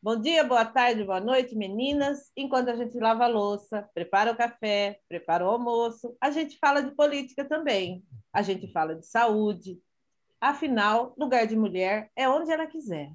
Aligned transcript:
Bom 0.00 0.20
dia, 0.20 0.44
boa 0.44 0.64
tarde, 0.64 1.02
boa 1.02 1.18
noite, 1.18 1.56
meninas. 1.56 2.30
Enquanto 2.36 2.68
a 2.68 2.76
gente 2.76 2.96
lava 3.00 3.24
a 3.24 3.28
louça, 3.28 3.82
prepara 3.92 4.30
o 4.30 4.36
café, 4.36 5.00
prepara 5.08 5.44
o 5.44 5.48
almoço, 5.50 6.16
a 6.20 6.30
gente 6.30 6.56
fala 6.56 6.80
de 6.80 6.94
política 6.94 7.44
também. 7.44 8.04
A 8.32 8.40
gente 8.40 8.70
fala 8.70 8.94
de 8.94 9.04
saúde. 9.04 9.82
Afinal, 10.40 11.14
lugar 11.18 11.48
de 11.48 11.56
mulher 11.56 12.12
é 12.14 12.28
onde 12.28 12.52
ela 12.52 12.68
quiser. 12.68 13.12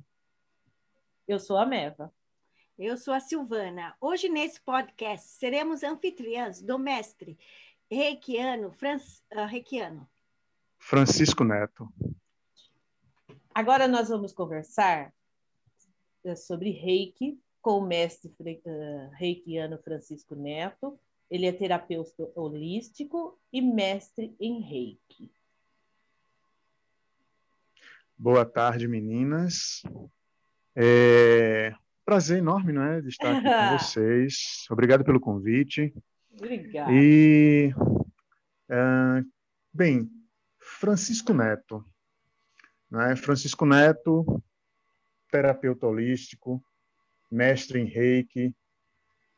Eu 1.26 1.40
sou 1.40 1.58
a 1.58 1.66
Meva. 1.66 2.14
Eu 2.78 2.98
sou 2.98 3.14
a 3.14 3.22
Silvana. 3.22 3.96
Hoje, 4.02 4.28
nesse 4.28 4.60
podcast, 4.60 5.26
seremos 5.26 5.84
anfitriãs 5.84 6.62
do 6.62 6.78
mestre 6.78 7.40
reikiano, 7.90 8.74
Franz, 8.74 9.24
uh, 9.34 9.46
reikiano. 9.46 10.06
Francisco 10.78 11.46
Neto. 11.46 11.88
Agora 13.56 13.88
nós 13.88 14.10
vamos 14.10 14.34
conversar 14.34 15.14
sobre 16.36 16.72
reiki 16.72 17.40
com 17.62 17.80
o 17.80 17.86
mestre 17.86 18.32
uh, 18.40 19.10
reikiano 19.14 19.78
Francisco 19.78 20.36
Neto. 20.36 21.00
Ele 21.30 21.46
é 21.46 21.52
terapeuta 21.52 22.30
holístico 22.36 23.40
e 23.52 23.62
mestre 23.62 24.36
em 24.40 24.62
reiki. 24.62 25.32
Boa 28.18 28.46
tarde, 28.46 28.88
meninas. 28.88 29.82
É 30.76 31.74
prazer 32.06 32.40
enorme, 32.40 32.74
não 32.74 32.84
é, 32.84 33.02
de 33.02 33.10
estar 33.10 33.38
aqui 33.38 33.44
com 33.44 33.78
vocês. 33.80 34.66
Obrigado 34.70 35.04
pelo 35.04 35.20
convite. 35.20 35.94
Obrigada. 36.38 36.92
E, 36.92 37.74
uh, 38.70 39.26
bem, 39.74 40.10
Francisco 40.60 41.34
Neto. 41.34 41.84
Né? 42.90 43.16
Francisco 43.16 43.66
Neto, 43.66 44.44
terapeuta 45.34 45.88
holístico, 45.88 46.64
mestre 47.32 47.80
em 47.80 47.86
reiki, 47.86 48.56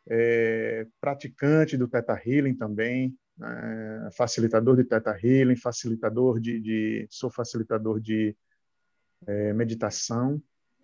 é, 0.05 0.85
praticante 0.99 1.77
do 1.77 1.87
Theta 1.87 2.21
Healing 2.21 2.53
também, 2.53 3.17
né? 3.37 4.09
facilitador 4.17 4.75
de 4.75 4.83
Theta 4.83 5.17
Healing, 5.17 5.55
facilitador 5.55 6.41
de, 6.41 6.59
de 6.59 7.07
sou 7.09 7.29
facilitador 7.29 8.01
de 8.01 8.35
é, 9.25 9.53
meditação. 9.53 10.41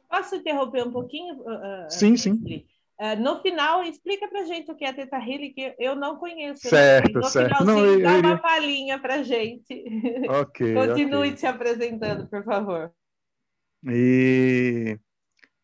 Posso 0.09 0.37
interromper 0.37 0.87
um 0.87 0.91
pouquinho? 0.91 1.41
Uh, 1.41 1.89
sim, 1.89 2.15
sim. 2.15 2.65
Uh, 2.97 3.19
no 3.21 3.41
final, 3.41 3.83
explica 3.83 4.29
para 4.29 4.45
gente 4.45 4.71
o 4.71 4.75
que 4.75 4.85
é 4.85 4.93
Teta 4.93 5.17
Healing, 5.17 5.53
que 5.53 5.75
eu 5.77 5.93
não 5.93 6.15
conheço. 6.15 6.69
Certo, 6.69 7.19
no 7.19 7.23
certo. 7.25 7.65
Não, 7.65 7.85
eu, 7.85 8.01
dá 8.01 8.15
uma 8.17 8.37
palhinha 8.37 8.97
para 8.97 9.23
gente. 9.23 9.83
Ok. 10.29 10.71
Continue 10.73 11.27
okay. 11.27 11.37
se 11.37 11.47
apresentando, 11.47 12.27
por 12.27 12.43
favor. 12.45 12.93
E 13.87 14.99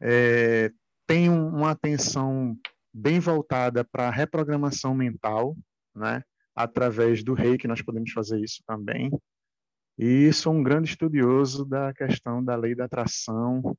é, 0.02 0.72
tem 1.06 1.30
uma 1.30 1.72
atenção 1.72 2.58
bem 2.94 3.20
voltada 3.20 3.84
para 3.84 4.08
a 4.08 4.12
reprogramação 4.12 4.94
mental, 4.94 5.56
né? 5.96 6.24
Através 6.56 7.24
do 7.24 7.34
reiki 7.34 7.68
nós 7.68 7.82
podemos 7.82 8.12
fazer 8.12 8.40
isso 8.40 8.64
também. 8.66 9.12
E 9.98 10.32
sou 10.34 10.54
um 10.54 10.64
grande 10.64 10.90
estudioso 10.90 11.66
da 11.66 11.94
questão 11.94 12.44
da 12.44 12.56
lei 12.56 12.76
da 12.76 12.86
atração, 12.86 13.78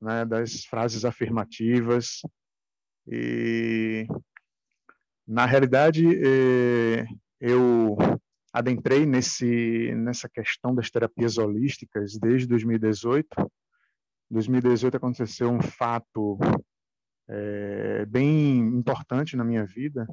né? 0.00 0.24
Das 0.24 0.64
frases 0.64 1.04
afirmativas, 1.04 2.20
e, 3.06 4.06
na 5.26 5.46
realidade, 5.46 6.04
eh, 6.06 7.04
eu 7.40 7.96
adentrei 8.52 9.04
nesse, 9.04 9.94
nessa 9.94 10.28
questão 10.28 10.74
das 10.74 10.90
terapias 10.90 11.38
holísticas 11.38 12.16
desde 12.18 12.48
2018. 12.48 13.28
Em 14.30 14.34
2018 14.34 14.96
aconteceu 14.96 15.50
um 15.50 15.60
fato 15.60 16.38
é, 17.28 18.06
bem 18.06 18.58
importante 18.58 19.36
na 19.36 19.44
minha 19.44 19.64
vida. 19.64 20.06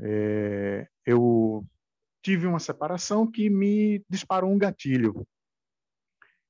É, 0.00 0.86
eu 1.04 1.64
tive 2.22 2.46
uma 2.46 2.58
separação 2.58 3.30
que 3.30 3.48
me 3.48 4.04
disparou 4.08 4.50
um 4.50 4.58
gatilho 4.58 5.26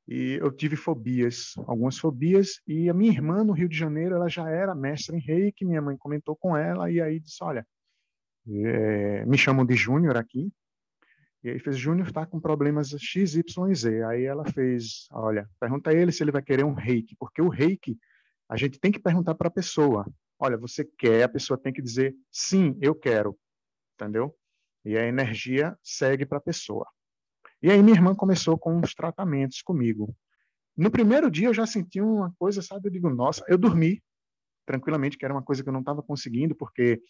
e 0.08 0.38
eu 0.40 0.50
tive 0.50 0.74
fobias, 0.74 1.52
algumas 1.66 1.98
fobias, 1.98 2.62
e 2.66 2.88
a 2.88 2.94
minha 2.94 3.12
irmã 3.12 3.44
no 3.44 3.52
Rio 3.52 3.68
de 3.68 3.76
Janeiro, 3.76 4.14
ela 4.14 4.26
já 4.26 4.48
era 4.48 4.74
mestre 4.74 5.14
em 5.14 5.20
reiki, 5.20 5.66
minha 5.66 5.82
mãe 5.82 5.98
comentou 5.98 6.34
com 6.34 6.56
ela, 6.56 6.90
e 6.90 6.98
aí 6.98 7.20
disse, 7.20 7.44
olha, 7.44 7.66
é, 8.48 9.26
me 9.26 9.36
chamam 9.36 9.66
de 9.66 9.76
Júnior 9.76 10.16
aqui, 10.16 10.50
e 11.42 11.50
aí 11.50 11.58
fez, 11.58 11.76
Júnior 11.78 12.08
está 12.08 12.26
com 12.26 12.40
problemas 12.40 12.88
X, 12.90 13.34
Y 13.34 13.74
Z, 13.74 14.02
aí 14.04 14.24
ela 14.24 14.44
fez, 14.44 15.06
olha, 15.12 15.48
pergunta 15.60 15.90
a 15.90 15.94
ele 15.94 16.10
se 16.10 16.22
ele 16.22 16.32
vai 16.32 16.42
querer 16.42 16.64
um 16.64 16.74
reiki, 16.74 17.14
porque 17.16 17.40
o 17.40 17.48
reiki, 17.48 17.96
a 18.48 18.56
gente 18.56 18.80
tem 18.80 18.90
que 18.90 18.98
perguntar 18.98 19.34
para 19.34 19.48
a 19.48 19.50
pessoa, 19.50 20.06
olha, 20.38 20.56
você 20.56 20.84
quer, 20.84 21.22
a 21.22 21.28
pessoa 21.28 21.58
tem 21.58 21.72
que 21.72 21.82
dizer, 21.82 22.14
sim, 22.30 22.76
eu 22.80 22.94
quero, 22.94 23.38
entendeu? 23.94 24.34
E 24.84 24.96
a 24.96 25.06
energia 25.06 25.76
segue 25.82 26.26
para 26.26 26.38
a 26.38 26.40
pessoa. 26.40 26.86
E 27.62 27.70
aí 27.70 27.82
minha 27.82 27.96
irmã 27.96 28.14
começou 28.14 28.56
com 28.58 28.80
os 28.80 28.94
tratamentos 28.94 29.62
comigo. 29.62 30.14
No 30.76 30.90
primeiro 30.90 31.30
dia 31.30 31.48
eu 31.48 31.54
já 31.54 31.66
senti 31.66 32.00
uma 32.00 32.32
coisa, 32.38 32.62
sabe? 32.62 32.88
Eu 32.88 32.92
digo, 32.92 33.10
nossa, 33.10 33.44
eu 33.48 33.58
dormi 33.58 34.02
tranquilamente, 34.64 35.16
que 35.16 35.24
era 35.24 35.32
uma 35.32 35.42
coisa 35.42 35.62
que 35.62 35.68
eu 35.68 35.72
não 35.72 35.80
estava 35.80 36.02
conseguindo, 36.02 36.54
porque 36.54 37.00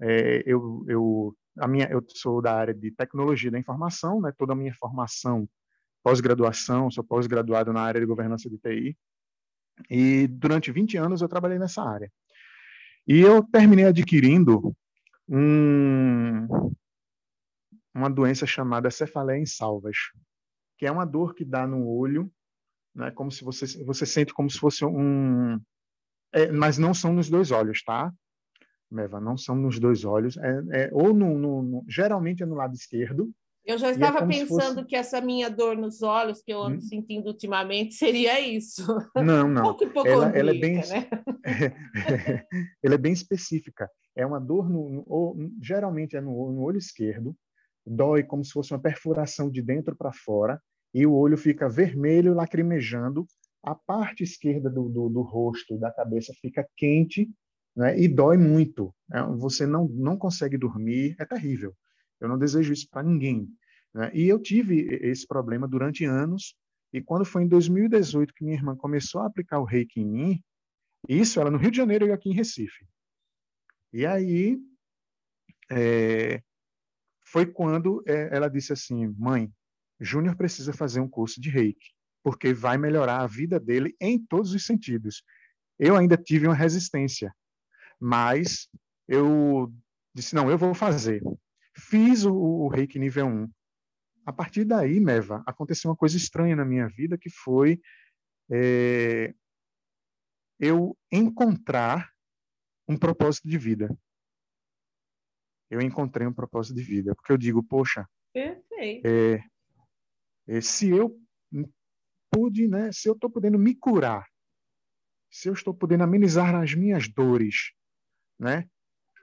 é, 0.00 0.42
eu, 0.46 0.84
eu, 0.88 1.36
a 1.58 1.68
minha, 1.68 1.86
eu 1.90 2.02
sou 2.08 2.40
da 2.40 2.54
área 2.54 2.74
de 2.74 2.90
tecnologia 2.90 3.50
da 3.50 3.58
informação, 3.58 4.20
né? 4.20 4.32
Toda 4.36 4.52
a 4.52 4.56
minha 4.56 4.74
formação 4.74 5.48
pós-graduação, 6.02 6.90
sou 6.90 7.04
pós-graduado 7.04 7.72
na 7.72 7.82
área 7.82 8.00
de 8.00 8.06
governança 8.06 8.48
de 8.48 8.58
TI. 8.58 8.96
E 9.88 10.26
durante 10.26 10.72
20 10.72 10.96
anos 10.96 11.22
eu 11.22 11.28
trabalhei 11.28 11.58
nessa 11.58 11.82
área. 11.82 12.10
E 13.06 13.20
eu 13.20 13.42
terminei 13.42 13.86
adquirindo 13.86 14.74
um, 15.28 16.46
uma 17.94 18.10
doença 18.10 18.46
chamada 18.46 18.90
cefaleia 18.90 19.40
em 19.40 19.46
salvas, 19.46 19.96
que 20.78 20.86
é 20.86 20.92
uma 20.92 21.04
dor 21.04 21.34
que 21.34 21.44
dá 21.44 21.66
no 21.66 21.86
olho, 21.86 22.30
né, 22.94 23.10
como 23.10 23.30
se 23.30 23.44
você 23.44 23.84
você 23.84 24.04
sente 24.04 24.34
como 24.34 24.50
se 24.50 24.58
fosse 24.58 24.84
um, 24.84 25.60
é, 26.32 26.50
mas 26.50 26.78
não 26.78 26.92
são 26.92 27.12
nos 27.12 27.28
dois 27.28 27.50
olhos, 27.50 27.82
tá? 27.82 28.12
Meva, 28.90 29.20
não 29.20 29.36
são 29.36 29.54
nos 29.54 29.78
dois 29.78 30.04
olhos, 30.04 30.36
é, 30.36 30.62
é 30.72 30.90
ou 30.92 31.14
no, 31.14 31.38
no, 31.38 31.62
no, 31.62 31.84
geralmente 31.88 32.42
é 32.42 32.46
no 32.46 32.56
lado 32.56 32.74
esquerdo. 32.74 33.30
Eu 33.64 33.78
já 33.78 33.88
é 33.88 33.90
estava 33.92 34.18
é 34.20 34.26
pensando 34.26 34.76
fosse... 34.76 34.86
que 34.86 34.96
essa 34.96 35.20
minha 35.20 35.48
dor 35.48 35.76
nos 35.76 36.02
olhos 36.02 36.42
que 36.42 36.52
eu 36.52 36.60
ando 36.60 36.78
hum? 36.78 36.80
sentindo 36.80 37.28
ultimamente 37.28 37.94
seria 37.94 38.40
isso. 38.40 38.84
Não, 39.14 39.48
não. 39.48 39.76
pouco 39.92 40.08
ela, 40.08 40.30
ela 40.30 40.50
é 40.50 40.58
bem, 40.58 40.76
né? 40.76 41.08
ela 42.82 42.94
é 42.94 42.98
bem 42.98 43.12
específica. 43.12 43.88
É 44.16 44.26
uma 44.26 44.40
dor 44.40 44.68
no, 44.68 44.88
no 44.90 45.52
geralmente 45.62 46.16
é 46.16 46.20
no, 46.20 46.52
no 46.52 46.62
olho 46.62 46.78
esquerdo, 46.78 47.36
dói 47.86 48.24
como 48.24 48.44
se 48.44 48.52
fosse 48.52 48.72
uma 48.72 48.80
perfuração 48.80 49.50
de 49.50 49.62
dentro 49.62 49.94
para 49.94 50.12
fora 50.12 50.60
e 50.92 51.06
o 51.06 51.14
olho 51.14 51.36
fica 51.36 51.68
vermelho, 51.68 52.34
lacrimejando. 52.34 53.24
A 53.62 53.74
parte 53.74 54.24
esquerda 54.24 54.70
do, 54.70 54.88
do, 54.88 55.08
do 55.08 55.22
rosto, 55.22 55.78
da 55.78 55.92
cabeça, 55.92 56.32
fica 56.40 56.66
quente 56.76 57.30
né, 57.76 57.98
e 57.98 58.08
dói 58.08 58.36
muito. 58.36 58.94
Né? 59.08 59.22
Você 59.38 59.66
não, 59.66 59.88
não 59.88 60.16
consegue 60.16 60.56
dormir, 60.56 61.16
é 61.18 61.24
terrível. 61.24 61.74
Eu 62.20 62.28
não 62.28 62.38
desejo 62.38 62.72
isso 62.72 62.88
para 62.90 63.02
ninguém. 63.02 63.48
Né? 63.94 64.10
E 64.14 64.28
eu 64.28 64.38
tive 64.38 64.80
esse 65.02 65.26
problema 65.26 65.66
durante 65.66 66.04
anos. 66.04 66.54
E 66.92 67.00
quando 67.00 67.24
foi 67.24 67.44
em 67.44 67.48
2018 67.48 68.34
que 68.34 68.44
minha 68.44 68.56
irmã 68.56 68.76
começou 68.76 69.20
a 69.20 69.26
aplicar 69.26 69.60
o 69.60 69.64
reiki 69.64 70.00
em 70.00 70.06
mim, 70.06 70.42
isso 71.08 71.40
ela 71.40 71.50
no 71.50 71.58
Rio 71.58 71.70
de 71.70 71.76
Janeiro 71.76 72.06
e 72.06 72.12
aqui 72.12 72.28
em 72.28 72.34
Recife. 72.34 72.86
E 73.92 74.04
aí, 74.04 74.58
é, 75.70 76.42
foi 77.24 77.46
quando 77.46 78.02
é, 78.06 78.34
ela 78.34 78.48
disse 78.48 78.72
assim: 78.72 79.06
mãe, 79.18 79.50
Júnior 80.00 80.36
precisa 80.36 80.72
fazer 80.72 81.00
um 81.00 81.08
curso 81.08 81.40
de 81.40 81.48
reiki, 81.48 81.92
porque 82.22 82.52
vai 82.52 82.76
melhorar 82.76 83.20
a 83.20 83.26
vida 83.26 83.58
dele 83.58 83.94
em 84.00 84.18
todos 84.24 84.52
os 84.52 84.64
sentidos. 84.64 85.22
Eu 85.78 85.96
ainda 85.96 86.16
tive 86.16 86.46
uma 86.46 86.54
resistência, 86.54 87.34
mas 88.00 88.68
eu 89.06 89.72
disse: 90.14 90.34
não, 90.34 90.50
eu 90.50 90.58
vou 90.58 90.74
fazer. 90.74 91.22
Fiz 91.76 92.24
o, 92.24 92.34
o 92.34 92.68
reiki 92.68 92.98
nível 92.98 93.26
1. 93.26 93.50
A 94.26 94.32
partir 94.32 94.64
daí, 94.64 95.00
Meva, 95.00 95.42
aconteceu 95.46 95.90
uma 95.90 95.96
coisa 95.96 96.16
estranha 96.16 96.56
na 96.56 96.64
minha 96.64 96.88
vida 96.88 97.18
que 97.18 97.30
foi 97.30 97.80
é, 98.50 99.34
eu 100.58 100.96
encontrar 101.10 102.10
um 102.88 102.96
propósito 102.96 103.48
de 103.48 103.56
vida 103.56 103.96
eu 105.70 105.80
encontrei 105.80 106.26
um 106.26 106.32
propósito 106.32 106.76
de 106.76 106.82
vida. 106.82 107.14
Porque 107.14 107.32
eu 107.32 107.38
digo, 107.38 107.62
poxa, 107.62 108.06
Perfeito. 108.32 109.06
É, 109.06 109.44
é, 110.48 110.60
se 110.60 110.88
eu 110.90 111.16
pude, 112.30 112.68
né, 112.68 112.90
se 112.92 113.08
eu 113.08 113.14
estou 113.14 113.30
podendo 113.30 113.58
me 113.58 113.74
curar, 113.74 114.26
se 115.30 115.48
eu 115.48 115.52
estou 115.52 115.72
podendo 115.72 116.04
amenizar 116.04 116.54
as 116.54 116.74
minhas 116.74 117.08
dores, 117.08 117.72
né, 118.40 118.66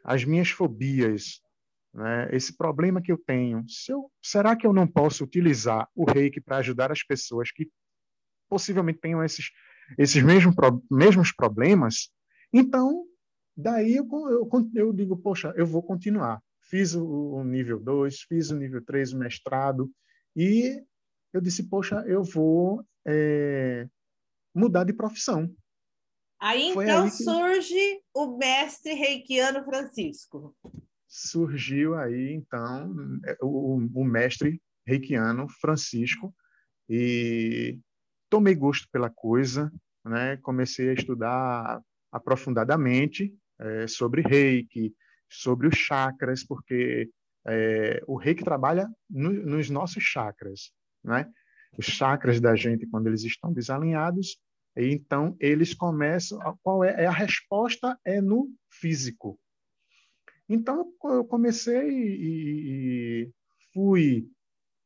as 0.04 0.24
minhas 0.24 0.50
fobias, 0.50 1.42
né, 1.94 2.30
esse 2.32 2.56
problema 2.56 3.02
que 3.02 3.12
eu 3.12 3.18
tenho, 3.18 3.68
se 3.68 3.92
eu, 3.92 4.10
será 4.24 4.56
que 4.56 4.66
eu 4.68 4.72
não 4.72 4.88
posso 4.88 5.24
utilizar 5.24 5.90
o 5.96 6.06
reiki 6.06 6.40
para 6.40 6.58
ajudar 6.58 6.92
as 6.92 7.04
pessoas 7.04 7.52
que 7.52 7.70
possivelmente 8.48 9.00
tenham 9.00 9.24
esses 9.24 9.50
esses 9.98 10.22
mesmos, 10.24 10.56
mesmos 10.90 11.32
problemas. 11.32 12.10
Então, 12.52 13.06
daí 13.56 13.96
eu, 13.96 14.08
eu, 14.30 14.50
eu 14.74 14.94
digo, 14.94 15.16
poxa, 15.18 15.54
eu 15.56 15.66
vou 15.66 15.84
continuar. 15.84 16.42
Fiz 16.62 16.96
o, 16.96 17.06
o 17.06 17.44
nível 17.44 17.80
2, 17.80 18.22
fiz 18.22 18.50
o 18.50 18.58
nível 18.58 18.84
3, 18.84 19.14
o 19.14 19.18
mestrado, 19.18 19.90
e 20.36 20.84
eu 21.32 21.40
disse, 21.40 21.64
poxa, 21.70 22.04
eu 22.08 22.24
vou 22.24 22.84
é, 23.06 23.88
mudar 24.54 24.84
de 24.84 24.94
profissão. 24.94 25.54
Aí 26.40 26.74
Foi 26.74 26.86
então 26.86 27.04
aí 27.04 27.10
que... 27.10 27.24
surge 27.24 28.02
o 28.14 28.38
mestre 28.38 28.94
reikiano 28.94 29.64
Francisco. 29.64 30.56
Surgiu 31.08 31.96
aí 31.96 32.34
então 32.34 32.94
é, 33.26 33.38
o, 33.42 33.78
o 33.94 34.04
mestre 34.04 34.62
reikiano 34.86 35.48
Francisco 35.60 36.34
e 36.90 37.80
tomei 38.30 38.56
gosto 38.56 38.88
pela 38.92 39.10
coisa, 39.10 39.72
né? 40.06 40.38
Comecei 40.38 40.90
a 40.90 40.94
estudar 40.94 41.82
aprofundadamente 42.12 43.34
é, 43.60 43.88
sobre 43.88 44.22
reiki, 44.22 44.94
sobre 45.30 45.68
os 45.68 45.76
chakras, 45.76 46.44
porque 46.46 47.10
é, 47.48 48.02
o 48.08 48.16
reiki 48.16 48.44
trabalha 48.44 48.88
no, 49.10 49.32
nos 49.32 49.70
nossos 49.70 50.04
chakras, 50.04 50.72
né? 51.04 51.30
Os 51.78 51.86
chakras 51.86 52.40
da 52.40 52.56
gente, 52.56 52.88
quando 52.88 53.08
eles 53.08 53.24
estão 53.24 53.52
desalinhados, 53.52 54.38
então, 54.86 55.36
eles 55.40 55.74
começam. 55.74 56.40
Qual 56.62 56.84
é, 56.84 57.04
é 57.04 57.06
a 57.08 57.12
resposta? 57.12 57.98
É 58.06 58.22
no 58.22 58.52
físico. 58.70 59.40
Então, 60.48 60.92
eu 61.04 61.26
comecei 61.26 61.90
e, 61.90 63.24
e 63.26 63.32
fui 63.74 64.30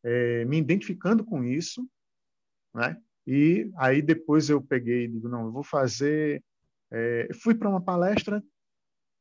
é, 0.03 0.45
me 0.45 0.57
identificando 0.57 1.23
com 1.23 1.43
isso, 1.43 1.87
né? 2.73 2.97
E 3.27 3.69
aí 3.77 4.01
depois 4.01 4.49
eu 4.49 4.61
peguei 4.61 5.05
e 5.05 5.07
digo, 5.07 5.29
não, 5.29 5.45
eu 5.45 5.51
vou 5.51 5.63
fazer. 5.63 6.43
É, 6.89 7.29
fui 7.41 7.53
para 7.53 7.69
uma 7.69 7.81
palestra 7.81 8.43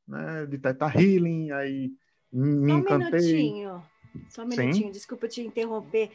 né, 0.09 0.47
de 0.47 0.59
Teta 0.59 0.87
Healing, 0.87 1.51
aí 1.53 1.93
me 2.33 2.69
só 2.69 2.75
um 2.75 2.79
encantei. 2.79 3.21
Minutinho. 3.21 3.83
Só 4.29 4.43
um 4.43 4.47
minutinho, 4.47 4.87
Sim? 4.87 4.91
desculpa 4.91 5.29
te 5.29 5.43
interromper. 5.43 6.11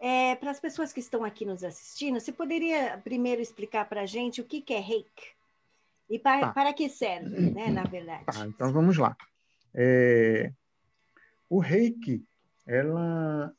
É, 0.00 0.34
para 0.36 0.50
as 0.50 0.60
pessoas 0.60 0.92
que 0.92 1.00
estão 1.00 1.24
aqui 1.24 1.44
nos 1.44 1.64
assistindo, 1.64 2.20
você 2.20 2.32
poderia 2.32 2.98
primeiro 2.98 3.40
explicar 3.40 3.88
para 3.88 4.02
a 4.02 4.06
gente 4.06 4.40
o 4.40 4.44
que, 4.44 4.60
que 4.60 4.74
é 4.74 4.80
reiki? 4.80 5.34
E 6.10 6.18
para, 6.18 6.48
tá. 6.48 6.52
para 6.52 6.72
que 6.72 6.88
serve, 6.88 7.50
né, 7.50 7.70
na 7.70 7.84
verdade? 7.84 8.24
Tá, 8.26 8.46
então 8.46 8.72
vamos 8.72 8.98
lá. 8.98 9.16
É, 9.74 10.52
o 11.48 11.58
reiki, 11.58 12.22
ela 12.66 13.52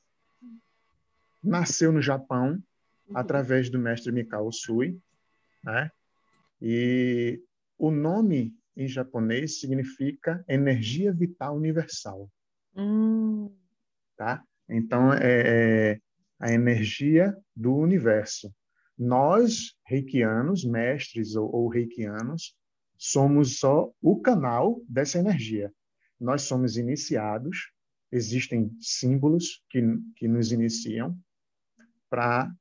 nasceu 1.44 1.92
no 1.92 2.02
Japão 2.02 2.62
uhum. 3.08 3.18
através 3.18 3.70
do 3.70 3.80
mestre 3.80 4.12
Mikao 4.12 4.48
Usui, 4.48 5.00
né? 5.64 5.92
E 6.62 7.42
o 7.78 7.92
nome 7.92 8.56
em 8.76 8.88
japonês 8.88 9.60
significa 9.60 10.44
energia 10.48 11.12
vital 11.12 11.56
universal. 11.56 12.30
Hum. 12.76 13.50
Tá? 14.18 14.44
Então, 14.68 15.14
é, 15.14 15.92
é 15.92 16.02
a 16.40 16.52
energia 16.52 17.36
do 17.56 17.76
universo. 17.76 18.54
Nós, 18.98 19.76
reikianos, 19.86 20.64
mestres 20.64 21.36
ou, 21.36 21.54
ou 21.54 21.68
reikianos, 21.68 22.56
somos 22.98 23.60
só 23.60 23.92
o 24.02 24.22
canal 24.22 24.82
dessa 24.88 25.20
energia. 25.20 25.74
Nós 26.20 26.44
somos 26.44 26.78
iniciados, 26.78 27.72
existem 28.12 28.72
símbolos 28.80 29.64
que, 29.70 29.82
que 30.16 30.28
nos 30.28 30.52
iniciam 30.52 31.18
para 32.10 32.54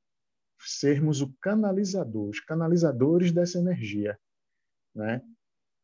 sermos 0.59 1.21
o 1.21 1.33
canalizador, 1.41 2.29
os 2.29 2.39
canalizadores 2.41 3.31
dessa 3.31 3.59
energia. 3.59 4.19
Né? 4.93 5.21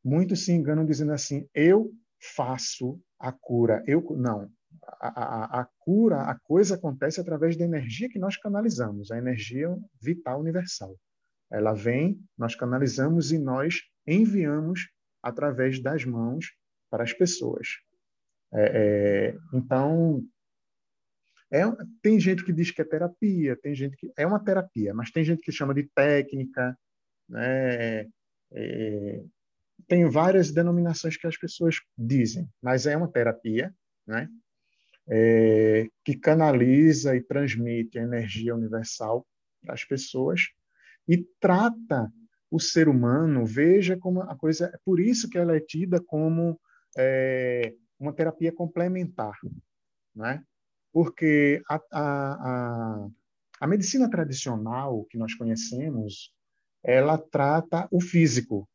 Muitos 0.03 0.43
se 0.45 0.51
enganam 0.51 0.85
dizendo 0.85 1.13
assim: 1.13 1.47
eu 1.53 1.93
faço 2.19 2.99
a 3.19 3.31
cura. 3.31 3.83
Eu 3.87 4.03
não 4.17 4.51
a, 4.83 5.61
a, 5.61 5.65
cura, 5.79 6.23
a 6.23 6.37
coisa 6.39 6.75
acontece 6.75 7.19
através 7.19 7.55
da 7.55 7.63
energia 7.63 8.09
que 8.09 8.19
nós 8.19 8.37
canalizamos, 8.37 9.11
a 9.11 9.17
energia 9.17 9.75
vital 10.01 10.39
universal. 10.39 10.95
Ela 11.51 11.73
vem, 11.73 12.19
nós 12.37 12.55
canalizamos 12.55 13.31
e 13.31 13.37
nós 13.37 13.81
enviamos 14.07 14.89
através 15.21 15.81
das 15.81 16.05
mãos 16.05 16.45
para 16.89 17.03
as 17.03 17.13
pessoas. 17.13 17.67
É, 18.53 18.63
é, 19.33 19.37
então, 19.53 20.23
é, 21.51 21.61
tem 22.01 22.19
gente 22.19 22.43
que 22.43 22.53
diz 22.53 22.71
que 22.71 22.81
é 22.81 22.85
terapia, 22.85 23.57
tem 23.57 23.75
gente 23.75 23.95
que 23.97 24.11
é 24.17 24.25
uma 24.25 24.43
terapia, 24.43 24.93
mas 24.93 25.11
tem 25.11 25.23
gente 25.23 25.41
que 25.41 25.51
chama 25.51 25.73
de 25.73 25.83
técnica, 25.93 26.77
né? 27.29 28.07
É, 28.53 29.23
tem 29.87 30.09
várias 30.09 30.51
denominações 30.51 31.17
que 31.17 31.27
as 31.27 31.37
pessoas 31.37 31.75
dizem, 31.97 32.47
mas 32.61 32.85
é 32.85 32.95
uma 32.95 33.11
terapia, 33.11 33.73
né? 34.07 34.29
É, 35.13 35.89
que 36.05 36.15
canaliza 36.15 37.13
e 37.17 37.21
transmite 37.21 37.99
a 37.99 38.03
energia 38.03 38.55
universal 38.55 39.27
para 39.61 39.73
as 39.73 39.83
pessoas 39.83 40.47
e 41.05 41.17
trata 41.37 42.09
o 42.49 42.59
ser 42.59 42.87
humano, 42.87 43.45
veja 43.45 43.97
como 43.97 44.21
a 44.21 44.37
coisa. 44.37 44.71
É 44.73 44.79
por 44.85 45.01
isso 45.01 45.29
que 45.29 45.37
ela 45.37 45.55
é 45.55 45.59
tida 45.59 46.01
como 46.01 46.59
é, 46.97 47.73
uma 47.99 48.13
terapia 48.13 48.53
complementar, 48.53 49.37
né? 50.15 50.43
Porque 50.93 51.61
a, 51.69 51.75
a, 51.91 52.49
a, 52.49 53.07
a 53.59 53.67
medicina 53.67 54.09
tradicional 54.09 55.05
que 55.05 55.17
nós 55.17 55.33
conhecemos, 55.35 56.33
ela 56.83 57.17
trata 57.17 57.87
o 57.91 58.01
físico, 58.01 58.67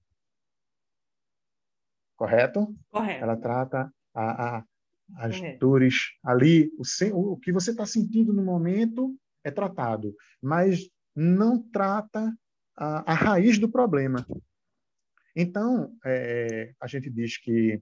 correto? 2.14 2.74
Correto. 2.90 3.24
Ela 3.24 3.36
trata 3.36 3.92
a, 4.14 4.58
a, 4.58 4.64
as 5.14 5.36
é. 5.36 5.56
dores 5.56 6.12
ali, 6.24 6.70
o, 6.78 7.32
o 7.32 7.36
que 7.36 7.52
você 7.52 7.70
está 7.70 7.86
sentindo 7.86 8.32
no 8.32 8.44
momento 8.44 9.16
é 9.44 9.50
tratado, 9.50 10.14
mas 10.42 10.88
não 11.14 11.62
trata 11.62 12.36
a, 12.76 13.12
a 13.12 13.14
raiz 13.14 13.58
do 13.58 13.70
problema. 13.70 14.26
Então, 15.34 15.96
é, 16.04 16.74
a 16.80 16.86
gente 16.86 17.10
diz 17.10 17.38
que 17.38 17.80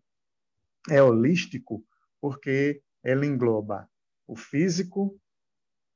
é 0.90 1.02
holístico 1.02 1.84
porque 2.20 2.82
ela 3.02 3.24
engloba 3.24 3.88
o 4.26 4.36
físico, 4.36 5.18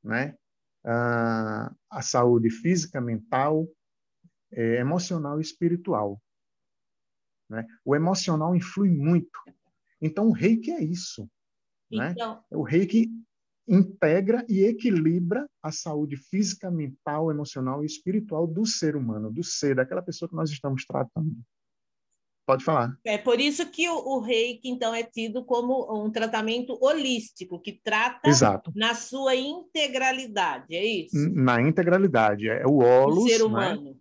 né? 0.02 0.36
a, 0.84 1.74
a 1.90 2.02
saúde 2.02 2.50
física, 2.50 3.00
mental, 3.00 3.68
é, 4.52 4.76
emocional 4.76 5.38
e 5.38 5.42
espiritual. 5.42 6.20
Né? 7.48 7.66
O 7.84 7.94
emocional 7.94 8.54
influi 8.54 8.90
muito 8.90 9.40
então, 10.00 10.28
o 10.28 10.32
reiki 10.32 10.70
é 10.70 10.82
isso. 10.82 11.28
Né? 11.90 12.12
Então... 12.12 12.34
Né? 12.34 12.56
O 12.56 12.62
reiki 12.62 13.10
integra 13.68 14.44
e 14.48 14.64
equilibra 14.64 15.46
a 15.62 15.70
saúde 15.70 16.16
física, 16.16 16.70
mental, 16.70 17.30
emocional 17.30 17.82
e 17.82 17.86
espiritual 17.86 18.46
do 18.46 18.64
ser 18.64 18.96
humano, 18.96 19.30
do 19.30 19.44
ser, 19.44 19.76
daquela 19.76 20.00
pessoa 20.00 20.28
que 20.28 20.34
nós 20.34 20.50
estamos 20.50 20.84
tratando. 20.86 21.36
Pode 22.46 22.64
falar. 22.64 22.96
É 23.04 23.18
por 23.18 23.38
isso 23.38 23.70
que 23.70 23.86
o, 23.90 23.94
o 23.94 24.20
reiki, 24.20 24.70
então, 24.70 24.94
é 24.94 25.02
tido 25.02 25.44
como 25.44 26.02
um 26.02 26.10
tratamento 26.10 26.78
holístico, 26.80 27.60
que 27.60 27.72
trata 27.72 28.26
Exato. 28.26 28.72
na 28.74 28.94
sua 28.94 29.36
integralidade, 29.36 30.74
é 30.74 30.82
isso? 30.82 31.30
Na 31.34 31.60
integralidade. 31.60 32.48
É 32.48 32.66
o 32.66 32.78
óleo 32.78 33.16
do 33.16 33.28
ser 33.28 33.38
né? 33.40 33.44
humano. 33.44 33.82
Né? 33.82 33.94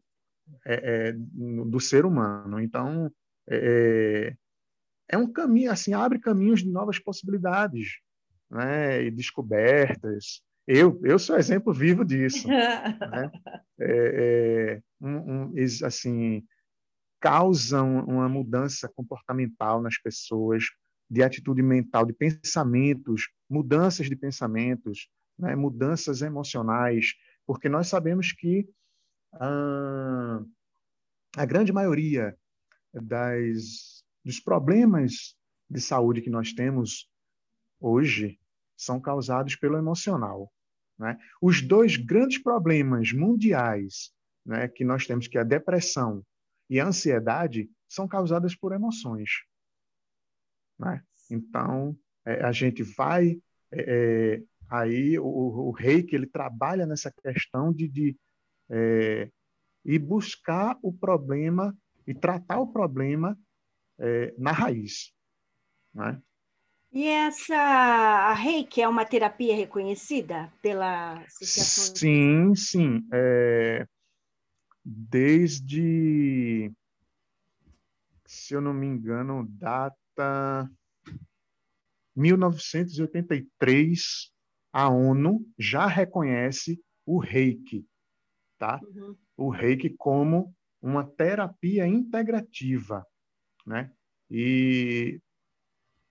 É, 0.65 1.09
é, 1.09 1.13
do 1.13 1.79
ser 1.81 2.05
humano. 2.05 2.61
Então, 2.61 3.11
é, 3.49 4.33
é 5.09 5.17
um 5.17 5.31
caminho, 5.31 5.71
assim, 5.71 5.93
abre 5.93 6.19
caminhos 6.19 6.61
de 6.61 6.69
novas 6.69 6.99
possibilidades, 6.99 7.99
né, 8.49 9.03
e 9.03 9.11
descobertas. 9.11 10.41
Eu, 10.67 10.99
eu 11.03 11.17
sou 11.17 11.37
exemplo 11.37 11.73
vivo 11.73 12.03
disso. 12.03 12.47
né? 12.49 13.31
é, 13.79 14.79
é, 14.79 14.81
um, 14.99 15.51
um, 15.51 15.53
assim, 15.85 16.43
causam 17.19 18.05
uma 18.05 18.27
mudança 18.27 18.89
comportamental 18.89 19.81
nas 19.81 19.97
pessoas, 19.97 20.65
de 21.09 21.23
atitude 21.23 21.61
mental, 21.61 22.05
de 22.05 22.13
pensamentos, 22.13 23.29
mudanças 23.49 24.07
de 24.09 24.15
pensamentos, 24.15 25.07
né? 25.39 25.55
mudanças 25.55 26.21
emocionais, 26.21 27.13
porque 27.45 27.69
nós 27.69 27.87
sabemos 27.87 28.33
que 28.33 28.67
ah, 29.33 30.43
a 31.37 31.45
grande 31.45 31.71
maioria 31.71 32.37
das 32.93 33.96
dos 34.27 34.41
problemas 34.41 35.37
de 35.69 35.79
saúde 35.79 36.21
que 36.21 36.29
nós 36.29 36.51
temos 36.51 37.09
hoje 37.79 38.37
são 38.75 38.99
causados 38.99 39.55
pelo 39.55 39.77
emocional. 39.77 40.51
Né? 40.99 41.17
Os 41.41 41.61
dois 41.61 41.95
grandes 41.95 42.37
problemas 42.37 43.13
mundiais 43.13 44.11
né, 44.45 44.67
que 44.67 44.83
nós 44.83 45.07
temos, 45.07 45.29
que 45.29 45.37
é 45.37 45.41
a 45.41 45.45
depressão 45.45 46.25
e 46.69 46.77
a 46.77 46.87
ansiedade, 46.87 47.71
são 47.87 48.05
causadas 48.05 48.53
por 48.53 48.73
emoções. 48.73 49.29
Né? 50.77 51.01
Então, 51.31 51.97
é, 52.25 52.43
a 52.43 52.51
gente 52.51 52.83
vai 52.83 53.41
é, 53.71 54.35
é 54.35 54.43
aí 54.69 55.17
o, 55.17 55.25
o, 55.25 55.71
rei 55.71 56.03
que 56.03 56.13
ele 56.13 56.27
trabalha 56.27 56.85
nessa 56.85 57.09
questão 57.09 57.71
de, 57.71 57.87
de 57.87 58.17
é, 58.69 59.31
e 59.85 59.97
buscar 59.97 60.77
o 60.81 60.91
problema 60.91 61.73
e 62.05 62.13
tratar 62.13 62.59
o 62.59 62.67
problema 62.67 63.37
é, 63.99 64.33
na 64.37 64.51
raiz. 64.51 65.13
Né? 65.93 66.21
E 66.91 67.07
essa 67.07 67.55
a 67.55 68.33
reiki 68.33 68.81
é 68.81 68.87
uma 68.87 69.05
terapia 69.05 69.55
reconhecida 69.55 70.51
pela 70.61 71.21
associação? 71.23 71.95
Sim, 71.95 72.53
sim. 72.55 73.07
É, 73.11 73.85
desde, 74.83 76.71
se 78.25 78.53
eu 78.53 78.61
não 78.61 78.73
me 78.73 78.87
engano, 78.87 79.45
data 79.49 80.69
1983, 82.15 84.31
a 84.71 84.89
ONU 84.89 85.45
já 85.59 85.87
reconhece 85.87 86.81
o 87.05 87.19
reiki, 87.19 87.85
tá? 88.57 88.79
Uhum. 88.83 89.17
O 89.35 89.49
reiki 89.49 89.89
como 89.89 90.55
uma 90.81 91.05
terapia 91.05 91.85
integrativa, 91.85 93.05
né? 93.67 93.91
E 94.31 95.21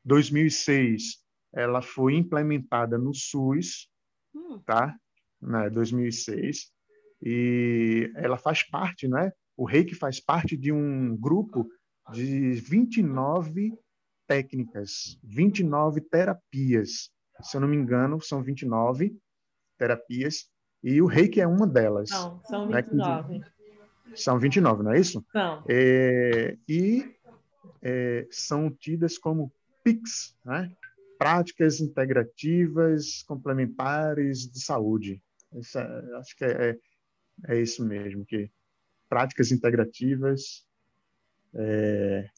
2006 0.04 1.24
ela 1.52 1.80
foi 1.80 2.14
implementada 2.14 2.98
no 2.98 3.14
SUS, 3.14 3.88
hum. 4.34 4.60
tá? 4.64 4.94
Né, 5.40 5.70
2006 5.70 6.70
e 7.22 8.12
ela 8.16 8.36
faz 8.36 8.62
parte, 8.62 9.08
né? 9.08 9.32
O 9.56 9.64
Reiki 9.64 9.94
faz 9.94 10.20
parte 10.20 10.56
de 10.56 10.70
um 10.70 11.16
grupo 11.16 11.66
de 12.12 12.52
29 12.52 13.72
técnicas, 14.26 15.18
29 15.22 16.02
terapias. 16.02 17.10
Se 17.42 17.56
eu 17.56 17.60
não 17.60 17.68
me 17.68 17.76
engano, 17.76 18.20
são 18.20 18.42
29 18.42 19.16
terapias 19.78 20.50
e 20.82 21.00
o 21.00 21.06
Reiki 21.06 21.40
é 21.40 21.46
uma 21.46 21.66
delas. 21.66 22.10
Não, 22.10 22.40
são 22.44 22.68
29. 22.68 23.38
Né? 23.38 23.52
São 24.14 24.38
29, 24.38 24.82
não 24.82 24.92
é 24.92 25.00
isso? 25.00 25.24
São. 25.32 25.64
É, 25.68 26.56
e 26.68 27.15
é, 27.88 28.26
são 28.32 28.68
tidas 28.68 29.16
como 29.16 29.52
PICs, 29.84 30.36
né? 30.44 30.72
práticas 31.16 31.80
integrativas 31.80 33.22
complementares 33.22 34.50
de 34.50 34.60
saúde. 34.60 35.22
Isso 35.54 35.78
é, 35.78 36.16
acho 36.18 36.36
que 36.36 36.44
é, 36.44 36.70
é, 36.70 36.78
é, 37.46 37.62
isso 37.62 37.86
mesmo, 37.86 38.26
que 38.26 38.50
práticas 39.08 39.52
integrativas, 39.52 40.66
é, 41.54 42.28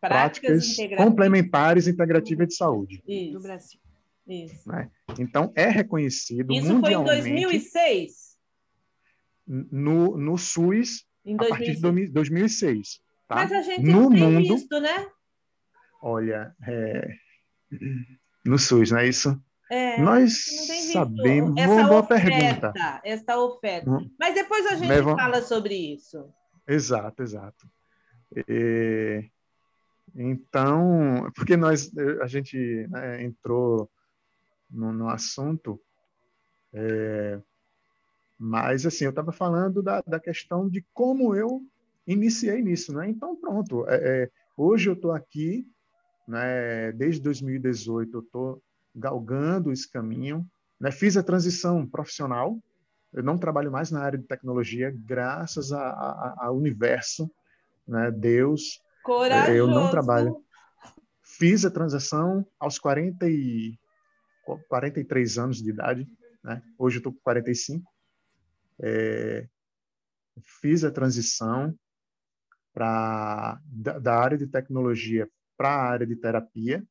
práticas, 0.00 0.74
práticas 0.74 0.98
complementares 0.98 1.86
integrativas 1.86 2.48
de 2.48 2.54
saúde. 2.56 3.00
Isso. 3.06 3.32
Do 3.34 3.40
Brasil. 3.40 3.80
Isso. 4.26 4.68
Né? 4.68 4.90
Então, 5.20 5.52
é 5.54 5.68
reconhecido 5.68 6.52
isso 6.52 6.74
mundialmente... 6.74 7.20
Isso 7.20 7.22
foi 7.22 7.38
em 7.38 7.42
2006? 7.42 8.36
No, 9.46 10.16
no 10.18 10.36
SUS, 10.36 11.06
em 11.24 11.36
a 11.36 11.48
partir 11.48 11.76
de 11.76 12.08
2006. 12.08 13.05
Tá? 13.28 13.34
Mas 13.36 13.52
a 13.52 13.62
gente 13.62 13.84
no 13.84 14.02
não 14.02 14.10
tem 14.10 14.22
mundo, 14.22 14.54
visto, 14.54 14.80
né? 14.80 15.10
Olha, 16.00 16.54
é... 16.66 17.08
no 18.44 18.58
SUS, 18.58 18.90
não 18.90 18.98
é 18.98 19.08
isso? 19.08 19.40
É, 19.68 20.00
Nós 20.00 20.44
sabemos. 20.92 21.56
Essa 21.56 21.72
uma 21.72 21.88
boa 21.88 22.00
oferta, 22.00 22.28
pergunta. 22.28 23.00
Essa 23.02 23.36
oferta. 23.36 23.90
Hum. 23.90 24.10
Mas 24.18 24.34
depois 24.34 24.64
a 24.66 24.76
gente 24.76 25.02
fala 25.02 25.42
sobre 25.42 25.74
isso. 25.74 26.32
Exato, 26.68 27.22
exato. 27.22 27.68
E... 28.48 29.28
Então, 30.14 31.30
porque 31.34 31.56
nós 31.56 31.90
a 32.22 32.26
gente 32.26 32.86
né, 32.88 33.22
entrou 33.22 33.90
no, 34.70 34.92
no 34.92 35.08
assunto, 35.08 35.80
é... 36.72 37.40
mas 38.38 38.86
assim 38.86 39.04
eu 39.04 39.10
estava 39.10 39.32
falando 39.32 39.82
da, 39.82 40.00
da 40.06 40.20
questão 40.20 40.68
de 40.68 40.86
como 40.94 41.34
eu 41.34 41.60
iniciei 42.06 42.62
nisso, 42.62 42.92
né? 42.92 43.08
Então 43.08 43.36
pronto, 43.36 43.86
é, 43.88 43.96
é, 43.96 44.30
hoje 44.56 44.88
eu 44.88 44.94
estou 44.94 45.12
aqui 45.12 45.66
né? 46.26 46.92
Desde 46.92 47.20
2018 47.22 48.16
eu 48.16 48.20
estou 48.20 48.62
galgando 48.94 49.72
esse 49.72 49.90
caminho. 49.90 50.46
Né? 50.80 50.90
Fiz 50.90 51.16
a 51.16 51.22
transição 51.22 51.86
profissional. 51.86 52.58
Eu 53.12 53.22
não 53.22 53.38
trabalho 53.38 53.70
mais 53.70 53.90
na 53.90 54.02
área 54.02 54.18
de 54.18 54.26
tecnologia, 54.26 54.92
graças 54.94 55.72
ao 55.72 56.56
universo, 56.56 57.30
né? 57.86 58.10
Deus. 58.10 58.82
Corajoso. 59.02 59.56
Eu 59.56 59.68
não 59.68 59.90
trabalho. 59.90 60.42
Fiz 61.22 61.64
a 61.64 61.70
transição 61.70 62.46
aos 62.58 62.78
40 62.78 63.28
e 63.28 63.78
43 64.68 65.38
anos 65.38 65.62
de 65.62 65.70
idade. 65.70 66.08
Né? 66.42 66.62
Hoje 66.76 66.96
eu 66.96 67.00
estou 67.00 67.12
com 67.12 67.20
45. 67.20 67.90
É, 68.80 69.46
fiz 70.60 70.84
a 70.84 70.90
transição 70.90 71.74
da, 72.76 73.98
da, 73.98 74.14
área 74.14 74.36
de 74.36 74.46
tecnologia 74.46 75.28
para 75.56 75.70
a 75.70 75.90
área 75.90 76.06
de 76.06 76.16
terapia, 76.16 76.84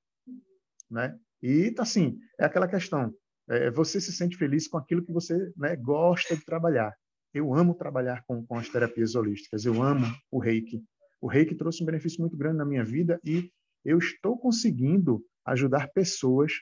né? 0.89 1.17
E 1.41 1.73
assim 1.77 2.17
é 2.39 2.45
aquela 2.45 2.67
questão: 2.67 3.13
é, 3.47 3.69
você 3.69 4.01
se 4.01 4.11
sente 4.11 4.37
feliz 4.37 4.67
com 4.67 4.77
aquilo 4.77 5.03
que 5.03 5.11
você 5.11 5.51
né, 5.55 5.75
gosta 5.75 6.35
de 6.35 6.43
trabalhar. 6.43 6.93
Eu 7.33 7.53
amo 7.53 7.75
trabalhar 7.75 8.23
com, 8.25 8.45
com 8.45 8.57
as 8.57 8.69
terapias 8.69 9.13
holísticas. 9.13 9.65
Eu 9.65 9.83
amo 9.83 10.05
o 10.31 10.39
Reiki. 10.39 10.81
O 11.21 11.27
Reiki 11.27 11.55
trouxe 11.55 11.83
um 11.83 11.85
benefício 11.85 12.21
muito 12.21 12.37
grande 12.37 12.57
na 12.57 12.65
minha 12.65 12.83
vida 12.83 13.19
e 13.23 13.51
eu 13.83 13.97
estou 13.97 14.37
conseguindo 14.37 15.23
ajudar 15.45 15.91
pessoas 15.93 16.53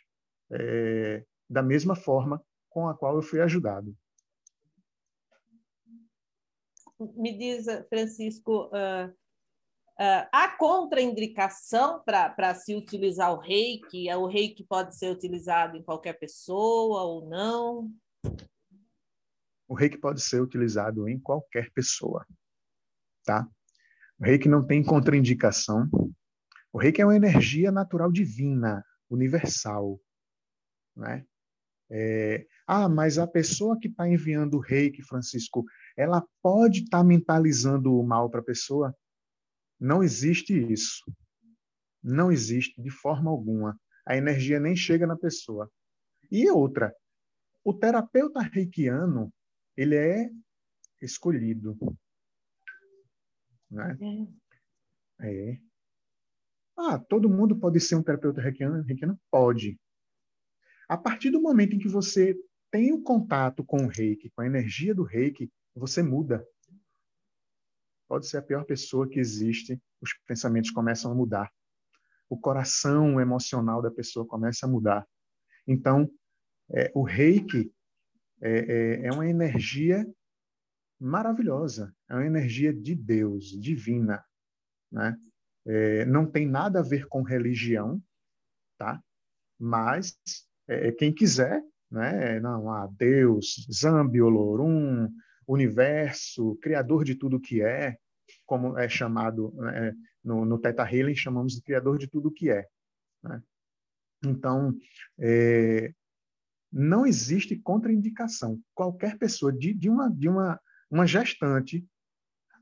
é, 0.51 1.23
da 1.49 1.61
mesma 1.61 1.95
forma 1.95 2.41
com 2.69 2.87
a 2.87 2.97
qual 2.97 3.15
eu 3.15 3.21
fui 3.21 3.39
ajudado. 3.39 3.95
Me 6.99 7.37
diz, 7.37 7.65
Francisco, 7.89 8.67
uh, 8.67 9.13
Uh, 9.93 10.25
há 10.31 10.49
contraindicação 10.57 12.01
para 12.03 12.55
se 12.55 12.73
utilizar 12.73 13.31
o 13.31 13.39
reiki? 13.39 14.11
O 14.11 14.25
reiki 14.25 14.63
pode 14.63 14.97
ser 14.97 15.11
utilizado 15.11 15.77
em 15.77 15.83
qualquer 15.83 16.13
pessoa 16.13 17.03
ou 17.03 17.29
não? 17.29 17.91
O 19.67 19.75
reiki 19.75 19.97
pode 19.97 20.19
ser 20.21 20.41
utilizado 20.41 21.07
em 21.07 21.19
qualquer 21.19 21.71
pessoa, 21.71 22.25
tá? 23.23 23.47
O 24.19 24.25
reiki 24.25 24.49
não 24.49 24.65
tem 24.65 24.83
contraindicação. 24.83 25.87
O 26.71 26.79
reiki 26.79 26.99
é 26.99 27.05
uma 27.05 27.15
energia 27.15 27.71
natural 27.71 28.11
divina, 28.11 28.83
universal, 29.11 30.01
né? 30.95 31.23
É, 31.91 32.47
ah, 32.65 32.87
mas 32.87 33.17
a 33.17 33.27
pessoa 33.27 33.77
que 33.79 33.87
está 33.87 34.07
enviando 34.07 34.55
o 34.55 34.59
reiki, 34.59 35.01
Francisco, 35.01 35.65
ela 35.97 36.25
pode 36.41 36.83
estar 36.83 36.99
tá 36.99 37.03
mentalizando 37.03 37.93
o 37.93 38.03
mal 38.03 38.29
para 38.29 38.39
a 38.39 38.43
pessoa? 38.43 38.95
Não 39.79 40.01
existe 40.01 40.53
isso. 40.71 41.03
Não 42.01 42.31
existe 42.31 42.81
de 42.81 42.89
forma 42.89 43.29
alguma. 43.29 43.79
A 44.05 44.15
energia 44.15 44.59
nem 44.59 44.75
chega 44.75 45.05
na 45.05 45.17
pessoa. 45.17 45.69
E 46.31 46.49
outra, 46.49 46.95
o 47.63 47.73
terapeuta 47.73 48.41
reikiano, 48.41 49.33
ele 49.75 49.95
é 49.95 50.29
escolhido. 51.01 51.77
Né? 53.69 53.97
É. 55.19 55.51
é. 55.51 55.61
Ah, 56.77 56.97
todo 56.97 57.29
mundo 57.29 57.57
pode 57.59 57.79
ser 57.79 57.95
um 57.95 58.03
terapeuta 58.03 58.41
reikiano? 58.41 58.81
reikiano? 58.83 59.19
Pode. 59.29 59.79
A 60.87 60.97
partir 60.97 61.29
do 61.29 61.41
momento 61.41 61.75
em 61.75 61.79
que 61.79 61.87
você 61.87 62.35
tem 62.73 62.91
o 62.91 63.03
contato 63.03 63.63
com 63.63 63.85
o 63.85 63.87
reiki, 63.87 64.31
com 64.31 64.41
a 64.41 64.47
energia 64.47 64.95
do 64.95 65.03
reiki, 65.03 65.47
você 65.75 66.01
muda 66.01 66.43
pode 68.07 68.27
ser 68.27 68.37
a 68.37 68.41
pior 68.41 68.65
pessoa 68.65 69.07
que 69.07 69.19
existe, 69.19 69.81
os 70.01 70.13
pensamentos 70.27 70.69
começam 70.69 71.11
a 71.11 71.15
mudar. 71.15 71.51
O 72.29 72.37
coração 72.37 73.19
emocional 73.19 73.81
da 73.81 73.89
pessoa 73.89 74.25
começa 74.25 74.65
a 74.65 74.69
mudar. 74.69 75.07
Então, 75.67 76.07
é, 76.71 76.91
o 76.93 77.01
reiki 77.01 77.73
é, 78.41 78.51
é, 78.51 79.05
é 79.07 79.11
uma 79.11 79.27
energia 79.27 80.05
maravilhosa, 80.99 81.91
é 82.07 82.13
uma 82.13 82.25
energia 82.25 82.73
de 82.73 82.93
Deus, 82.93 83.45
divina. 83.59 84.23
Né? 84.91 85.17
É, 85.65 86.05
não 86.05 86.29
tem 86.29 86.47
nada 86.47 86.79
a 86.79 86.83
ver 86.83 87.07
com 87.07 87.23
religião, 87.23 87.99
tá? 88.77 89.03
mas 89.59 90.15
é, 90.67 90.91
quem 90.91 91.13
quiser, 91.13 91.63
né? 91.93 92.39
não, 92.39 92.71
ah, 92.71 92.87
Deus, 92.97 93.67
Zambi 93.71 94.19
Olorum, 94.19 95.07
universo, 95.47 96.55
criador 96.55 97.03
de 97.03 97.13
tudo 97.13 97.39
que 97.39 97.61
é, 97.61 97.95
como 98.47 98.77
é 98.77 98.89
chamado 98.89 99.53
é, 99.69 99.93
no, 100.23 100.43
no 100.43 100.57
Teta 100.57 100.83
Healing, 100.83 101.15
chamamos 101.15 101.53
de 101.53 101.61
criador 101.61 101.99
de 101.99 102.07
tudo 102.07 102.31
que 102.31 102.49
é. 102.49 102.67
Né? 103.21 103.43
Então, 104.25 104.75
é, 105.19 105.93
não 106.71 107.05
existe 107.05 107.55
contraindicação. 107.57 108.59
Qualquer 108.73 109.19
pessoa, 109.19 109.53
de, 109.53 109.71
de, 109.71 109.87
uma, 109.87 110.09
de 110.09 110.27
uma, 110.27 110.59
uma 110.89 111.05
gestante 111.05 111.87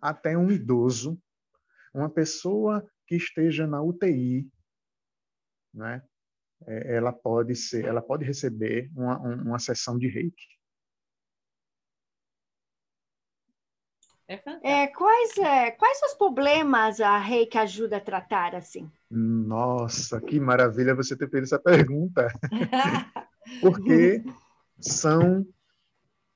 até 0.02 0.38
um 0.38 0.52
idoso, 0.52 1.18
uma 1.94 2.10
pessoa 2.10 2.86
que 3.08 3.16
esteja 3.16 3.66
na 3.66 3.82
UTI, 3.82 4.50
né? 5.74 6.04
É, 6.68 6.96
ela 6.96 7.12
pode 7.12 7.56
ser, 7.56 7.86
ela 7.86 8.02
pode 8.02 8.26
receber 8.26 8.90
uma, 8.96 9.18
uma 9.20 9.60
sessão 9.60 9.98
de 9.98 10.08
reiki. 10.08 10.62
É, 14.32 14.84
é, 14.84 14.88
quais, 14.88 15.38
é, 15.38 15.72
quais 15.72 16.00
os 16.04 16.14
problemas 16.14 17.02
a 17.02 17.18
Reiki 17.18 17.58
ajuda 17.58 17.98
a 17.98 18.02
tratar 18.02 18.56
assim? 18.56 18.90
Nossa, 19.10 20.22
que 20.22 20.40
maravilha 20.40 20.96
você 20.96 21.18
ter 21.18 21.30
feito 21.30 21.44
essa 21.44 21.60
pergunta. 21.60 22.28
Porque 23.60 24.24
são 24.80 25.46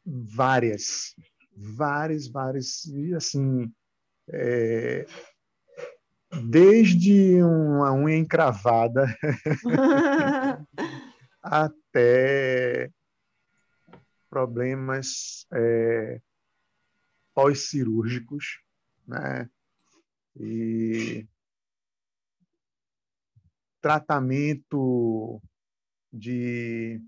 várias, 0.05 1.15
várias, 1.55 2.27
várias, 2.27 2.83
e 2.85 3.15
assim, 3.15 3.71
é, 4.29 5.05
desde 6.31 7.41
uma 7.43 7.93
unha 7.93 8.17
encravada 8.17 9.05
até 11.41 12.91
problemas 14.29 15.45
é, 15.53 16.21
pós-cirúrgicos, 17.33 18.61
né? 19.07 19.49
E 20.37 21.27
tratamento 23.79 25.41
de 26.11 27.01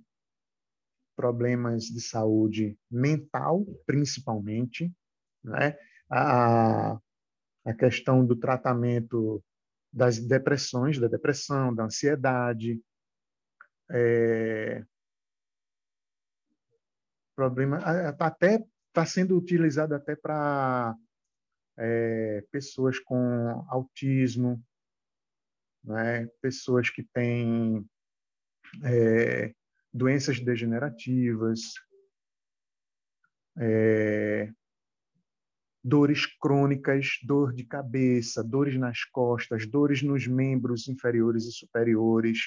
problemas 1.16 1.86
de 1.86 2.00
saúde 2.00 2.78
mental, 2.90 3.66
principalmente, 3.86 4.94
né? 5.44 5.76
A, 6.10 7.00
a 7.68 7.74
questão 7.74 8.26
do 8.26 8.36
tratamento 8.36 9.44
das 9.92 10.20
depressões, 10.20 10.98
da 10.98 11.08
depressão, 11.08 11.76
da 11.76 11.84
ansiedade, 11.84 12.82
é, 13.92 14.86
problema 17.36 17.78
até 18.20 18.66
está 18.88 19.06
sendo 19.06 19.38
utilizado 19.38 19.94
até 19.94 20.16
para 20.16 20.96
é, 21.78 22.42
pessoas 22.52 23.00
com 23.00 23.66
autismo, 23.68 24.64
né? 25.84 26.26
pessoas 26.42 26.90
que 26.90 27.04
têm 27.04 27.86
é, 28.84 29.54
doenças 29.94 30.40
degenerativas, 30.40 31.60
é, 33.58 34.52
dores 35.88 36.26
crônicas, 36.26 37.18
dor 37.24 37.54
de 37.54 37.64
cabeça, 37.64 38.44
dores 38.44 38.78
nas 38.78 39.06
costas, 39.06 39.66
dores 39.66 40.04
nos 40.04 40.28
membros 40.28 40.90
inferiores 40.90 41.46
e 41.46 41.52
superiores, 41.54 42.40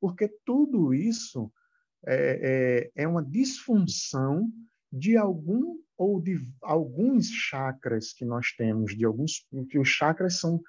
porque 0.00 0.28
tudo 0.44 0.94
isso 0.94 1.52
é, 2.06 2.90
é, 2.94 3.02
é 3.02 3.08
uma 3.08 3.24
disfunção 3.24 4.48
de 4.92 5.16
algum 5.16 5.80
ou 5.96 6.20
de 6.22 6.38
alguns 6.62 7.28
chakras 7.28 8.12
que 8.12 8.24
nós 8.24 8.52
temos, 8.56 8.96
de 8.96 9.04
alguns 9.04 9.44
que 9.68 9.78
os 9.78 9.88
chakras 9.88 10.38
são 10.38 10.62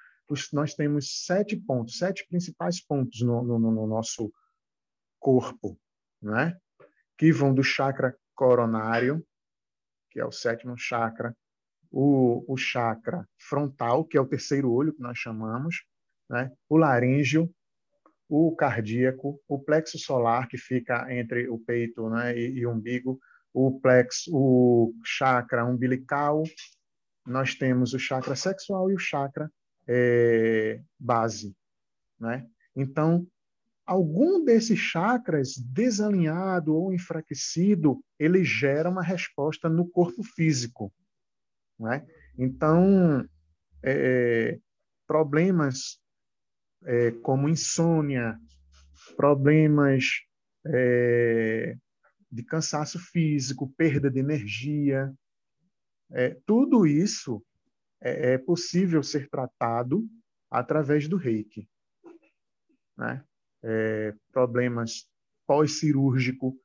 nós 0.54 0.76
temos 0.76 1.26
sete 1.26 1.56
pontos, 1.58 1.98
sete 1.98 2.28
principais 2.28 2.80
pontos 2.80 3.22
no, 3.22 3.42
no, 3.44 3.60
no 3.60 3.88
nosso 3.88 4.32
corpo, 5.20 5.80
né? 6.22 6.56
Que 7.18 7.32
vão 7.32 7.52
do 7.52 7.64
chakra 7.64 8.16
coronário, 8.36 9.26
que 10.12 10.20
é 10.20 10.26
o 10.26 10.32
sétimo 10.32 10.78
chakra, 10.78 11.36
o, 11.92 12.44
o 12.48 12.58
chakra 12.58 13.28
frontal, 13.38 14.06
que 14.06 14.18
é 14.18 14.22
o 14.22 14.28
terceiro 14.28 14.72
olho 14.72 14.94
que 14.94 15.02
nós 15.02 15.18
chamamos, 15.18 15.84
né? 16.30 16.52
O 16.68 16.78
laríngeo, 16.78 17.50
o 18.28 18.56
cardíaco, 18.56 19.42
o 19.48 19.60
plexo 19.60 19.98
solar, 19.98 20.48
que 20.48 20.58
fica 20.58 21.12
entre 21.14 21.50
o 21.50 21.58
peito 21.58 22.10
né, 22.10 22.38
e, 22.38 22.60
e 22.60 22.66
o 22.66 22.72
umbigo, 22.72 23.20
o 23.52 23.80
plexo, 23.80 24.30
o 24.32 24.94
chakra 25.04 25.66
umbilical, 25.66 26.44
nós 27.26 27.56
temos 27.56 27.94
o 27.94 28.00
chakra 28.00 28.36
sexual 28.36 28.92
e 28.92 28.94
o 28.94 29.00
chakra 29.00 29.52
é, 29.88 30.80
base, 31.00 31.56
né? 32.20 32.46
Então, 32.76 33.28
algum 33.86 34.46
desses 34.46 34.78
chakras 34.78 35.56
desalinhado 35.58 36.76
ou 36.76 36.94
enfraquecido, 36.94 38.00
ele 38.20 38.44
gera 38.44 38.90
uma 38.90 39.02
resposta 39.02 39.68
no 39.68 39.88
corpo 39.90 40.24
físico, 40.24 40.94
né? 41.80 42.06
Então, 42.38 43.28
é, 43.84 44.60
problemas 45.08 46.00
é, 46.84 47.12
como 47.12 47.50
insônia, 47.50 48.40
problemas 49.16 50.06
é, 50.66 51.76
de 52.32 52.44
cansaço 52.44 53.00
físico, 53.00 53.74
perda 53.76 54.10
de 54.10 54.20
energia. 54.20 55.14
É, 56.12 56.38
tudo 56.46 56.86
isso 56.86 57.44
é, 58.02 58.34
é, 58.34 58.38
possível 58.38 59.04
ser 59.04 59.30
tratado 59.30 60.08
através 60.50 61.08
do 61.08 61.18
reiki. 61.18 61.68
Né? 62.98 63.24
É, 63.64 64.14
problemas 64.32 65.10
pós-cirúrgico, 65.46 66.60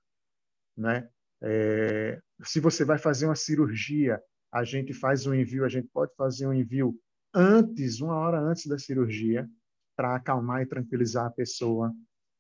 né? 0.77 1.09
É, 1.41 2.21
se 2.43 2.61
você 2.61 2.85
vai 2.85 2.99
fazer 2.99 3.27
uma 3.27 3.37
cirurgia, 3.37 4.21
a 4.55 4.63
gente 4.63 4.95
faz 4.95 5.27
um 5.27 5.35
envio, 5.35 5.65
a 5.65 5.69
gente 5.69 5.89
pode 5.89 6.15
fazer 6.15 6.47
um 6.47 6.55
envio 6.55 6.97
antes, 7.35 8.01
uma 8.01 8.15
hora 8.15 8.39
antes 8.39 8.67
da 8.67 8.79
cirurgia, 8.79 9.51
para 9.97 10.15
acalmar 10.15 10.63
e 10.63 10.67
tranquilizar 10.67 11.27
a 11.27 11.31
pessoa, 11.31 11.93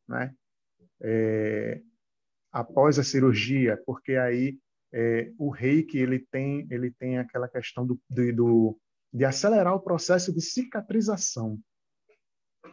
né? 0.08 0.32
É, 1.02 1.82
após 2.52 3.00
a 3.00 3.02
cirurgia, 3.02 3.82
porque 3.84 4.12
aí 4.12 4.56
é, 4.92 5.32
o 5.36 5.50
reiki 5.50 5.98
ele 5.98 6.20
tem 6.30 6.68
ele 6.70 6.92
tem 6.92 7.18
aquela 7.18 7.48
questão 7.48 7.84
do, 7.84 8.00
do, 8.08 8.78
de 9.12 9.24
acelerar 9.24 9.74
o 9.74 9.80
processo 9.80 10.32
de 10.32 10.40
cicatrização. 10.40 11.58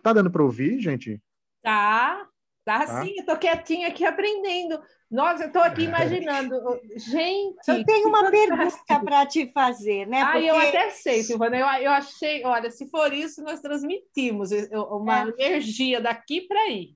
Tá 0.04 0.14
dando 0.14 0.30
para 0.30 0.44
ouvir, 0.44 0.80
gente? 0.80 1.20
Tá, 1.64 2.30
tá, 2.64 2.86
tá? 2.86 3.02
sim. 3.02 3.14
Eu 3.18 3.26
tô 3.26 3.38
quietinha 3.38 3.88
aqui 3.88 4.06
aprendendo. 4.06 4.82
Nossa, 5.10 5.44
eu 5.44 5.48
estou 5.48 5.62
aqui 5.62 5.84
imaginando. 5.84 6.56
Gente. 6.96 7.68
Eu 7.68 7.86
tenho 7.86 8.08
uma 8.08 8.30
pergunta 8.32 9.00
para 9.04 9.26
te 9.26 9.52
fazer, 9.52 10.08
né? 10.08 10.24
Porque... 10.24 10.38
Ah, 10.38 10.42
eu 10.42 10.58
até 10.58 10.90
sei, 10.92 11.24
Silvana. 11.24 11.58
Eu, 11.58 11.68
eu 11.84 11.92
achei, 11.92 12.46
olha, 12.46 12.72
se 12.72 12.90
for 12.90 13.14
isso, 13.14 13.44
nós 13.44 13.60
transmitimos 13.60 14.52
uma 14.72 15.24
é. 15.38 15.46
energia 15.46 16.00
daqui 16.00 16.42
para 16.42 16.60
aí. 16.62 16.96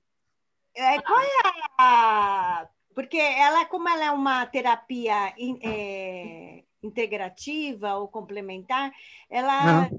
É, 0.74 1.00
qual 1.00 1.20
é 1.20 1.48
a 1.78 2.68
porque 2.96 3.18
ela, 3.18 3.66
como 3.66 3.86
ela 3.90 4.06
é 4.06 4.10
uma 4.10 4.46
terapia 4.46 5.34
é, 5.62 6.64
integrativa 6.82 7.94
ou 7.96 8.08
complementar, 8.08 8.90
ela, 9.28 9.90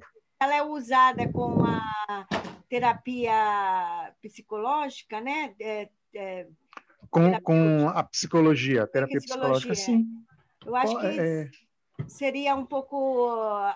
ela 0.42 0.56
é 0.56 0.64
usada 0.64 1.32
com 1.32 1.64
a 1.64 2.28
terapia 2.70 4.14
psicológica, 4.22 5.22
né? 5.22 5.54
É, 5.60 5.90
é, 6.14 6.48
com, 7.10 7.22
terapia... 7.22 7.42
com 7.42 7.90
a 7.90 8.04
psicologia, 8.04 8.88
terapia 8.88 9.20
psicológica, 9.20 9.76
sim. 9.76 10.06
Eu 10.66 10.76
acho 10.76 11.00
que 11.00 11.06
é... 11.06 11.50
seria 12.08 12.56
um 12.56 12.66
pouco 12.66 13.28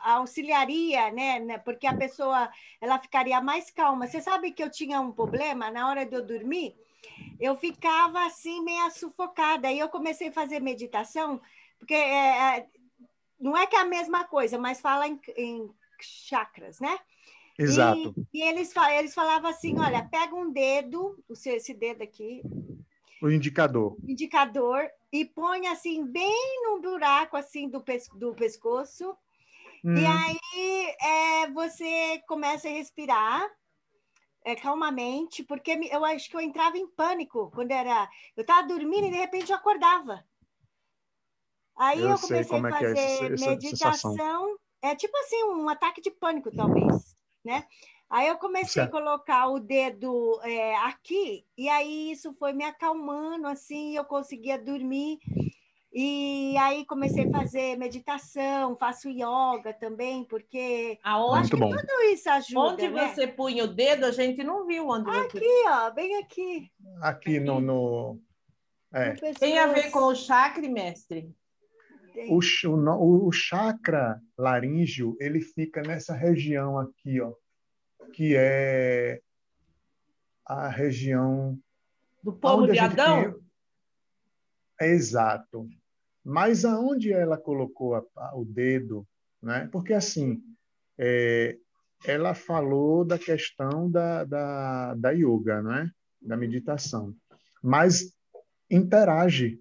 auxiliaria, 0.03 1.11
né, 1.11 1.39
né? 1.39 1.57
Porque 1.57 1.87
a 1.87 1.95
pessoa 1.95 2.49
ela 2.79 2.99
ficaria 2.99 3.41
mais 3.41 3.71
calma. 3.71 4.07
Você 4.07 4.21
sabe 4.21 4.51
que 4.51 4.63
eu 4.63 4.69
tinha 4.69 4.99
um 4.99 5.11
problema 5.11 5.71
na 5.71 5.89
hora 5.89 6.05
de 6.05 6.15
eu 6.15 6.25
dormir? 6.25 6.75
eu 7.39 7.55
ficava 7.55 8.25
assim, 8.25 8.63
meio 8.63 8.89
sufocada. 8.91 9.67
Aí 9.67 9.79
eu 9.79 9.89
comecei 9.89 10.29
a 10.29 10.33
fazer 10.33 10.59
meditação, 10.59 11.41
porque 11.79 11.93
é, 11.93 12.57
é, 12.57 12.67
não 13.39 13.57
é 13.57 13.65
que 13.65 13.75
é 13.75 13.79
a 13.79 13.85
mesma 13.85 14.23
coisa, 14.25 14.57
mas 14.57 14.79
fala 14.79 15.07
em, 15.07 15.19
em 15.35 15.69
chakras, 15.99 16.79
né? 16.79 16.99
Exato. 17.61 18.13
E, 18.33 18.39
e, 18.39 18.43
eles, 18.43 18.73
eles 18.97 19.13
falavam 19.13 19.49
assim: 19.49 19.77
olha, 19.79 20.03
pega 20.03 20.35
um 20.35 20.51
dedo, 20.51 21.23
esse 21.29 21.73
dedo 21.73 22.01
aqui. 22.01 22.41
O 23.21 23.29
indicador. 23.29 23.97
Indicador, 24.03 24.89
e 25.11 25.25
põe 25.25 25.67
assim, 25.67 26.05
bem 26.05 26.63
no 26.63 26.81
buraco 26.81 27.37
assim 27.37 27.69
do, 27.69 27.81
pes, 27.81 28.07
do 28.15 28.33
pescoço. 28.33 29.15
Hum. 29.83 29.95
E 29.95 30.05
aí 30.05 30.95
é, 30.99 31.51
você 31.51 32.21
começa 32.27 32.67
a 32.67 32.71
respirar 32.71 33.47
é, 34.43 34.55
calmamente, 34.55 35.43
porque 35.43 35.71
eu 35.91 36.03
acho 36.05 36.29
que 36.29 36.35
eu 36.35 36.41
entrava 36.41 36.77
em 36.77 36.87
pânico 36.87 37.51
quando 37.53 37.71
era. 37.71 38.09
Eu 38.35 38.41
estava 38.41 38.67
dormindo 38.67 39.07
e 39.07 39.11
de 39.11 39.17
repente 39.17 39.51
eu 39.51 39.57
acordava. 39.57 40.23
Aí 41.77 42.01
eu, 42.01 42.09
eu 42.09 42.19
comecei 42.19 42.57
a 42.57 42.69
fazer 42.69 42.97
é 42.97 43.33
essa, 43.33 43.49
meditação. 43.49 44.57
É 44.81 44.95
tipo 44.95 45.15
assim, 45.17 45.43
um 45.43 45.69
ataque 45.69 46.01
de 46.01 46.09
pânico, 46.09 46.51
talvez, 46.55 47.10
né? 47.43 47.65
Aí 48.09 48.27
eu 48.27 48.37
comecei 48.37 48.83
certo. 48.83 48.89
a 48.89 48.91
colocar 48.91 49.47
o 49.47 49.59
dedo 49.59 50.39
é, 50.43 50.75
aqui, 50.79 51.45
e 51.57 51.69
aí 51.69 52.11
isso 52.11 52.33
foi 52.33 52.51
me 52.51 52.65
acalmando, 52.65 53.47
assim, 53.47 53.95
eu 53.95 54.03
conseguia 54.03 54.59
dormir. 54.59 55.17
E 55.93 56.55
aí 56.57 56.85
comecei 56.85 57.25
a 57.27 57.31
fazer 57.31 57.77
meditação, 57.77 58.77
faço 58.77 59.09
yoga 59.09 59.73
também, 59.77 60.23
porque 60.23 60.97
Aonde? 61.03 61.39
acho 61.39 61.49
que 61.51 61.57
bom. 61.57 61.69
tudo 61.69 62.01
isso 62.13 62.29
ajuda. 62.29 62.59
Onde 62.59 62.87
né? 62.89 63.07
você 63.07 63.27
punha 63.27 63.65
o 63.65 63.67
dedo, 63.67 64.05
a 64.05 64.11
gente 64.11 64.41
não 64.41 64.65
viu 64.65 64.87
onde 64.87 65.09
Aqui, 65.09 65.39
você... 65.39 65.69
ó, 65.69 65.91
bem 65.91 66.17
aqui. 66.17 66.71
Aqui 67.01 67.39
no... 67.39 67.59
no... 67.59 68.19
É. 68.93 69.11
Tem 69.33 69.57
a 69.57 69.67
ver 69.67 69.89
com 69.89 69.99
o 69.99 70.15
chakra, 70.15 70.67
mestre? 70.67 71.33
O, 72.29 72.39
o, 72.39 73.27
o 73.27 73.31
chakra 73.31 74.21
laríngeo, 74.37 75.15
ele 75.19 75.41
fica 75.41 75.81
nessa 75.81 76.13
região 76.13 76.77
aqui, 76.77 77.21
ó, 77.21 77.33
que 78.13 78.35
é 78.35 79.21
a 80.45 80.67
região 80.67 81.57
do 82.23 82.33
pomo 82.33 82.67
de 82.67 82.79
Adão. 82.79 83.39
É 84.79 84.87
exato. 84.87 85.67
Mas 86.23 86.65
aonde 86.65 87.11
ela 87.11 87.37
colocou 87.37 87.95
a, 87.95 88.03
a, 88.15 88.37
o 88.37 88.45
dedo, 88.45 89.07
né? 89.41 89.67
Porque 89.71 89.93
assim, 89.93 90.41
é, 90.97 91.57
ela 92.05 92.33
falou 92.33 93.05
da 93.05 93.17
questão 93.17 93.89
da, 93.89 94.23
da, 94.23 94.93
da 94.95 95.11
yoga, 95.11 95.61
né? 95.61 95.89
Da 96.21 96.37
meditação, 96.37 97.15
mas 97.63 98.15
interage 98.69 99.59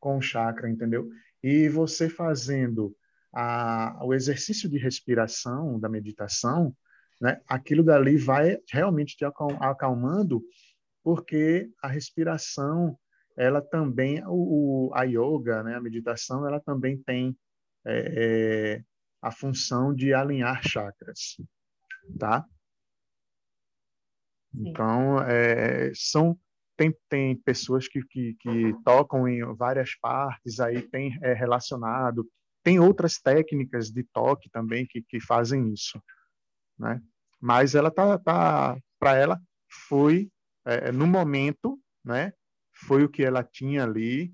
com 0.00 0.18
o 0.18 0.22
chakra, 0.22 0.68
entendeu? 0.68 1.08
E 1.48 1.68
você 1.68 2.08
fazendo 2.10 2.92
a, 3.32 4.00
o 4.04 4.12
exercício 4.12 4.68
de 4.68 4.78
respiração, 4.78 5.78
da 5.78 5.88
meditação, 5.88 6.76
né, 7.20 7.40
aquilo 7.46 7.84
dali 7.84 8.16
vai 8.16 8.58
realmente 8.68 9.16
te 9.16 9.24
acalmando, 9.24 10.42
porque 11.04 11.70
a 11.80 11.86
respiração, 11.86 12.98
ela 13.36 13.62
também, 13.62 14.20
o, 14.26 14.90
a 14.92 15.04
yoga, 15.04 15.62
né, 15.62 15.76
a 15.76 15.80
meditação, 15.80 16.44
ela 16.44 16.58
também 16.58 17.00
tem 17.00 17.38
é, 17.84 18.74
é, 18.78 18.84
a 19.22 19.30
função 19.30 19.94
de 19.94 20.12
alinhar 20.12 20.66
chakras, 20.66 21.36
tá? 22.18 22.44
Então, 24.52 25.22
é, 25.22 25.92
são 25.94 26.36
tem, 26.76 26.94
tem 27.08 27.36
pessoas 27.36 27.88
que, 27.88 28.02
que, 28.02 28.34
que, 28.34 28.74
tocam 28.84 29.26
em 29.26 29.42
várias 29.54 29.96
partes, 29.96 30.60
aí 30.60 30.82
tem 30.82 31.16
é, 31.22 31.32
relacionado. 31.32 32.28
Tem 32.62 32.78
outras 32.78 33.18
técnicas 33.18 33.90
de 33.90 34.02
toque 34.04 34.50
também 34.50 34.86
que, 34.86 35.02
que 35.02 35.20
fazem 35.20 35.72
isso, 35.72 36.00
né? 36.78 37.00
Mas 37.40 37.74
ela 37.74 37.90
tá, 37.90 38.18
tá 38.18 38.76
para 38.98 39.14
ela 39.14 39.40
foi 39.88 40.30
é, 40.64 40.90
no 40.90 41.06
momento, 41.06 41.78
né? 42.04 42.32
Foi 42.72 43.04
o 43.04 43.08
que 43.08 43.22
ela 43.22 43.42
tinha 43.42 43.84
ali, 43.84 44.32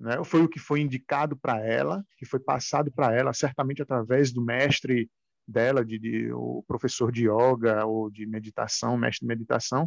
né? 0.00 0.22
Foi 0.24 0.42
o 0.42 0.48
que 0.48 0.58
foi 0.58 0.80
indicado 0.80 1.36
para 1.36 1.60
ela, 1.60 2.04
que 2.16 2.26
foi 2.26 2.40
passado 2.40 2.90
para 2.92 3.14
ela, 3.14 3.32
certamente 3.32 3.82
através 3.82 4.32
do 4.32 4.42
mestre 4.42 5.10
dela, 5.46 5.84
de, 5.84 5.98
de, 5.98 6.32
o 6.32 6.64
professor 6.66 7.12
de 7.12 7.28
yoga 7.28 7.84
ou 7.84 8.10
de 8.10 8.26
meditação, 8.26 8.96
mestre 8.96 9.26
de 9.26 9.28
meditação, 9.28 9.86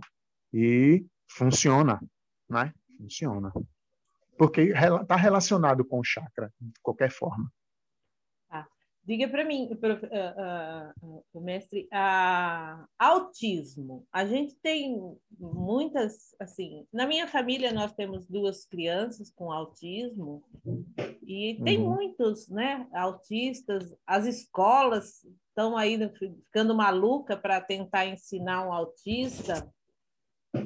e 0.54 1.04
funciona, 1.28 2.00
né? 2.50 2.74
Funciona. 2.98 3.52
Porque 4.38 4.62
está 4.62 5.16
relacionado 5.16 5.84
com 5.84 6.00
o 6.00 6.04
chakra, 6.04 6.54
de 6.60 6.80
qualquer 6.82 7.10
forma. 7.10 7.52
Ah, 8.50 8.68
diga 9.04 9.28
para 9.28 9.44
mim, 9.44 9.68
pro, 9.80 9.96
uh, 9.96 11.24
uh, 11.34 11.42
mestre, 11.42 11.90
uh, 11.92 12.88
autismo. 13.00 14.06
A 14.12 14.26
gente 14.26 14.56
tem 14.56 14.96
muitas, 15.40 16.36
assim, 16.40 16.86
na 16.94 17.08
minha 17.08 17.28
família 17.28 17.74
nós 17.74 17.94
temos 17.94 18.28
duas 18.28 18.66
crianças 18.66 19.32
com 19.32 19.52
autismo 19.52 20.44
e 21.26 21.60
tem 21.63 21.80
uhum. 21.80 21.96
muitos, 21.96 22.48
né, 22.48 22.88
autistas. 22.94 23.96
As 24.06 24.26
escolas 24.26 25.26
estão 25.50 25.76
aí 25.76 25.98
ficando 26.13 26.76
maluca 26.76 27.36
para 27.36 27.60
tentar 27.60 28.06
ensinar 28.06 28.68
um 28.68 28.72
autista 28.72 29.68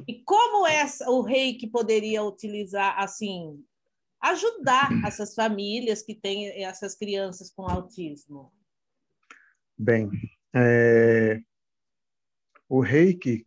e 0.08 0.24
como 0.24 0.66
essa, 0.68 1.10
o 1.10 1.22
reiki 1.22 1.68
poderia 1.68 2.24
utilizar, 2.24 2.98
assim, 3.00 3.64
ajudar 4.22 4.90
essas 5.06 5.34
famílias 5.34 6.02
que 6.02 6.16
têm 6.16 6.64
essas 6.64 6.96
crianças 6.96 7.52
com 7.52 7.68
autismo? 7.68 8.54
Bem, 9.78 10.10
é, 10.54 11.42
o 12.70 12.82
reiki, 12.82 13.44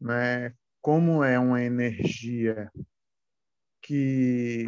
né, 0.00 0.54
como 0.80 1.22
é 1.22 1.38
uma 1.38 1.62
energia 1.62 2.70
que 3.80 4.66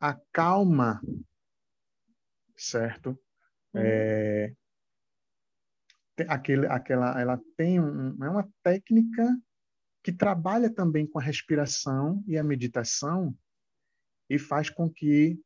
acalma, 0.00 1.00
certo? 2.56 3.10
Uhum. 3.74 3.82
É, 3.82 4.54
aquele, 6.28 6.66
aquela, 6.66 7.20
ela 7.20 7.40
tem 7.56 7.80
um, 7.80 8.24
é 8.24 8.30
uma 8.30 8.48
técnica 8.62 9.26
que 10.02 10.12
trabalha 10.12 10.72
também 10.72 11.06
com 11.06 11.18
a 11.18 11.22
respiração 11.22 12.22
e 12.26 12.38
a 12.38 12.42
meditação 12.42 13.36
e 14.30 14.38
faz 14.38 14.70
com 14.70 14.88
que 14.88 15.40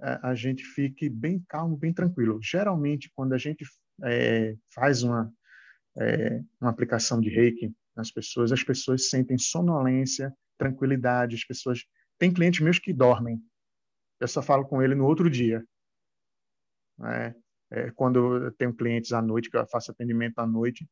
a, 0.00 0.10
é, 0.10 0.20
a 0.22 0.34
gente 0.34 0.64
fique 0.64 1.08
bem 1.08 1.44
calmo, 1.48 1.76
bem 1.76 1.92
tranquilo. 1.92 2.38
Geralmente, 2.42 3.10
quando 3.14 3.32
a 3.32 3.38
gente 3.38 3.64
é, 4.04 4.56
faz 4.74 5.02
uma, 5.02 5.32
é, 5.98 6.42
uma 6.60 6.70
aplicação 6.70 7.20
de 7.20 7.30
reiki 7.30 7.74
nas 7.96 8.10
pessoas, 8.10 8.52
as 8.52 8.62
pessoas 8.62 9.08
sentem 9.08 9.38
sonolência, 9.38 10.32
tranquilidade, 10.58 11.36
as 11.36 11.44
pessoas... 11.44 11.84
Tem 12.18 12.32
clientes 12.32 12.60
meus 12.60 12.78
que 12.78 12.92
dormem. 12.92 13.42
Eu 14.18 14.28
só 14.28 14.40
falo 14.40 14.66
com 14.66 14.82
ele 14.82 14.94
no 14.94 15.04
outro 15.04 15.28
dia. 15.28 15.62
Né? 16.98 17.34
É, 17.70 17.90
quando 17.90 18.44
eu 18.44 18.52
tenho 18.52 18.72
clientes 18.72 19.12
à 19.12 19.20
noite, 19.20 19.50
que 19.50 19.56
eu 19.56 19.66
faço 19.66 19.90
atendimento 19.90 20.38
à 20.38 20.46
noite, 20.46 20.88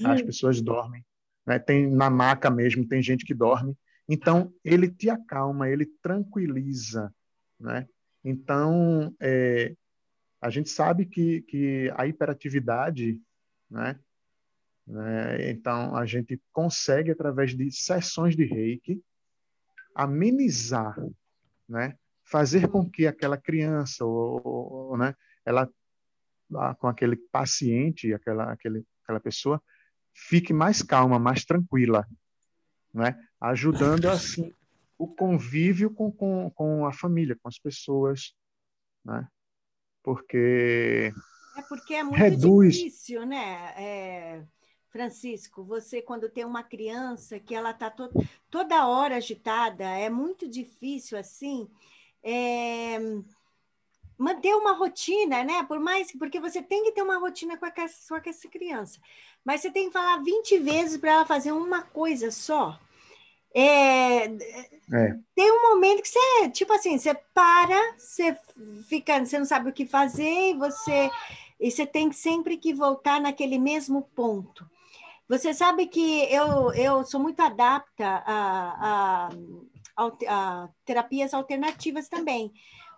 hum. 0.00 0.10
as 0.10 0.22
pessoas 0.22 0.60
dormem. 0.60 1.04
Né? 1.46 1.58
Tem 1.58 1.88
na 1.88 2.10
maca 2.10 2.50
mesmo, 2.50 2.86
tem 2.86 3.02
gente 3.02 3.24
que 3.24 3.34
dorme. 3.34 3.76
Então, 4.08 4.52
ele 4.64 4.88
te 4.88 5.08
acalma, 5.10 5.68
ele 5.68 5.86
tranquiliza. 6.02 7.12
Né? 7.58 7.86
Então, 8.24 9.14
é, 9.20 9.74
a 10.40 10.50
gente 10.50 10.68
sabe 10.68 11.06
que, 11.06 11.42
que 11.42 11.92
a 11.96 12.06
hiperatividade, 12.06 13.20
né? 13.70 13.98
né? 14.86 15.50
Então, 15.50 15.96
a 15.96 16.06
gente 16.06 16.40
consegue, 16.52 17.10
através 17.10 17.56
de 17.56 17.70
sessões 17.72 18.36
de 18.36 18.44
reiki, 18.44 19.02
amenizar, 19.94 20.96
né? 21.68 21.96
fazer 22.22 22.68
com 22.68 22.88
que 22.88 23.06
aquela 23.06 23.36
criança 23.36 24.04
ou, 24.04 24.40
ou 24.44 24.96
né? 24.96 25.14
ela 25.44 25.68
com 26.78 26.86
aquele 26.86 27.16
paciente, 27.16 28.12
aquela, 28.12 28.52
aquele, 28.52 28.84
aquela 29.02 29.20
pessoa, 29.20 29.62
fique 30.14 30.52
mais 30.52 30.82
calma, 30.82 31.18
mais 31.18 31.44
tranquila, 31.44 32.06
né? 32.92 33.20
ajudando 33.40 34.06
assim 34.08 34.52
o 34.98 35.06
convívio 35.06 35.90
com, 35.90 36.10
com, 36.10 36.50
com 36.50 36.86
a 36.86 36.92
família, 36.92 37.36
com 37.40 37.48
as 37.48 37.58
pessoas, 37.58 38.34
né? 39.04 39.28
porque 40.02 41.12
é 41.56 41.62
porque 41.62 41.94
é 41.94 42.02
muito 42.02 42.16
reduz... 42.16 42.74
difícil, 42.76 43.26
né, 43.26 43.74
é, 43.76 44.44
Francisco? 44.88 45.64
Você 45.64 46.00
quando 46.00 46.30
tem 46.30 46.44
uma 46.44 46.62
criança 46.62 47.38
que 47.38 47.54
ela 47.54 47.72
está 47.72 47.90
to 47.90 48.08
toda 48.50 48.86
hora 48.86 49.16
agitada, 49.16 49.84
é 49.84 50.08
muito 50.08 50.48
difícil 50.48 51.18
assim. 51.18 51.68
É 52.22 52.98
manter 54.18 54.54
uma 54.54 54.72
rotina, 54.72 55.44
né? 55.44 55.62
Por 55.64 55.78
mais 55.78 56.10
que, 56.10 56.18
porque 56.18 56.40
você 56.40 56.62
tem 56.62 56.84
que 56.84 56.92
ter 56.92 57.02
uma 57.02 57.18
rotina 57.18 57.56
com, 57.56 57.66
a, 57.66 57.70
com 57.70 58.30
essa 58.30 58.48
criança, 58.48 59.00
mas 59.44 59.60
você 59.60 59.70
tem 59.70 59.86
que 59.86 59.92
falar 59.92 60.22
20 60.22 60.58
vezes 60.58 60.96
para 60.96 61.12
ela 61.12 61.26
fazer 61.26 61.52
uma 61.52 61.82
coisa 61.82 62.30
só. 62.30 62.78
É, 63.54 64.26
é. 64.26 65.18
Tem 65.34 65.50
um 65.50 65.74
momento 65.74 66.02
que 66.02 66.08
você, 66.08 66.50
tipo 66.50 66.72
assim, 66.72 66.98
você 66.98 67.14
para, 67.32 67.94
você 67.96 68.36
fica, 68.88 69.24
você 69.24 69.38
não 69.38 69.46
sabe 69.46 69.70
o 69.70 69.72
que 69.72 69.86
fazer, 69.86 70.50
e 70.50 70.54
você, 70.54 71.10
e 71.58 71.70
você 71.70 71.86
tem 71.86 72.12
sempre 72.12 72.56
que 72.58 72.74
voltar 72.74 73.20
naquele 73.20 73.58
mesmo 73.58 74.02
ponto. 74.14 74.68
Você 75.28 75.54
sabe 75.54 75.86
que 75.86 76.24
eu, 76.32 76.72
eu 76.74 77.04
sou 77.04 77.18
muito 77.18 77.40
adapta 77.40 78.06
a, 78.26 79.26
a, 79.26 79.30
a, 79.96 80.12
a 80.28 80.68
terapias 80.84 81.34
alternativas 81.34 82.08
também 82.08 82.52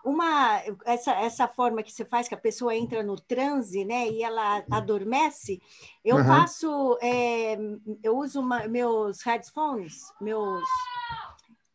uma 0.09 0.62
essa, 0.85 1.12
essa 1.12 1.47
forma 1.47 1.83
que 1.83 1.92
você 1.92 2.05
faz 2.05 2.27
que 2.27 2.35
a 2.35 2.38
pessoa 2.38 2.75
entra 2.75 3.03
no 3.03 3.16
transe 3.16 3.85
né 3.85 4.09
e 4.09 4.23
ela 4.23 4.64
adormece 4.71 5.61
eu 6.05 6.16
uhum. 6.16 6.25
faço 6.25 6.99
é, 7.03 7.59
eu 8.03 8.16
uso 8.16 8.40
uma, 8.40 8.66
meus 8.66 9.23
headphones 9.23 10.12
meus 10.21 10.64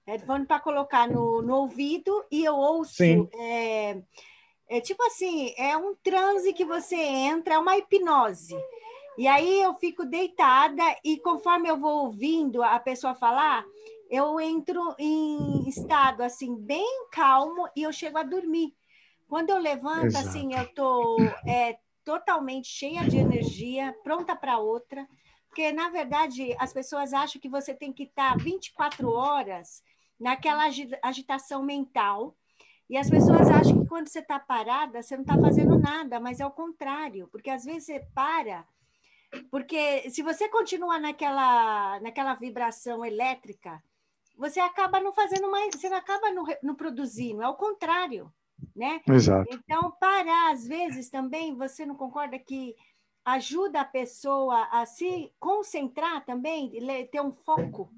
headphones 0.06 0.48
para 0.48 0.60
colocar 0.60 1.08
no, 1.08 1.41
no 1.41 1.56
ouvido 1.58 2.26
e 2.32 2.43
eu 2.43 2.56
ouço 2.56 3.04
é, 3.04 4.02
é 4.67 4.82
tipo 4.82 5.04
assim 5.04 5.54
é 5.58 5.78
um 5.78 5.96
transe 6.04 6.54
que 6.54 6.65
você 6.65 6.96
entra 6.96 7.54
é 7.54 7.60
uma 7.60 7.78
hipnose 7.78 8.56
e 9.17 9.28
aí 9.28 9.62
eu 9.62 9.76
fico 9.76 10.06
deitada 10.06 10.84
e 11.04 11.19
conforme 11.19 11.69
eu 11.69 11.78
vou 11.78 12.06
ouvindo 12.06 12.63
a 12.63 12.80
pessoa 12.80 13.13
falar 13.13 13.63
eu 14.13 14.39
entro 14.39 14.95
em 14.99 15.67
estado 15.67 16.21
assim 16.21 16.56
bem 16.56 17.08
calmo 17.12 17.67
e 17.76 17.82
eu 17.82 17.91
chego 17.91 18.19
a 18.19 18.23
dormir. 18.23 18.76
Quando 19.28 19.49
eu 19.49 19.58
levanto, 19.58 20.06
Exato. 20.06 20.28
assim, 20.28 20.54
eu 20.54 20.67
tô 20.67 21.36
é, 21.47 21.80
totalmente 22.06 22.67
cheia 22.67 23.08
de 23.08 23.17
energia, 23.17 23.91
pronta 24.04 24.36
para 24.36 24.60
outra, 24.60 25.10
porque 25.47 25.71
na 25.71 25.89
verdade 25.89 26.56
as 26.60 26.71
pessoas 26.71 27.12
acham 27.12 27.41
que 27.41 27.49
você 27.49 27.73
tem 27.73 27.91
que 27.91 28.04
estar 28.04 28.38
24 28.38 29.12
horas 29.12 29.82
naquela 30.19 30.65
agitação 31.02 31.63
mental. 31.63 32.38
E 32.88 32.97
as 32.97 33.10
pessoas 33.10 33.49
acham 33.49 33.82
que 33.82 33.89
quando 33.89 34.10
você 34.10 34.19
está 34.19 34.39
parada, 34.39 35.02
você 35.02 35.15
não 35.15 35.23
está 35.23 35.39
fazendo 35.39 35.80
nada, 35.80 36.19
mas 36.19 36.39
é 36.39 36.45
o 36.45 36.52
contrário, 36.52 37.28
porque 37.32 37.49
às 37.49 37.65
vezes 37.65 37.86
você 37.86 38.06
para, 38.13 38.63
porque 39.49 40.08
se 40.12 40.21
você 40.21 40.47
continuar 40.49 40.99
naquela, 40.99 41.99
naquela 42.02 42.36
vibração 42.36 43.04
elétrica, 43.04 43.82
você 44.36 44.60
acaba 44.60 45.00
não 45.00 45.13
fazendo 45.13 45.50
mais, 45.50 45.76
você 45.76 45.89
não 45.89 45.98
acaba 45.98 46.32
não, 46.32 46.46
não 46.62 46.76
produzindo, 46.76 47.41
é 47.41 47.48
o 47.48 47.56
contrário, 47.56 48.32
né? 48.76 49.02
Exato. 49.08 49.48
Então, 49.54 49.91
parar, 50.00 50.52
às 50.52 50.67
vezes, 50.67 51.10
também, 51.10 51.56
você 51.56 51.86
não 51.86 51.96
concorda 51.96 52.38
que 52.39 52.76
ajuda 53.26 53.82
a 53.82 53.86
pessoa 53.86 54.67
a 54.72 54.86
se 54.86 55.32
concentrar 55.39 56.26
também, 56.26 56.72
ter 57.12 57.22
um 57.22 57.32
foco, 57.32 57.89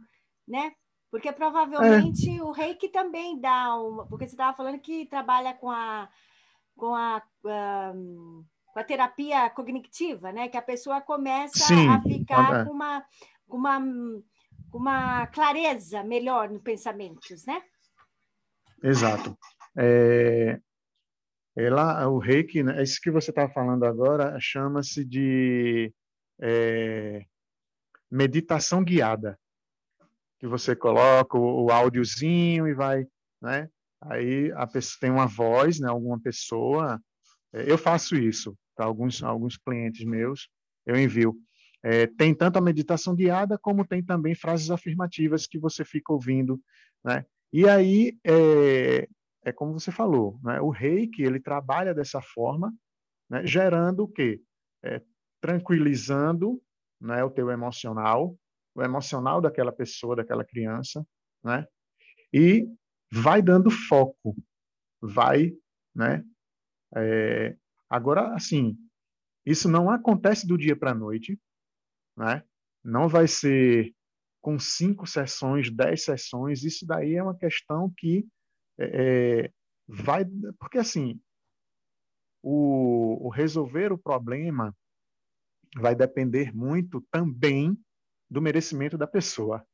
né? 0.47 0.73
Porque 1.09 1.31
provavelmente 1.31 2.37
é. 2.37 2.43
o 2.43 2.51
reiki 2.51 2.89
também 2.89 3.39
dá 3.39 3.75
um. 3.77 4.05
Porque 4.07 4.27
você 4.27 4.33
estava 4.33 4.55
falando 4.55 4.79
que 4.79 5.05
trabalha 5.05 5.53
com 5.53 5.71
a, 5.71 6.09
com 6.75 6.93
a, 6.93 7.23
um, 7.95 8.43
com 8.73 8.79
a 8.79 8.83
terapia 8.83 9.49
cognitiva, 9.49 10.31
né? 10.31 10.49
Que 10.49 10.57
a 10.57 10.61
pessoa 10.61 10.99
começa 10.99 11.67
Sim. 11.67 11.87
a 11.87 12.01
ficar 12.01 12.61
é. 12.61 12.65
com 12.65 12.71
uma, 12.71 13.05
uma, 13.47 13.79
uma 14.77 15.27
clareza 15.27 16.03
melhor 16.03 16.49
nos 16.49 16.61
pensamentos, 16.61 17.45
né? 17.45 17.61
Exato. 18.83 19.37
É, 19.77 20.59
ela, 21.55 22.07
o 22.09 22.19
reiki, 22.19 22.61
né, 22.61 22.83
isso 22.83 22.99
que 23.01 23.09
você 23.09 23.31
está 23.31 23.49
falando 23.49 23.85
agora, 23.85 24.37
chama-se 24.39 25.05
de 25.05 25.93
é, 26.41 27.25
meditação 28.11 28.83
guiada 28.83 29.39
que 30.39 30.47
você 30.47 30.75
coloca 30.75 31.37
o, 31.37 31.71
áudiozinho 31.71 32.67
e 32.67 32.73
vai, 32.73 33.07
né? 33.41 33.69
Aí 34.01 34.51
a 34.51 34.67
pessoa 34.67 34.97
tem 34.99 35.09
uma 35.09 35.25
voz, 35.25 35.79
né? 35.79 35.89
Alguma 35.89 36.19
pessoa. 36.19 37.01
É, 37.53 37.71
eu 37.71 37.77
faço 37.77 38.15
isso 38.15 38.55
para 38.75 38.85
alguns 38.85 39.23
alguns 39.23 39.57
clientes 39.57 40.05
meus. 40.05 40.49
Eu 40.85 40.99
envio. 40.99 41.35
É, 41.87 42.07
tem 42.07 42.33
tanto 42.33 42.57
a 42.57 42.61
meditação 42.61 43.13
guiada 43.13 43.59
como 43.59 43.85
tem 43.85 44.03
também 44.03 44.33
frases 44.33 44.71
afirmativas 44.71 45.45
que 45.45 45.59
você 45.59 45.85
fica 45.85 46.11
ouvindo, 46.11 46.59
né? 47.03 47.23
E 47.53 47.69
aí 47.69 48.17
é, 48.25 49.07
é 49.43 49.51
como 49.51 49.71
você 49.73 49.91
falou, 49.91 50.39
né? 50.43 50.59
O 50.61 50.71
Reiki 50.71 51.21
ele 51.21 51.39
trabalha 51.39 51.93
dessa 51.93 52.19
forma, 52.19 52.73
né? 53.29 53.45
gerando 53.45 53.99
o 53.99 54.07
quê? 54.07 54.41
É, 54.83 54.99
tranquilizando, 55.39 56.59
né? 56.99 57.23
O 57.23 57.29
teu 57.29 57.51
emocional, 57.51 58.35
o 58.73 58.81
emocional 58.81 59.39
daquela 59.39 59.71
pessoa, 59.71 60.15
daquela 60.15 60.43
criança, 60.43 61.05
né? 61.43 61.67
E 62.33 62.67
vai 63.11 63.43
dando 63.43 63.69
foco, 63.69 64.35
vai, 64.99 65.53
né? 65.93 66.25
É, 66.95 67.55
agora, 67.87 68.33
assim, 68.33 68.75
isso 69.45 69.69
não 69.69 69.87
acontece 69.87 70.47
do 70.47 70.57
dia 70.57 70.75
para 70.75 70.89
a 70.89 70.95
noite, 70.95 71.39
né? 72.17 72.43
Não 72.83 73.07
vai 73.07 73.27
ser 73.27 73.93
com 74.41 74.59
cinco 74.59 75.07
sessões, 75.07 75.71
dez 75.71 76.03
sessões. 76.03 76.63
Isso 76.63 76.85
daí 76.85 77.15
é 77.15 77.23
uma 77.23 77.37
questão 77.37 77.91
que 77.97 78.27
é, 78.79 79.45
é 79.45 79.51
vai, 79.87 80.23
porque 80.59 80.77
assim, 80.77 81.19
o, 82.43 83.25
o 83.25 83.29
resolver 83.29 83.91
o 83.91 83.97
problema 83.97 84.75
vai 85.77 85.95
depender 85.95 86.55
muito 86.55 87.01
também 87.11 87.77
do 88.29 88.41
merecimento 88.41 88.97
da 88.97 89.07
pessoa. 89.07 89.65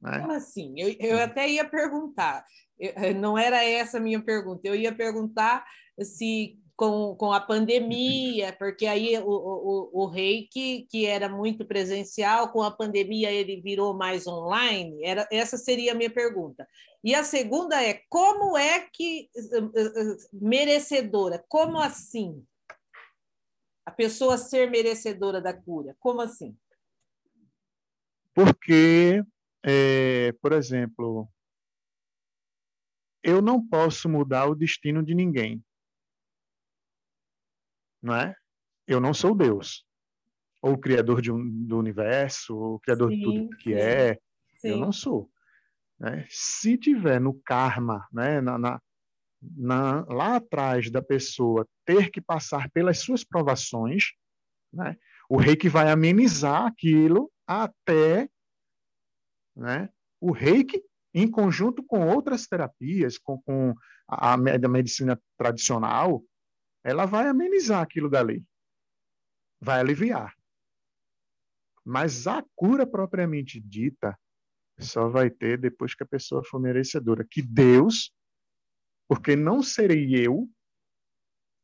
Né? 0.00 0.20
Como 0.20 0.32
assim? 0.32 0.74
Eu, 0.78 0.94
eu 1.00 1.18
até 1.18 1.48
ia 1.48 1.68
perguntar, 1.68 2.44
eu, 2.78 3.14
não 3.14 3.36
era 3.36 3.64
essa 3.64 3.98
a 3.98 4.00
minha 4.00 4.22
pergunta, 4.22 4.60
eu 4.64 4.74
ia 4.74 4.94
perguntar 4.94 5.66
se 6.02 6.60
com, 6.76 7.16
com 7.16 7.32
a 7.32 7.40
pandemia, 7.40 8.54
porque 8.58 8.86
aí 8.86 9.18
o, 9.18 9.24
o, 9.24 10.02
o 10.02 10.06
rei 10.06 10.46
que, 10.46 11.06
era 11.06 11.28
muito 11.28 11.64
presencial, 11.64 12.52
com 12.52 12.62
a 12.62 12.70
pandemia 12.70 13.32
ele 13.32 13.60
virou 13.60 13.94
mais 13.94 14.26
online? 14.26 15.02
Era, 15.02 15.26
essa 15.32 15.56
seria 15.56 15.92
a 15.92 15.94
minha 15.94 16.10
pergunta. 16.10 16.68
E 17.02 17.14
a 17.14 17.24
segunda 17.24 17.82
é, 17.82 18.02
como 18.10 18.58
é 18.58 18.80
que 18.92 19.30
eh, 19.34 19.58
eh, 19.58 20.16
merecedora? 20.32 21.42
Como 21.48 21.78
assim? 21.78 22.44
A 23.86 23.90
pessoa 23.90 24.36
ser 24.36 24.70
merecedora 24.70 25.40
da 25.40 25.54
cura? 25.54 25.96
Como 25.98 26.20
assim? 26.20 26.54
Porque, 28.34 29.24
é, 29.64 30.32
por 30.42 30.52
exemplo, 30.52 31.26
eu 33.22 33.40
não 33.40 33.66
posso 33.66 34.08
mudar 34.08 34.46
o 34.46 34.54
destino 34.54 35.02
de 35.02 35.14
ninguém. 35.14 35.64
Não 38.06 38.14
é? 38.14 38.36
Eu 38.86 39.00
não 39.00 39.12
sou 39.12 39.34
Deus. 39.34 39.84
Ou 40.62 40.74
o 40.74 40.78
criador 40.78 41.20
de 41.20 41.32
um, 41.32 41.66
do 41.66 41.76
universo, 41.76 42.56
ou 42.56 42.74
o 42.76 42.78
criador 42.78 43.10
sim, 43.10 43.18
de 43.18 43.24
tudo 43.24 43.56
que 43.56 43.70
sim, 43.70 43.74
é. 43.74 44.14
Sim. 44.58 44.68
Eu 44.68 44.76
não 44.76 44.92
sou. 44.92 45.28
Né? 45.98 46.24
Se 46.30 46.78
tiver 46.78 47.20
no 47.20 47.34
karma, 47.34 48.06
né, 48.12 48.40
na, 48.40 48.56
na, 48.56 48.80
na, 49.42 50.04
lá 50.04 50.36
atrás 50.36 50.88
da 50.88 51.02
pessoa 51.02 51.66
ter 51.84 52.12
que 52.12 52.20
passar 52.20 52.70
pelas 52.70 53.00
suas 53.00 53.24
provações, 53.24 54.12
né, 54.72 54.96
o 55.28 55.36
rei 55.36 55.56
que 55.56 55.68
vai 55.68 55.90
amenizar 55.90 56.64
aquilo 56.64 57.28
até 57.44 58.28
né, 59.56 59.88
o 60.20 60.30
reiki, 60.30 60.80
em 61.12 61.28
conjunto 61.28 61.82
com 61.82 62.06
outras 62.06 62.46
terapias, 62.46 63.18
com, 63.18 63.42
com 63.42 63.74
a, 64.06 64.34
a 64.34 64.36
medicina 64.36 65.20
tradicional, 65.36 66.22
ela 66.86 67.04
vai 67.04 67.26
amenizar 67.26 67.82
aquilo 67.82 68.08
dali, 68.08 68.44
vai 69.60 69.80
aliviar. 69.80 70.32
Mas 71.84 72.28
a 72.28 72.44
cura 72.54 72.86
propriamente 72.86 73.60
dita 73.60 74.16
só 74.78 75.08
vai 75.08 75.28
ter 75.28 75.58
depois 75.58 75.96
que 75.96 76.04
a 76.04 76.06
pessoa 76.06 76.44
for 76.44 76.60
merecedora. 76.60 77.26
Que 77.28 77.42
Deus, 77.42 78.14
porque 79.08 79.34
não 79.34 79.64
serei 79.64 80.14
eu, 80.14 80.48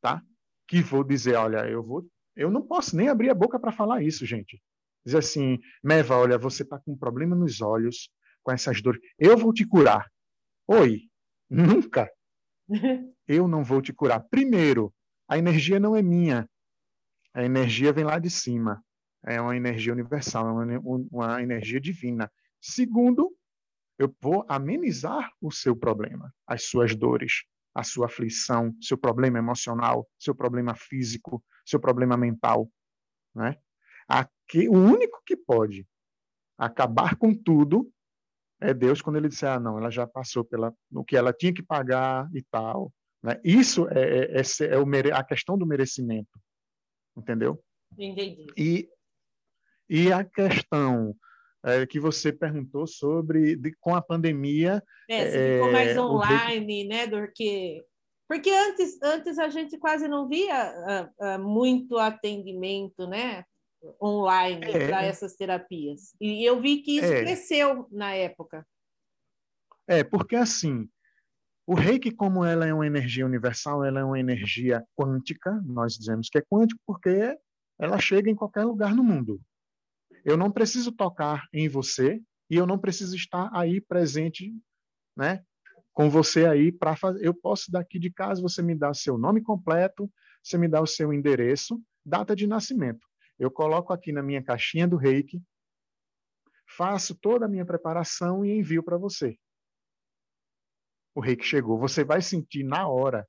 tá? 0.00 0.20
Que 0.66 0.82
vou 0.82 1.04
dizer, 1.04 1.36
olha, 1.36 1.70
eu 1.70 1.84
vou, 1.84 2.04
eu 2.34 2.50
não 2.50 2.66
posso 2.66 2.96
nem 2.96 3.08
abrir 3.08 3.30
a 3.30 3.34
boca 3.34 3.60
para 3.60 3.70
falar 3.70 4.02
isso, 4.02 4.26
gente. 4.26 4.60
Diz 5.06 5.14
assim, 5.14 5.60
Meva, 5.84 6.16
olha, 6.16 6.36
você 6.36 6.64
está 6.64 6.80
com 6.80 6.94
um 6.94 6.98
problema 6.98 7.36
nos 7.36 7.60
olhos, 7.60 8.10
com 8.42 8.50
essas 8.50 8.82
dores. 8.82 9.00
Eu 9.16 9.36
vou 9.36 9.52
te 9.52 9.64
curar. 9.64 10.10
Oi, 10.66 11.02
nunca. 11.48 12.10
Eu 13.28 13.46
não 13.46 13.62
vou 13.62 13.80
te 13.80 13.92
curar. 13.92 14.18
Primeiro, 14.28 14.92
a 15.32 15.38
energia 15.38 15.80
não 15.80 15.96
é 15.96 16.02
minha. 16.02 16.46
A 17.32 17.42
energia 17.42 17.90
vem 17.90 18.04
lá 18.04 18.18
de 18.18 18.28
cima. 18.28 18.84
É 19.24 19.40
uma 19.40 19.56
energia 19.56 19.90
universal, 19.90 20.46
é 20.60 20.78
uma, 20.78 21.06
uma 21.10 21.42
energia 21.42 21.80
divina. 21.80 22.30
Segundo, 22.60 23.34
eu 23.98 24.14
vou 24.20 24.44
amenizar 24.46 25.32
o 25.40 25.50
seu 25.50 25.74
problema, 25.74 26.30
as 26.46 26.64
suas 26.64 26.94
dores, 26.94 27.44
a 27.74 27.82
sua 27.82 28.06
aflição, 28.06 28.76
seu 28.82 28.98
problema 28.98 29.38
emocional, 29.38 30.06
seu 30.18 30.34
problema 30.34 30.74
físico, 30.74 31.42
seu 31.64 31.80
problema 31.80 32.14
mental, 32.14 32.70
né? 33.34 33.56
Aqui, 34.06 34.68
o 34.68 34.74
único 34.74 35.22
que 35.24 35.34
pode 35.34 35.88
acabar 36.58 37.16
com 37.16 37.34
tudo 37.34 37.90
é 38.60 38.74
Deus 38.74 39.00
quando 39.00 39.16
ele 39.16 39.28
disser, 39.28 39.48
ah, 39.48 39.60
não, 39.60 39.78
ela 39.78 39.90
já 39.90 40.06
passou 40.06 40.44
pela, 40.44 40.74
no 40.90 41.02
que 41.02 41.16
ela 41.16 41.32
tinha 41.32 41.54
que 41.54 41.62
pagar 41.62 42.28
e 42.34 42.42
tal. 42.42 42.92
Né? 43.22 43.40
Isso 43.44 43.88
é, 43.88 44.38
é, 44.38 44.40
é, 44.40 44.74
é 44.74 44.78
o 44.78 44.86
mere, 44.86 45.12
a 45.12 45.22
questão 45.22 45.56
do 45.56 45.66
merecimento, 45.66 46.40
entendeu? 47.16 47.62
Entendi. 47.98 48.46
E, 48.56 48.88
e 49.88 50.12
a 50.12 50.24
questão 50.24 51.14
é, 51.64 51.86
que 51.86 52.00
você 52.00 52.32
perguntou 52.32 52.86
sobre 52.86 53.56
de, 53.56 53.74
com 53.80 53.94
a 53.94 54.02
pandemia. 54.02 54.82
É, 55.08 55.30
se 55.30 55.54
ficou 55.54 55.72
mais 55.72 55.96
online, 55.96 56.84
né? 56.84 57.06
Do 57.06 57.30
que 57.32 57.84
porque 58.28 58.48
antes, 58.48 58.98
antes 59.02 59.38
a 59.38 59.50
gente 59.50 59.76
quase 59.76 60.08
não 60.08 60.26
via 60.26 60.72
uh, 61.20 61.24
uh, 61.26 61.38
muito 61.38 61.98
atendimento, 61.98 63.06
né? 63.06 63.44
online 64.00 64.64
é. 64.64 64.86
para 64.86 65.04
essas 65.04 65.34
terapias. 65.34 66.14
E 66.20 66.44
eu 66.44 66.60
vi 66.60 66.78
que 66.78 66.98
isso 66.98 67.12
é. 67.12 67.22
cresceu 67.22 67.86
na 67.90 68.14
época. 68.14 68.66
É, 69.86 70.04
porque 70.04 70.36
assim, 70.36 70.88
o 71.72 71.74
reiki, 71.74 72.10
como 72.10 72.44
ela 72.44 72.66
é 72.66 72.74
uma 72.74 72.86
energia 72.86 73.24
universal, 73.24 73.84
ela 73.84 74.00
é 74.00 74.04
uma 74.04 74.18
energia 74.18 74.84
quântica, 74.94 75.60
nós 75.64 75.94
dizemos 75.96 76.28
que 76.28 76.38
é 76.38 76.42
quântico 76.42 76.80
porque 76.86 77.36
ela 77.78 77.98
chega 77.98 78.30
em 78.30 78.34
qualquer 78.34 78.64
lugar 78.64 78.94
no 78.94 79.02
mundo. 79.02 79.40
Eu 80.24 80.36
não 80.36 80.50
preciso 80.50 80.92
tocar 80.92 81.46
em 81.52 81.68
você 81.68 82.20
e 82.50 82.56
eu 82.56 82.66
não 82.66 82.78
preciso 82.78 83.16
estar 83.16 83.50
aí 83.52 83.80
presente, 83.80 84.54
né, 85.16 85.42
com 85.92 86.08
você 86.10 86.46
aí 86.46 86.70
para 86.70 86.94
fazer. 86.94 87.24
Eu 87.24 87.34
posso 87.34 87.70
daqui 87.70 87.98
de 87.98 88.10
casa 88.10 88.42
você 88.42 88.62
me 88.62 88.74
dá 88.74 88.92
seu 88.92 89.16
nome 89.16 89.42
completo, 89.42 90.10
você 90.42 90.58
me 90.58 90.68
dá 90.68 90.80
o 90.80 90.86
seu 90.86 91.12
endereço, 91.12 91.80
data 92.04 92.36
de 92.36 92.46
nascimento 92.46 93.06
eu 93.42 93.50
coloco 93.50 93.92
aqui 93.92 94.12
na 94.12 94.22
minha 94.22 94.42
caixinha 94.42 94.86
do 94.86 94.96
reiki, 94.96 95.42
faço 96.76 97.14
toda 97.14 97.46
a 97.46 97.48
minha 97.48 97.66
preparação 97.66 98.44
e 98.44 98.56
envio 98.56 98.82
para 98.82 98.96
você. 98.96 99.36
O 101.14 101.20
reiki 101.20 101.44
chegou. 101.44 101.78
Você 101.78 102.04
vai 102.04 102.22
sentir 102.22 102.64
na 102.64 102.88
hora. 102.88 103.26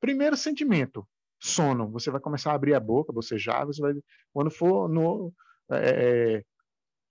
Primeiro 0.00 0.36
sentimento, 0.36 1.06
sono. 1.38 1.90
Você 1.90 2.10
vai 2.10 2.20
começar 2.20 2.52
a 2.52 2.54
abrir 2.54 2.74
a 2.74 2.80
boca, 2.80 3.12
você 3.12 3.38
já, 3.38 3.64
você 3.64 3.80
vai, 3.80 3.94
quando 4.32 4.50
for 4.50 4.88
no 4.88 5.32
é, 5.70 6.44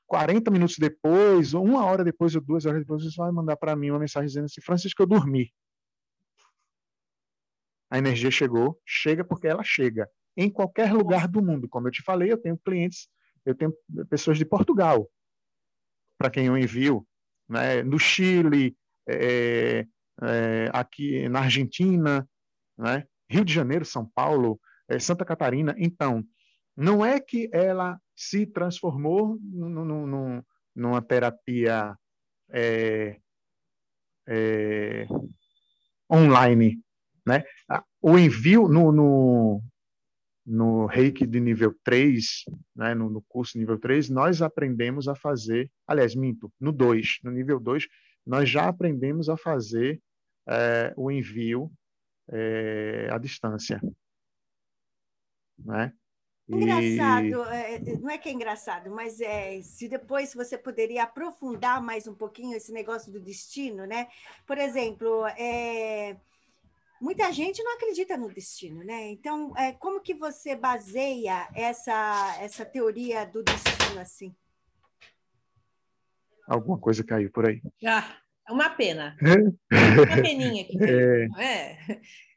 40 0.08 0.51
minutos 0.51 0.78
depois, 0.78 1.54
ou 1.54 1.63
uma 1.63 1.86
hora 1.86 2.04
depois, 2.04 2.36
ou 2.36 2.41
duas 2.41 2.65
horas 2.65 2.82
depois, 2.82 3.04
você 3.04 3.15
vai 3.17 3.32
mandar 3.32 3.58
para 3.58 3.75
mim 3.75 3.89
uma 3.89 3.99
mensagem 3.99 4.28
dizendo 4.28 4.45
assim, 4.45 4.62
Francisco, 4.62 5.01
eu 5.01 5.08
dormi. 5.08 5.51
A 7.89 7.97
energia 7.97 8.32
chegou, 8.32 8.80
chega 8.86 9.23
porque 9.23 9.47
ela 9.47 9.63
chega. 9.63 10.10
Em 10.38 10.49
qualquer 10.49 10.91
lugar 10.91 11.28
do 11.28 11.41
mundo. 11.41 11.69
Como 11.69 11.88
eu 11.88 11.91
te 11.91 12.04
falei, 12.04 12.32
eu 12.32 12.38
tenho 12.38 12.58
clientes, 12.58 13.08
eu 13.45 13.56
tenho 13.56 13.73
pessoas 14.10 14.38
de 14.38 14.45
Portugal, 14.45 15.10
para 16.17 16.30
quem 16.30 16.47
eu 16.47 16.58
envio, 16.58 17.08
né? 17.47 17.84
no 17.84 17.99
Chile, 17.99 18.75
é, 19.07 19.85
é, 20.21 20.69
aqui 20.73 21.27
na 21.29 21.41
Argentina, 21.41 22.27
né? 22.77 23.05
Rio 23.29 23.43
de 23.43 23.53
Janeiro, 23.53 23.85
São 23.85 24.05
Paulo, 24.05 24.59
é, 24.87 24.99
Santa 24.99 25.25
Catarina. 25.25 25.75
Então, 25.77 26.23
não 26.75 27.05
é 27.05 27.19
que 27.19 27.49
ela 27.51 27.99
se 28.15 28.45
transformou 28.45 29.37
num, 29.41 30.43
numa 30.75 31.01
terapia 31.01 31.97
é, 32.51 33.17
é, 34.27 35.07
online. 36.11 36.81
Né? 37.25 37.43
O 38.01 38.17
envio 38.17 38.67
no, 38.67 38.91
no, 38.91 39.63
no 40.45 40.85
Reiki 40.85 41.25
de 41.25 41.39
nível 41.39 41.75
3, 41.83 42.43
né, 42.75 42.93
no, 42.93 43.09
no, 43.09 43.21
curso 43.27 43.57
nível 43.57 43.79
3, 43.79 44.09
nós 44.09 44.41
aprendemos 44.41 45.07
a 45.07 45.15
fazer, 45.15 45.71
aliás, 45.87 46.15
minto, 46.15 46.51
no 46.59 46.71
2, 46.71 47.19
no 47.23 47.31
nível 47.31 47.59
2, 47.59 47.87
nós 48.25 48.49
já 48.49 48.67
aprendemos 48.67 49.29
a 49.29 49.38
fazer 49.38 50.01
é, 50.47 50.93
o 50.95 51.11
envio 51.11 51.71
é, 52.29 53.07
à 53.11 53.17
distância. 53.17 53.79
Né? 55.57 55.93
Engraçado, 56.47 57.43
é, 57.45 57.75
é, 57.75 57.79
não 57.97 58.09
é 58.09 58.17
que 58.19 58.29
é 58.29 58.31
engraçado, 58.31 58.91
mas 58.91 59.19
é, 59.19 59.61
se 59.63 59.89
depois 59.89 60.33
você 60.33 60.57
poderia 60.57 61.03
aprofundar 61.03 61.81
mais 61.81 62.07
um 62.07 62.13
pouquinho 62.13 62.55
esse 62.55 62.71
negócio 62.71 63.11
do 63.11 63.19
destino, 63.19 63.85
né? 63.88 64.07
Por 64.45 64.59
exemplo, 64.59 65.25
é, 65.39 66.15
muita 67.01 67.31
gente 67.31 67.63
não 67.63 67.73
acredita 67.73 68.15
no 68.15 68.31
destino, 68.31 68.83
né? 68.83 69.09
Então, 69.09 69.57
é, 69.57 69.73
como 69.73 70.01
que 70.01 70.13
você 70.13 70.55
baseia 70.55 71.49
essa, 71.55 72.38
essa 72.39 72.63
teoria 72.63 73.25
do 73.25 73.41
destino 73.41 73.99
assim? 73.99 74.35
Alguma 76.47 76.77
coisa 76.77 77.03
caiu 77.03 77.31
por 77.31 77.47
aí. 77.47 77.62
Ah, 77.86 78.17
uma 78.49 78.69
pena. 78.69 79.17
uma 79.21 80.21
peninha 80.21 80.63
aqui. 80.63 80.77
É. 80.81 81.27
Não, 81.27 81.39
é? 81.39 81.77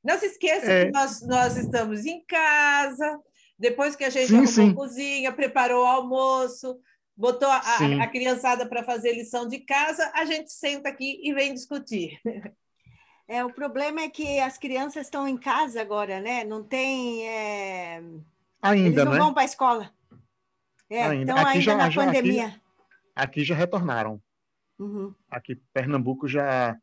não 0.03 0.19
se 0.19 0.27
esqueça 0.27 0.71
é. 0.71 0.87
que 0.87 0.93
nós, 0.93 1.23
nós 1.27 1.57
estamos 1.57 2.07
em 2.07 2.25
casa, 2.25 3.21
depois 3.59 3.95
que 3.95 4.05
a 4.05 4.11
gente 4.11 4.29
sim, 4.29 4.37
arrumou 4.37 4.47
sim. 4.47 4.75
cozinha, 4.75 5.33
preparou 5.33 5.83
o 5.83 5.87
almoço, 5.87 6.79
botou 7.17 7.49
a, 7.49 7.59
a, 7.59 8.05
a 8.05 8.07
criançada 8.07 8.67
para 8.67 8.85
fazer 8.85 9.13
lição 9.13 9.49
de 9.49 9.59
casa, 9.59 10.11
a 10.15 10.25
gente 10.25 10.53
senta 10.53 10.89
aqui 10.89 11.21
e 11.23 11.33
vem 11.35 11.55
discutir. 11.55 12.19
É, 13.31 13.45
o 13.45 13.53
problema 13.53 14.01
é 14.01 14.09
que 14.09 14.41
as 14.41 14.57
crianças 14.57 15.07
estão 15.07 15.29
em 15.29 15.37
casa 15.37 15.83
agora, 15.83 16.19
né? 16.19 16.45
Não 16.45 16.65
tem. 16.65 17.29
É... 17.29 18.03
Ainda, 18.63 18.89
Eles 18.89 19.05
não 19.05 19.13
né? 19.13 19.19
vão 19.19 19.35
para 19.35 19.43
a 19.43 19.45
escola. 19.45 19.93
É, 20.89 21.03
ainda. 21.03 21.33
Estão 21.33 21.47
ainda 21.47 21.61
já, 21.61 21.77
na 21.77 21.91
já, 21.91 22.05
pandemia. 22.07 22.47
Aqui, 22.47 22.61
aqui, 23.19 23.45
já 23.45 23.55
retornaram. 23.55 24.23
Uhum. 24.79 25.15
Aqui, 25.29 25.57
Pernambuco 25.73 26.29
já. 26.29 26.79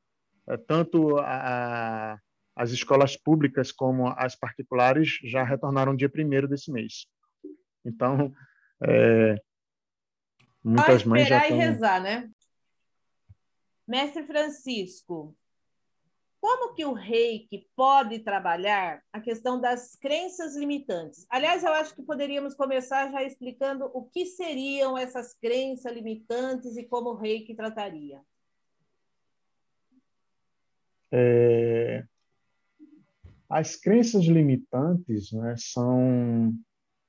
É, 0.47 0.57
tanto 0.57 1.17
a, 1.17 2.19
as 2.55 2.71
escolas 2.71 3.17
públicas 3.17 3.71
como 3.71 4.07
as 4.09 4.35
particulares 4.35 5.19
já 5.23 5.43
retornaram 5.43 5.95
dia 5.95 6.09
primeiro 6.09 6.47
desse 6.47 6.71
mês. 6.71 7.07
Então, 7.83 8.33
é, 8.83 9.41
muitas 10.63 11.03
mães 11.03 11.27
já 11.27 11.39
estão... 11.39 11.57
e 11.57 11.59
rezar, 11.59 12.01
né? 12.01 12.29
Mestre 13.87 14.23
Francisco, 14.23 15.35
como 16.45 16.75
que 16.75 16.85
o 16.85 16.93
reiki 16.93 17.67
pode 17.75 18.19
trabalhar 18.19 19.01
a 19.11 19.19
questão 19.19 19.59
das 19.59 19.95
crenças 19.95 20.55
limitantes? 20.55 21.25
Aliás, 21.27 21.63
eu 21.63 21.73
acho 21.73 21.95
que 21.95 22.03
poderíamos 22.03 22.53
começar 22.53 23.11
já 23.11 23.23
explicando 23.23 23.85
o 23.85 24.03
que 24.03 24.27
seriam 24.27 24.95
essas 24.95 25.33
crenças 25.33 25.91
limitantes 25.91 26.77
e 26.77 26.83
como 26.83 27.09
o 27.09 27.15
reiki 27.15 27.55
trataria. 27.55 28.21
É, 31.11 32.05
as 33.49 33.75
crenças 33.75 34.25
limitantes 34.25 35.31
né, 35.31 35.55
são 35.57 36.53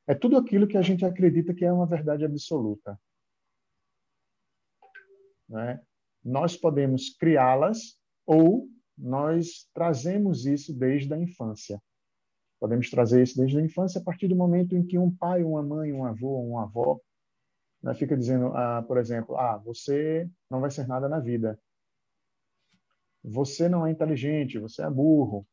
é 0.07 0.15
tudo 0.15 0.39
aquilo 0.39 0.67
que 0.67 0.79
a 0.79 0.83
gente 0.83 1.05
acredita 1.05 1.53
que 1.53 1.67
é 1.67 1.71
uma 1.71 1.87
verdade 1.87 2.25
absoluta. 2.25 2.99
Né? 5.47 5.79
Nós 6.25 6.57
podemos 6.57 7.11
criá-las 7.11 8.01
ou 8.25 8.75
nós 8.97 9.69
trazemos 9.75 10.47
isso 10.47 10.73
desde 10.75 11.13
a 11.13 11.19
infância. 11.19 11.81
Podemos 12.59 12.89
trazer 12.89 13.23
isso 13.23 13.37
desde 13.37 13.59
a 13.59 13.63
infância 13.63 14.01
a 14.01 14.05
partir 14.05 14.29
do 14.29 14.37
momento 14.37 14.75
em 14.75 14.85
que 14.85 14.99
um 14.99 15.15
pai, 15.15 15.43
uma 15.43 15.63
mãe, 15.63 15.93
um 15.93 16.05
avô, 16.05 16.41
uma 16.41 16.63
avó 16.63 16.99
né, 17.83 17.95
fica 17.95 18.17
dizendo, 18.17 18.47
ah, 18.57 18.83
por 18.83 18.99
exemplo, 18.99 19.37
ah, 19.37 19.59
você 19.59 20.29
não 20.51 20.61
vai 20.61 20.71
ser 20.71 20.87
nada 20.87 21.09
na 21.09 21.21
vida. 21.21 21.61
Você 23.23 23.69
não 23.69 23.87
é 23.87 23.91
inteligente, 23.91 24.59
você 24.59 24.83
é 24.83 24.91
burro. 24.91 25.47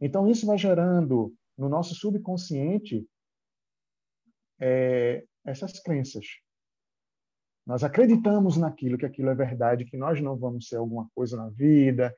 Então, 0.00 0.28
isso 0.28 0.46
vai 0.46 0.58
gerando 0.58 1.34
no 1.56 1.68
nosso 1.68 1.94
subconsciente 1.94 3.08
é, 4.60 5.24
essas 5.44 5.80
crenças. 5.80 6.26
Nós 7.66 7.82
acreditamos 7.82 8.56
naquilo, 8.56 8.98
que 8.98 9.06
aquilo 9.06 9.30
é 9.30 9.34
verdade, 9.34 9.86
que 9.86 9.96
nós 9.96 10.20
não 10.20 10.36
vamos 10.36 10.68
ser 10.68 10.76
alguma 10.76 11.08
coisa 11.14 11.36
na 11.36 11.48
vida. 11.48 12.14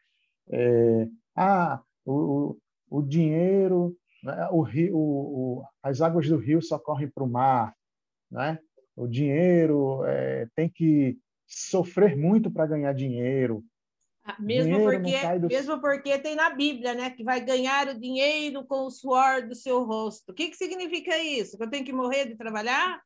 É, 0.50 1.08
ah, 1.34 1.82
o, 2.04 2.56
o 2.88 3.02
dinheiro, 3.02 3.96
né? 4.22 4.48
o, 4.50 4.62
rio, 4.62 4.96
o, 4.96 5.64
as 5.82 6.00
águas 6.00 6.28
do 6.28 6.36
rio 6.36 6.62
só 6.62 6.78
correm 6.78 7.08
para 7.08 7.24
o 7.24 7.28
mar. 7.28 7.74
Né? 8.30 8.58
O 8.96 9.06
dinheiro 9.06 10.04
é, 10.04 10.48
tem 10.54 10.68
que 10.68 11.18
sofrer 11.46 12.16
muito 12.16 12.50
para 12.50 12.66
ganhar 12.66 12.92
dinheiro. 12.92 13.64
Ah, 14.24 14.36
mesmo 14.40 14.80
porque, 14.80 15.38
do... 15.38 15.46
mesmo 15.46 15.80
porque 15.80 16.18
tem 16.18 16.34
na 16.34 16.50
Bíblia, 16.50 16.94
né? 16.94 17.10
Que 17.10 17.22
vai 17.22 17.40
ganhar 17.40 17.86
o 17.88 17.98
dinheiro 17.98 18.64
com 18.64 18.86
o 18.86 18.90
suor 18.90 19.46
do 19.46 19.54
seu 19.54 19.84
rosto. 19.84 20.32
O 20.32 20.34
que, 20.34 20.48
que 20.48 20.56
significa 20.56 21.16
isso? 21.16 21.56
Que 21.56 21.62
eu 21.62 21.70
tenho 21.70 21.84
que 21.84 21.92
morrer 21.92 22.26
de 22.26 22.34
trabalhar? 22.34 23.00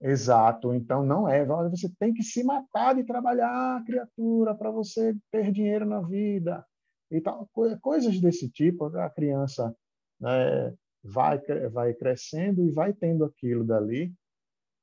Exato. 0.00 0.72
Então 0.72 1.04
não 1.04 1.28
é. 1.28 1.44
Você 1.44 1.90
tem 1.98 2.12
que 2.14 2.22
se 2.22 2.42
matar 2.42 2.94
de 2.94 3.04
trabalhar, 3.04 3.84
criatura, 3.84 4.54
para 4.54 4.70
você 4.70 5.14
ter 5.30 5.52
dinheiro 5.52 5.84
na 5.84 6.00
vida. 6.00 6.64
E 7.10 7.20
tal, 7.20 7.48
coisas 7.82 8.20
desse 8.20 8.48
tipo. 8.50 8.86
A 8.96 9.10
criança 9.10 9.74
né, 10.18 10.74
vai, 11.02 11.38
vai 11.70 11.94
crescendo 11.94 12.64
e 12.64 12.70
vai 12.70 12.92
tendo 12.92 13.24
aquilo 13.24 13.64
dali 13.64 14.12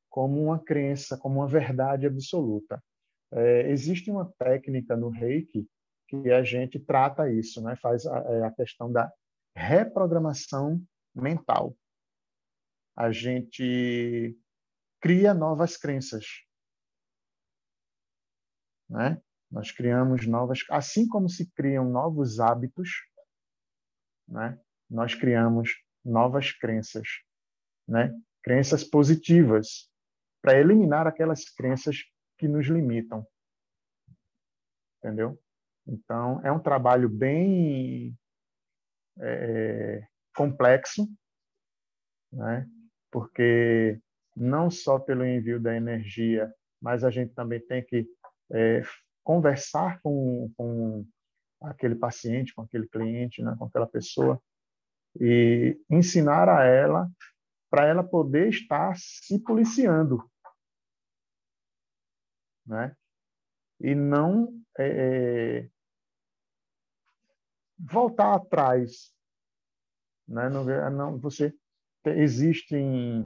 como 0.09 0.43
uma 0.43 0.59
crença, 0.59 1.17
como 1.17 1.39
uma 1.39 1.47
verdade 1.47 2.05
absoluta. 2.05 2.81
É, 3.31 3.69
existe 3.69 4.09
uma 4.09 4.31
técnica 4.37 4.95
no 4.95 5.09
Reiki 5.09 5.67
que 6.07 6.31
a 6.31 6.41
gente 6.41 6.79
trata 6.79 7.29
isso, 7.29 7.61
né? 7.61 7.75
faz 7.75 8.05
a, 8.05 8.17
é, 8.19 8.43
a 8.45 8.51
questão 8.51 8.91
da 8.91 9.11
reprogramação 9.55 10.81
mental. 11.13 11.75
A 12.95 13.11
gente 13.11 14.35
cria 14.99 15.33
novas 15.33 15.77
crenças. 15.77 16.25
Né? 18.89 19.21
Nós 19.49 19.71
criamos 19.71 20.27
novas, 20.27 20.63
assim 20.69 21.07
como 21.07 21.29
se 21.29 21.49
criam 21.51 21.89
novos 21.89 22.39
hábitos, 22.39 22.89
né? 24.27 24.59
Nós 24.89 25.13
criamos 25.13 25.71
novas 26.03 26.51
crenças, 26.51 27.07
né? 27.87 28.13
Crenças 28.43 28.83
positivas 28.83 29.89
para 30.41 30.59
eliminar 30.59 31.07
aquelas 31.07 31.45
crenças 31.49 32.03
que 32.37 32.47
nos 32.47 32.67
limitam. 32.67 33.25
Entendeu? 34.99 35.41
Então, 35.85 36.45
é 36.45 36.51
um 36.51 36.59
trabalho 36.59 37.09
bem 37.09 38.17
é, 39.19 40.07
complexo, 40.35 41.07
né? 42.31 42.67
porque 43.09 43.99
não 44.39 44.69
só 44.69 44.99
pelo 44.99 45.25
envio 45.25 45.59
da 45.59 45.75
energia, 45.75 46.53
mas 46.79 47.03
a 47.03 47.09
gente 47.09 47.33
também 47.33 47.59
tem 47.59 47.83
que 47.83 48.07
é, 48.51 48.83
conversar 49.23 49.99
com, 50.01 50.53
com 50.55 51.05
aquele 51.61 51.95
paciente, 51.95 52.53
com 52.53 52.61
aquele 52.61 52.87
cliente, 52.87 53.41
né? 53.41 53.55
com 53.57 53.65
aquela 53.65 53.87
pessoa, 53.87 54.39
e 55.19 55.75
ensinar 55.89 56.47
a 56.47 56.63
ela 56.63 57.09
para 57.69 57.87
ela 57.87 58.03
poder 58.03 58.49
estar 58.49 58.95
se 58.95 59.39
policiando, 59.39 60.23
né? 62.65 62.95
E 63.79 63.95
não 63.95 64.61
é, 64.77 64.87
é, 64.87 65.69
voltar 67.77 68.35
atrás. 68.35 69.13
Né? 70.27 70.49
Não, 70.49 70.63
não, 70.91 71.19
você 71.19 71.53
existem 72.05 73.25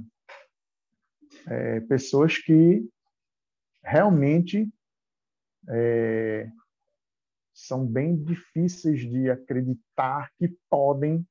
é, 1.48 1.80
pessoas 1.82 2.38
que 2.38 2.88
realmente 3.84 4.72
é, 5.68 6.50
são 7.54 7.86
bem 7.86 8.16
difíceis 8.16 9.00
de 9.02 9.30
acreditar 9.30 10.32
que 10.38 10.56
podem, 10.70 11.26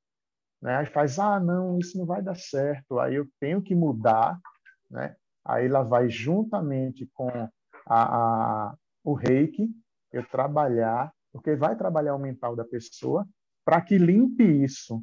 né? 0.61 0.77
Aí 0.77 0.87
faz, 0.87 1.19
ah, 1.19 1.41
não, 1.41 1.79
isso 1.79 1.99
não 1.99 2.07
vai 2.07 2.23
dar 2.23 2.37
certo, 2.37 2.99
aí 2.99 3.15
eu 3.15 3.29
tenho 3.39 3.63
que 3.63 3.75
mudar, 3.75 4.39
né? 4.91 5.17
Aí 5.45 5.67
ela 5.67 5.83
vai 5.83 6.09
juntamente 6.09 7.07
com 7.15 7.29
a, 7.31 7.49
a, 7.87 8.75
o 9.03 9.15
reiki, 9.15 9.69
eu 10.13 10.27
trabalhar, 10.29 11.13
porque 11.33 11.55
vai 11.55 11.77
trabalhar 11.77 12.15
o 12.15 12.19
mental 12.19 12.55
da 12.55 12.65
pessoa 12.65 13.27
para 13.65 13.81
que 13.81 13.97
limpe 13.97 14.45
isso, 14.45 15.03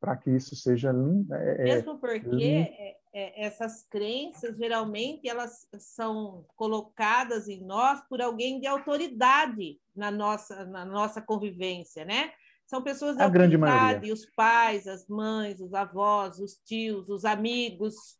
para 0.00 0.16
que 0.16 0.30
isso 0.30 0.54
seja 0.54 0.92
limpo. 0.92 1.34
É, 1.34 1.54
é, 1.54 1.64
Mesmo 1.64 1.98
porque 1.98 2.44
é, 2.44 2.96
é, 3.16 3.46
essas 3.46 3.84
crenças, 3.84 4.58
geralmente, 4.58 5.28
elas 5.28 5.68
são 5.78 6.44
colocadas 6.56 7.46
em 7.46 7.60
nós 7.60 8.00
por 8.08 8.20
alguém 8.20 8.58
de 8.58 8.66
autoridade 8.66 9.78
na 9.94 10.10
nossa, 10.10 10.64
na 10.64 10.84
nossa 10.84 11.22
convivência, 11.22 12.04
né? 12.04 12.32
São 12.66 12.82
pessoas 12.82 13.16
de 13.16 13.22
a 13.22 13.26
autoridade, 13.26 14.10
os 14.10 14.26
pais, 14.26 14.88
as 14.88 15.06
mães, 15.06 15.60
os 15.60 15.72
avós, 15.72 16.40
os 16.40 16.56
tios, 16.56 17.08
os 17.08 17.24
amigos. 17.24 18.18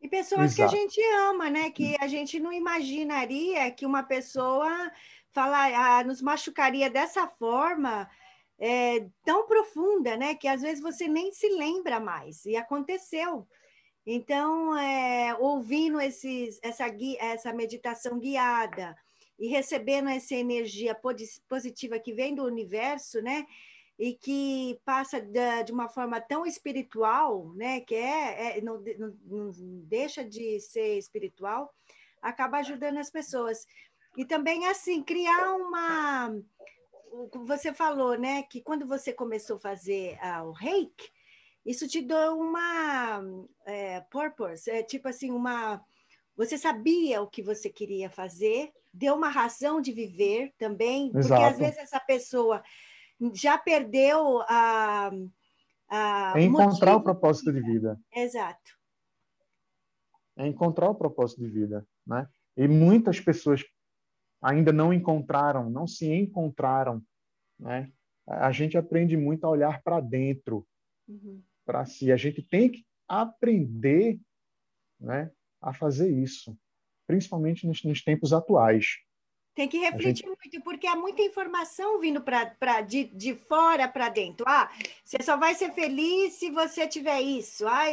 E 0.00 0.08
pessoas 0.08 0.52
Exato. 0.52 0.56
que 0.56 0.76
a 0.76 0.80
gente 0.80 1.00
ama, 1.28 1.48
né? 1.48 1.70
Que 1.70 1.94
a 2.00 2.08
gente 2.08 2.40
não 2.40 2.52
imaginaria 2.52 3.70
que 3.70 3.86
uma 3.86 4.02
pessoa 4.02 4.90
fala, 5.32 5.98
ah, 5.98 6.02
nos 6.02 6.20
machucaria 6.20 6.90
dessa 6.90 7.28
forma, 7.28 8.10
é, 8.58 9.06
tão 9.24 9.46
profunda, 9.46 10.16
né? 10.16 10.34
Que 10.34 10.48
às 10.48 10.60
vezes 10.60 10.82
você 10.82 11.06
nem 11.06 11.30
se 11.30 11.48
lembra 11.50 12.00
mais. 12.00 12.44
E 12.46 12.56
aconteceu. 12.56 13.46
Então, 14.10 14.74
é, 14.74 15.36
ouvindo 15.38 16.00
esses, 16.00 16.58
essa, 16.62 16.86
essa 17.20 17.52
meditação 17.52 18.18
guiada 18.18 18.96
e 19.38 19.48
recebendo 19.48 20.08
essa 20.08 20.34
energia 20.34 20.98
positiva 21.46 21.98
que 21.98 22.14
vem 22.14 22.34
do 22.34 22.42
universo, 22.42 23.20
né? 23.20 23.46
E 23.98 24.14
que 24.14 24.80
passa 24.82 25.20
de 25.20 25.70
uma 25.70 25.90
forma 25.90 26.22
tão 26.22 26.46
espiritual, 26.46 27.52
né? 27.52 27.82
Que 27.82 27.96
é, 27.96 28.56
é 28.56 28.60
não, 28.62 28.82
não, 29.26 29.52
deixa 29.84 30.24
de 30.24 30.58
ser 30.58 30.96
espiritual, 30.96 31.70
acaba 32.22 32.60
ajudando 32.60 32.96
as 32.96 33.10
pessoas. 33.10 33.66
E 34.16 34.24
também, 34.24 34.64
assim, 34.68 35.02
criar 35.02 35.54
uma. 35.54 36.34
Você 37.44 37.74
falou, 37.74 38.18
né, 38.18 38.42
que 38.44 38.62
quando 38.62 38.86
você 38.86 39.12
começou 39.12 39.56
a 39.56 39.60
fazer 39.60 40.18
uh, 40.22 40.46
o 40.48 40.52
reiki, 40.52 41.10
isso 41.64 41.86
te 41.86 42.00
deu 42.00 42.38
uma 42.38 43.22
é, 43.66 44.00
purpose, 44.10 44.70
é 44.70 44.82
tipo 44.82 45.08
assim, 45.08 45.30
uma. 45.30 45.82
Você 46.36 46.56
sabia 46.56 47.20
o 47.20 47.26
que 47.26 47.42
você 47.42 47.68
queria 47.68 48.08
fazer, 48.08 48.70
deu 48.92 49.14
uma 49.14 49.28
razão 49.28 49.80
de 49.80 49.92
viver 49.92 50.52
também, 50.56 51.10
Exato. 51.14 51.28
porque 51.28 51.42
às 51.42 51.58
vezes 51.58 51.78
essa 51.78 52.00
pessoa 52.00 52.62
já 53.34 53.58
perdeu 53.58 54.40
a. 54.42 55.10
a 55.88 56.34
é 56.36 56.42
encontrar 56.42 56.94
o, 56.94 56.98
o 56.98 57.02
propósito 57.02 57.52
de 57.52 57.60
vida. 57.60 57.98
Exato. 58.14 58.78
É 60.36 60.46
encontrar 60.46 60.88
o 60.90 60.94
propósito 60.94 61.42
de 61.42 61.48
vida, 61.48 61.86
né? 62.06 62.28
E 62.56 62.68
muitas 62.68 63.20
pessoas 63.20 63.64
ainda 64.40 64.72
não 64.72 64.92
encontraram, 64.92 65.68
não 65.68 65.86
se 65.86 66.06
encontraram, 66.06 67.02
né? 67.58 67.90
A 68.26 68.52
gente 68.52 68.76
aprende 68.76 69.16
muito 69.16 69.44
a 69.44 69.50
olhar 69.50 69.82
para 69.82 70.00
dentro, 70.00 70.66
uhum 71.08 71.42
para 71.68 71.84
si. 71.84 72.10
A 72.10 72.16
gente 72.16 72.40
tem 72.40 72.70
que 72.70 72.86
aprender 73.06 74.18
né, 74.98 75.30
a 75.60 75.74
fazer 75.74 76.10
isso, 76.10 76.58
principalmente 77.06 77.66
nos, 77.66 77.84
nos 77.84 78.02
tempos 78.02 78.32
atuais. 78.32 78.86
Tem 79.54 79.68
que 79.68 79.76
refletir 79.76 80.24
gente... 80.24 80.26
muito, 80.26 80.62
porque 80.62 80.86
há 80.86 80.96
muita 80.96 81.20
informação 81.20 82.00
vindo 82.00 82.22
pra, 82.22 82.46
pra, 82.46 82.80
de, 82.80 83.04
de 83.04 83.34
fora 83.34 83.86
para 83.86 84.08
dentro. 84.08 84.46
Ah, 84.48 84.72
você 85.04 85.22
só 85.22 85.36
vai 85.36 85.54
ser 85.54 85.72
feliz 85.74 86.34
se 86.34 86.50
você 86.50 86.88
tiver 86.88 87.20
isso. 87.20 87.66
Ah, 87.66 87.84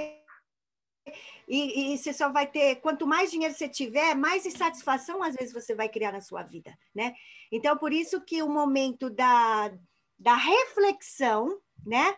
e, 1.47 1.93
e, 1.93 1.97
você 1.97 2.13
só 2.13 2.32
vai 2.32 2.47
ter, 2.47 2.78
quanto 2.78 3.05
mais 3.05 3.30
dinheiro 3.30 3.53
você 3.53 3.68
tiver, 3.68 4.16
mais 4.16 4.45
insatisfação 4.45 5.22
às 5.22 5.36
vezes 5.36 5.53
você 5.53 5.76
vai 5.76 5.89
criar 5.89 6.11
na 6.11 6.22
sua 6.22 6.43
vida, 6.43 6.76
né? 6.93 7.13
Então, 7.51 7.78
por 7.78 7.91
isso 7.91 8.22
que 8.22 8.41
o 8.41 8.49
momento 8.49 9.09
da, 9.09 9.72
da 10.18 10.36
reflexão, 10.36 11.59
né? 11.86 12.16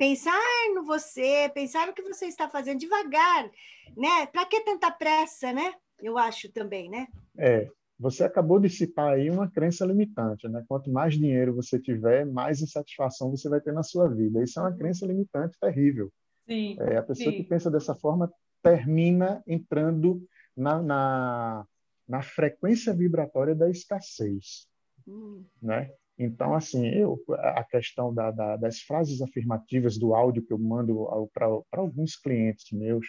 Pensar 0.00 0.32
no 0.74 0.82
você, 0.82 1.50
pensar 1.52 1.86
no 1.86 1.92
que 1.92 2.00
você 2.00 2.24
está 2.24 2.48
fazendo 2.48 2.80
devagar, 2.80 3.50
né? 3.94 4.24
Para 4.32 4.46
que 4.46 4.62
tanta 4.62 4.90
pressa, 4.90 5.52
né? 5.52 5.74
Eu 6.02 6.16
acho 6.16 6.50
também, 6.50 6.88
né? 6.88 7.06
É, 7.36 7.68
você 7.98 8.24
acabou 8.24 8.58
de 8.58 8.70
citar 8.70 9.12
aí 9.12 9.28
uma 9.28 9.50
crença 9.50 9.84
limitante, 9.84 10.48
né? 10.48 10.64
Quanto 10.66 10.90
mais 10.90 11.12
dinheiro 11.12 11.54
você 11.54 11.78
tiver, 11.78 12.24
mais 12.24 12.62
insatisfação 12.62 13.30
você 13.30 13.46
vai 13.50 13.60
ter 13.60 13.74
na 13.74 13.82
sua 13.82 14.08
vida. 14.08 14.42
Isso 14.42 14.58
é 14.58 14.62
uma 14.62 14.74
crença 14.74 15.04
limitante 15.04 15.58
terrível. 15.60 16.10
Sim, 16.46 16.78
é, 16.80 16.96
a 16.96 17.02
pessoa 17.02 17.30
sim. 17.30 17.36
que 17.36 17.44
pensa 17.44 17.70
dessa 17.70 17.94
forma 17.94 18.32
termina 18.62 19.42
entrando 19.46 20.26
na, 20.56 20.80
na, 20.80 21.66
na 22.08 22.22
frequência 22.22 22.94
vibratória 22.94 23.54
da 23.54 23.68
escassez, 23.68 24.66
hum. 25.06 25.44
né? 25.60 25.92
Então, 26.22 26.54
assim, 26.54 26.86
eu, 26.86 27.18
a 27.30 27.64
questão 27.64 28.12
da, 28.12 28.30
da, 28.30 28.54
das 28.54 28.80
frases 28.80 29.22
afirmativas 29.22 29.96
do 29.96 30.14
áudio 30.14 30.44
que 30.44 30.52
eu 30.52 30.58
mando 30.58 31.08
para 31.32 31.48
alguns 31.72 32.14
clientes 32.14 32.70
meus, 32.72 33.06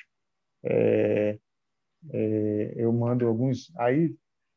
é, 0.64 1.38
é, 2.10 2.74
eu 2.78 2.94
mando 2.94 3.28
alguns. 3.28 3.70
Aí, 3.78 4.16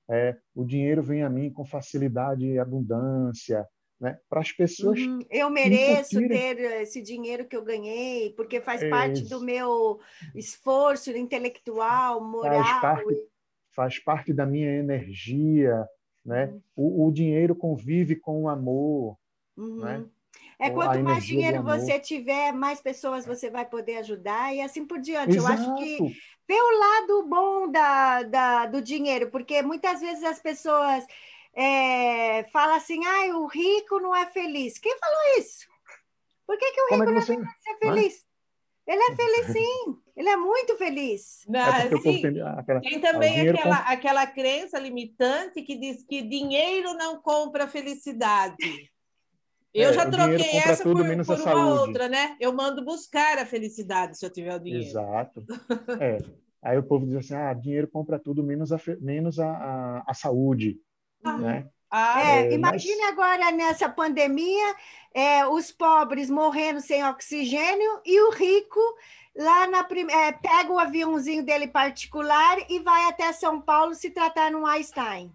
é, 0.09 0.37
o 0.55 0.65
dinheiro 0.65 1.03
vem 1.03 1.25
a 1.25 1.29
mim 1.29 1.51
com 1.51 1.65
facilidade 1.65 2.47
e 2.47 2.57
abundância. 2.57 3.67
Né? 4.01 4.17
Para 4.29 4.41
as 4.41 4.53
pessoas. 4.53 5.01
Uhum. 5.01 5.19
Eu 5.29 5.51
mereço 5.51 6.17
ter 6.29 6.61
esse 6.81 7.03
dinheiro 7.03 7.49
que 7.49 7.57
eu 7.57 7.65
ganhei, 7.65 8.31
porque 8.35 8.61
faz 8.61 8.89
parte 8.89 9.29
do 9.29 9.41
meu 9.41 9.99
esforço 10.33 11.11
intelectual, 11.11 12.23
moral. 12.23 12.63
Faz 12.63 12.81
parte, 12.81 13.29
faz 13.75 13.99
parte 13.99 14.33
da 14.33 14.47
minha 14.47 14.71
energia, 14.71 15.89
né? 16.25 16.47
Uhum. 16.47 16.61
O, 16.75 17.07
o, 17.07 17.13
dinheiro 17.13 17.55
convive 17.55 18.17
com 18.17 18.43
o 18.43 18.49
amor, 18.49 19.17
uhum. 19.57 19.81
né? 19.81 20.05
É 20.59 20.71
quanto 20.71 20.99
mais 21.01 21.25
dinheiro 21.25 21.63
você 21.63 21.99
tiver, 21.99 22.53
mais 22.53 22.81
pessoas 22.81 23.27
você 23.27 23.51
vai 23.51 23.67
poder 23.67 23.97
ajudar 23.99 24.55
e 24.55 24.61
assim 24.61 24.87
por 24.87 24.99
diante. 24.99 25.37
Exato. 25.37 25.63
Eu 25.63 25.73
acho 25.73 25.75
que 25.77 25.99
vê 26.49 26.55
o 26.55 26.79
lado 26.79 27.29
bom 27.29 27.71
da, 27.71 28.23
da, 28.23 28.67
do 28.67 28.81
dinheiro, 28.81 29.31
porque 29.31 29.63
muitas 29.63 30.01
vezes 30.01 30.23
as 30.23 30.41
pessoas 30.41 31.05
é, 31.55 32.45
falam 32.45 32.77
assim, 32.77 33.05
ah, 33.05 33.37
o 33.39 33.47
rico 33.47 34.01
não 34.01 34.15
é 34.15 34.27
feliz. 34.27 34.79
Quem 34.79 34.97
falou 34.99 35.39
isso? 35.39 35.67
Por 36.47 36.59
que, 36.59 36.73
que 36.73 36.81
o 36.81 36.87
é 36.91 36.97
rico 36.97 37.03
é 37.03 37.07
que 37.07 37.21
você... 37.21 37.37
não 37.37 37.45
é 37.45 37.55
ser 37.61 37.79
feliz? 37.79 38.34
Ele 38.87 39.03
é 39.03 39.17
feliz 39.17 39.47
sim, 39.47 39.97
ele 40.15 40.29
é 40.29 40.37
muito 40.37 40.77
feliz. 40.77 41.45
Não, 41.49 41.61
é 41.61 41.89
sim. 41.89 42.23
Aquela, 42.57 42.81
tem 42.81 43.01
também 43.01 43.49
aquela, 43.49 43.77
com... 43.83 43.93
aquela 43.93 44.27
crença 44.27 44.79
limitante 44.79 45.63
que 45.63 45.75
diz 45.77 46.05
que 46.05 46.23
dinheiro 46.23 46.93
não 46.95 47.21
compra 47.21 47.67
felicidade. 47.67 48.57
Eu 49.73 49.91
é, 49.91 49.93
já 49.93 50.09
troquei 50.09 50.59
essa 50.59 50.85
por, 50.85 50.95
por 50.95 51.41
uma 51.41 51.81
outra, 51.81 52.09
né? 52.09 52.37
Eu 52.39 52.53
mando 52.53 52.85
buscar 52.85 53.39
a 53.39 53.47
felicidade 53.47 54.17
se 54.17 54.25
eu 54.25 54.31
tiver 54.31 54.55
o 54.55 54.61
dinheiro. 54.61 54.87
Exato. 54.87 55.45
É. 56.01 56.19
Aí 56.63 56.79
o 56.79 56.83
povo 56.83 57.05
diz 57.07 57.17
assim: 57.17 57.35
ah, 57.35 57.53
dinheiro 57.53 57.89
compra 57.89 58.19
tudo 58.19 58.43
menos 58.43 58.73
a, 58.73 58.81
menos 59.01 59.39
a, 59.39 59.51
a, 59.51 60.05
a 60.07 60.15
saúde. 60.15 60.79
Ah. 61.23 61.39
Né? 61.39 61.71
Ah, 61.97 62.21
é, 62.21 62.49
é, 62.49 62.53
imagine 62.53 63.01
mas... 63.03 63.13
agora 63.13 63.53
nessa 63.53 63.89
pandemia, 63.89 64.75
é, 65.15 65.47
os 65.47 65.71
pobres 65.71 66.29
morrendo 66.29 66.81
sem 66.81 67.05
oxigênio 67.05 68.01
e 68.05 68.21
o 68.21 68.31
rico 68.31 68.81
lá 69.37 69.69
na 69.69 69.87
é, 70.11 70.33
pega 70.33 70.73
o 70.73 70.79
aviãozinho 70.81 71.45
dele 71.45 71.69
particular 71.69 72.59
e 72.69 72.81
vai 72.81 73.05
até 73.05 73.33
São 73.33 73.61
Paulo 73.61 73.95
se 73.95 74.11
tratar 74.11 74.51
no 74.51 74.67
Einstein. 74.67 75.33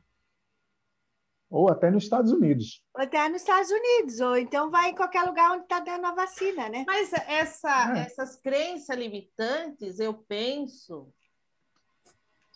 Ou 1.49 1.72
até 1.72 1.89
nos 1.89 2.03
Estados 2.03 2.34
Unidos. 2.34 2.84
Ou 2.93 3.03
até 3.03 3.30
nos 3.30 3.41
Estados 3.41 3.72
Unidos, 3.72 4.20
ou 4.20 4.36
então 4.36 4.70
vai 4.70 4.89
em 4.89 4.95
qualquer 4.95 5.24
lugar 5.24 5.53
onde 5.53 5.64
está 5.64 5.80
dando 5.80 6.07
a 6.07 6.14
vacina, 6.14 6.68
né? 6.68 6.84
Mas 6.86 7.14
essa, 7.14 7.95
é. 7.95 8.01
essas 8.01 8.36
crenças 8.36 8.97
limitantes, 8.97 9.97
eu 9.97 10.14
penso 10.14 11.10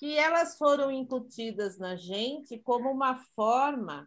que 0.04 0.18
elas 0.18 0.58
foram 0.58 0.92
incutidas 0.92 1.78
na 1.78 1.96
gente 1.96 2.60
como 2.60 2.92
uma 2.92 3.16
forma 3.16 4.06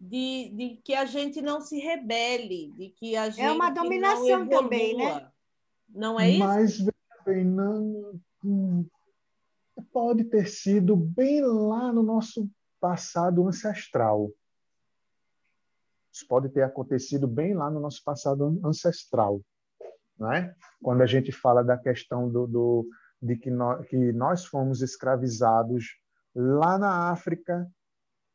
de, 0.00 0.48
de 0.56 0.80
que 0.82 0.94
a 0.94 1.04
gente 1.04 1.42
não 1.42 1.60
se 1.60 1.78
rebele, 1.78 2.72
de 2.72 2.88
que 2.88 3.14
a 3.14 3.28
gente 3.28 3.44
é 3.44 3.52
uma 3.52 3.68
dominação 3.68 4.48
também, 4.48 4.96
né? 4.96 5.30
Não 5.86 6.18
é 6.18 6.30
isso? 6.30 6.38
Mas 6.38 6.80
bem, 7.26 7.44
não 7.44 8.18
pode 9.92 10.24
ter 10.24 10.48
sido 10.48 10.96
bem 10.96 11.42
lá 11.42 11.92
no 11.92 12.02
nosso 12.02 12.48
passado 12.80 13.46
ancestral. 13.46 14.32
Isso 16.10 16.26
pode 16.26 16.48
ter 16.48 16.62
acontecido 16.62 17.28
bem 17.28 17.52
lá 17.52 17.70
no 17.70 17.80
nosso 17.80 18.02
passado 18.02 18.58
ancestral, 18.64 19.42
né? 20.18 20.54
Quando 20.82 21.02
a 21.02 21.06
gente 21.06 21.30
fala 21.32 21.62
da 21.62 21.76
questão 21.76 22.30
do, 22.30 22.46
do 22.46 22.88
de 23.22 23.36
que 23.36 23.50
nós, 23.50 23.86
que 23.86 23.96
nós 24.12 24.44
fomos 24.44 24.82
escravizados 24.82 25.96
lá 26.34 26.76
na 26.76 27.10
África, 27.12 27.70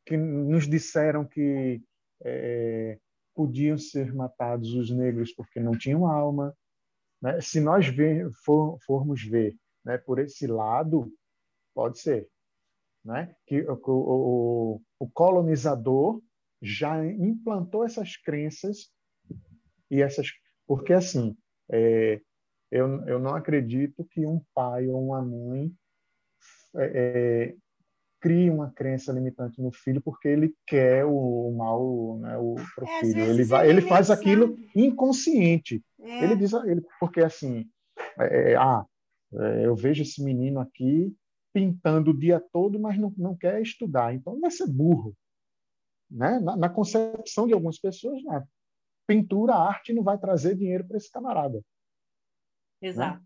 que 0.06 0.16
nos 0.16 0.66
disseram 0.66 1.26
que 1.26 1.82
é, 2.24 2.98
podiam 3.34 3.76
ser 3.76 4.14
matados 4.14 4.72
os 4.72 4.90
negros 4.90 5.32
porque 5.34 5.60
não 5.60 5.76
tinham 5.76 6.06
alma. 6.06 6.56
Né? 7.20 7.38
Se 7.40 7.60
nós 7.60 7.86
ver, 7.86 8.30
for, 8.44 8.78
formos 8.86 9.22
ver 9.22 9.54
né, 9.84 9.98
por 9.98 10.18
esse 10.18 10.46
lado, 10.46 11.12
pode 11.74 12.00
ser. 12.00 12.26
Né? 13.04 13.34
Que 13.46 13.62
o, 13.62 13.78
o, 13.86 14.82
o 14.98 15.10
colonizador 15.10 16.22
já 16.62 17.04
implantou 17.04 17.84
essas 17.84 18.16
crenças 18.16 18.90
e 19.90 20.02
essas 20.02 20.28
porque 20.66 20.92
assim 20.92 21.36
é, 21.70 22.20
eu, 22.70 23.06
eu 23.06 23.18
não 23.18 23.34
acredito 23.34 24.04
que 24.04 24.26
um 24.26 24.40
pai 24.54 24.86
ou 24.88 25.06
uma 25.06 25.22
mãe 25.22 25.72
é, 26.76 26.84
é, 26.84 27.56
crie 28.20 28.50
uma 28.50 28.70
crença 28.70 29.12
limitante 29.12 29.60
no 29.60 29.72
filho 29.72 30.00
porque 30.02 30.28
ele 30.28 30.54
quer 30.66 31.04
o 31.04 31.50
mal 31.56 32.18
né, 32.18 32.36
o 32.36 32.56
pro 32.74 32.86
é, 32.86 33.00
filho. 33.00 33.20
Ele, 33.22 33.44
vai, 33.44 33.68
ele 33.68 33.80
faz 33.80 34.10
aquilo 34.10 34.56
inconsciente. 34.74 35.82
É. 36.00 36.24
Ele 36.24 36.36
diz, 36.36 36.52
ele, 36.52 36.82
porque 37.00 37.20
assim, 37.20 37.68
é, 38.18 38.52
é, 38.52 38.56
ah, 38.56 38.84
eu 39.62 39.74
vejo 39.74 40.02
esse 40.02 40.22
menino 40.22 40.60
aqui 40.60 41.14
pintando 41.52 42.10
o 42.10 42.18
dia 42.18 42.40
todo, 42.52 42.78
mas 42.78 42.98
não, 42.98 43.12
não 43.16 43.36
quer 43.36 43.60
estudar. 43.62 44.14
Então 44.14 44.38
vai 44.40 44.50
ser 44.50 44.66
burro. 44.66 45.14
Né? 46.10 46.38
Na, 46.40 46.56
na 46.56 46.68
concepção 46.68 47.46
de 47.46 47.52
algumas 47.52 47.78
pessoas, 47.78 48.22
né? 48.24 48.44
pintura, 49.06 49.54
arte 49.54 49.92
não 49.92 50.02
vai 50.02 50.18
trazer 50.18 50.54
dinheiro 50.54 50.84
para 50.86 50.98
esse 50.98 51.10
camarada. 51.10 51.62
Exato, 52.80 53.20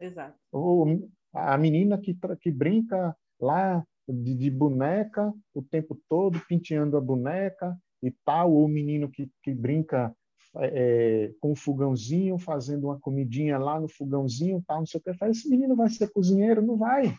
né? 0.00 0.06
exato. 0.06 0.38
Ou 0.52 1.08
a 1.32 1.56
menina 1.58 1.98
que, 1.98 2.16
que 2.40 2.50
brinca 2.50 3.16
lá 3.40 3.84
de, 4.08 4.34
de, 4.34 4.50
boneca 4.50 5.32
o 5.54 5.62
tempo 5.62 6.00
todo, 6.08 6.40
penteando 6.48 6.96
a 6.96 7.00
boneca 7.00 7.76
e 8.02 8.10
tal, 8.24 8.52
ou 8.52 8.64
o 8.64 8.68
menino 8.68 9.10
que, 9.10 9.30
que 9.42 9.52
brinca 9.52 10.14
é, 10.56 11.32
com 11.40 11.52
um 11.52 11.56
fogãozinho, 11.56 12.38
fazendo 12.38 12.84
uma 12.84 12.98
comidinha 12.98 13.58
lá 13.58 13.78
no 13.78 13.88
fogãozinho, 13.88 14.62
tal, 14.66 14.78
não 14.78 14.86
sei 14.86 15.00
o 15.00 15.02
que. 15.02 15.14
Faz, 15.14 15.38
esse 15.38 15.48
menino 15.48 15.76
vai 15.76 15.90
ser 15.90 16.10
cozinheiro? 16.10 16.62
Não 16.62 16.76
vai. 16.76 17.14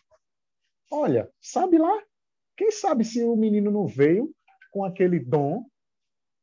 Olha, 0.92 1.30
sabe 1.40 1.78
lá? 1.78 2.02
Quem 2.58 2.72
sabe 2.72 3.06
se 3.06 3.24
o 3.24 3.36
menino 3.36 3.72
não 3.72 3.86
veio 3.86 4.34
com 4.72 4.84
aquele 4.84 5.20
dom 5.20 5.66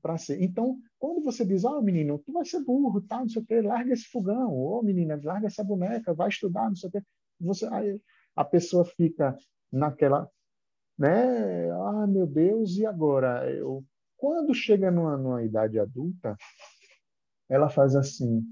para 0.00 0.16
ser. 0.16 0.40
Então, 0.40 0.78
quando 0.98 1.22
você 1.22 1.44
diz, 1.44 1.64
ó, 1.64 1.78
oh, 1.78 1.82
menino, 1.82 2.18
tu 2.18 2.32
vai 2.32 2.44
ser 2.44 2.64
burro, 2.64 3.00
tá, 3.02 3.20
não 3.20 3.28
sei 3.28 3.42
o 3.42 3.44
quê, 3.44 3.60
larga 3.60 3.92
esse 3.92 4.04
fogão, 4.04 4.52
ô, 4.52 4.78
oh, 4.78 4.82
menina, 4.82 5.20
larga 5.22 5.46
essa 5.46 5.62
boneca, 5.62 6.14
vai 6.14 6.28
estudar, 6.28 6.68
não 6.68 6.76
sei 6.76 6.88
o 6.88 6.92
quê. 6.92 7.02
Você, 7.40 7.66
aí 7.66 8.00
a 8.34 8.44
pessoa 8.44 8.84
fica 8.84 9.36
naquela, 9.70 10.30
né? 10.98 11.70
Ah, 11.70 12.06
meu 12.06 12.26
Deus, 12.26 12.76
e 12.76 12.86
agora? 12.86 13.50
Eu, 13.50 13.84
quando 14.16 14.54
chega 14.54 14.90
numa, 14.90 15.16
numa 15.16 15.44
idade 15.44 15.78
adulta, 15.78 16.36
ela 17.48 17.68
faz 17.68 17.94
assim: 17.94 18.42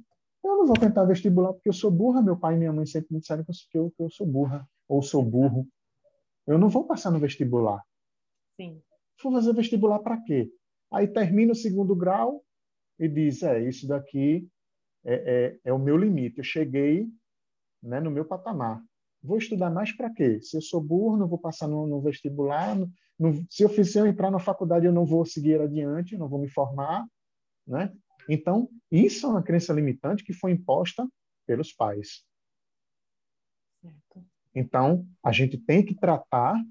eu 0.45 0.59
não 0.59 0.67
vou 0.67 0.77
tentar 0.77 1.05
vestibular 1.05 1.55
porque 1.55 1.71
eu 1.71 1.73
sou 1.73 1.91
burra, 1.91 2.23
meu 2.23 2.39
pai 2.39 2.55
e 2.55 2.59
minha 2.59 2.73
mãe 2.73 2.85
sempre 2.85 3.15
me 3.15 3.21
disseram 3.21 3.45
que 3.45 3.79
eu, 3.79 3.91
que 3.91 4.03
eu 4.03 4.11
sou 4.11 4.27
burra, 4.27 4.69
ou 4.87 5.03
sou 5.03 5.25
burro. 5.25 5.67
Eu 6.47 6.59
não 6.59 6.69
vou 6.69 6.87
passar 6.87 7.11
no 7.11 7.19
vestibular. 7.19 7.83
Sim. 8.61 8.83
Vou 9.23 9.33
fazer 9.33 9.55
vestibular 9.55 10.01
para 10.01 10.21
quê? 10.23 10.51
Aí 10.95 11.09
termina 11.09 11.53
o 11.53 11.57
segundo 11.57 11.95
grau 11.95 12.45
e 12.99 13.09
diz: 13.09 13.43
é, 13.43 13.61
isso 13.69 13.87
daqui 13.87 14.49
é, 15.05 15.15
é, 15.15 15.59
é 15.65 15.73
o 15.73 15.79
meu 15.79 15.97
limite. 15.97 16.39
Eu 16.39 16.45
cheguei 16.45 17.09
né, 17.83 18.01
no 18.01 18.11
meu 18.11 18.25
patamar. 18.25 18.83
Vou 19.23 19.39
estudar 19.39 19.71
mais 19.71 19.91
para 19.91 20.13
quê? 20.13 20.41
Se 20.41 20.57
eu 20.57 20.63
sou 20.63 20.81
burro, 20.81 21.17
não 21.17 21.27
vou 21.27 21.39
passar 21.39 21.67
no, 21.67 21.87
no 21.87 22.01
vestibular. 22.01 22.77
No, 22.77 22.91
no, 23.19 23.45
se 23.51 23.63
eu 23.63 23.69
fizer 23.69 24.07
entrar 24.07 24.31
na 24.31 24.39
faculdade, 24.39 24.87
eu 24.87 24.93
não 24.93 25.05
vou 25.05 25.25
seguir 25.25 25.61
adiante, 25.61 26.17
não 26.17 26.29
vou 26.29 26.39
me 26.39 26.49
formar. 26.49 27.07
Né? 27.67 27.93
Então, 28.29 28.69
isso 28.91 29.27
é 29.27 29.31
uma 29.31 29.43
crença 29.43 29.73
limitante 29.73 30.23
que 30.23 30.33
foi 30.33 30.53
imposta 30.53 31.09
pelos 31.47 31.73
pais. 31.73 32.25
Certo. 33.81 34.25
Então, 34.55 35.07
a 35.23 35.33
gente 35.33 35.59
tem 35.59 35.85
que 35.85 35.95
tratar 35.95 36.63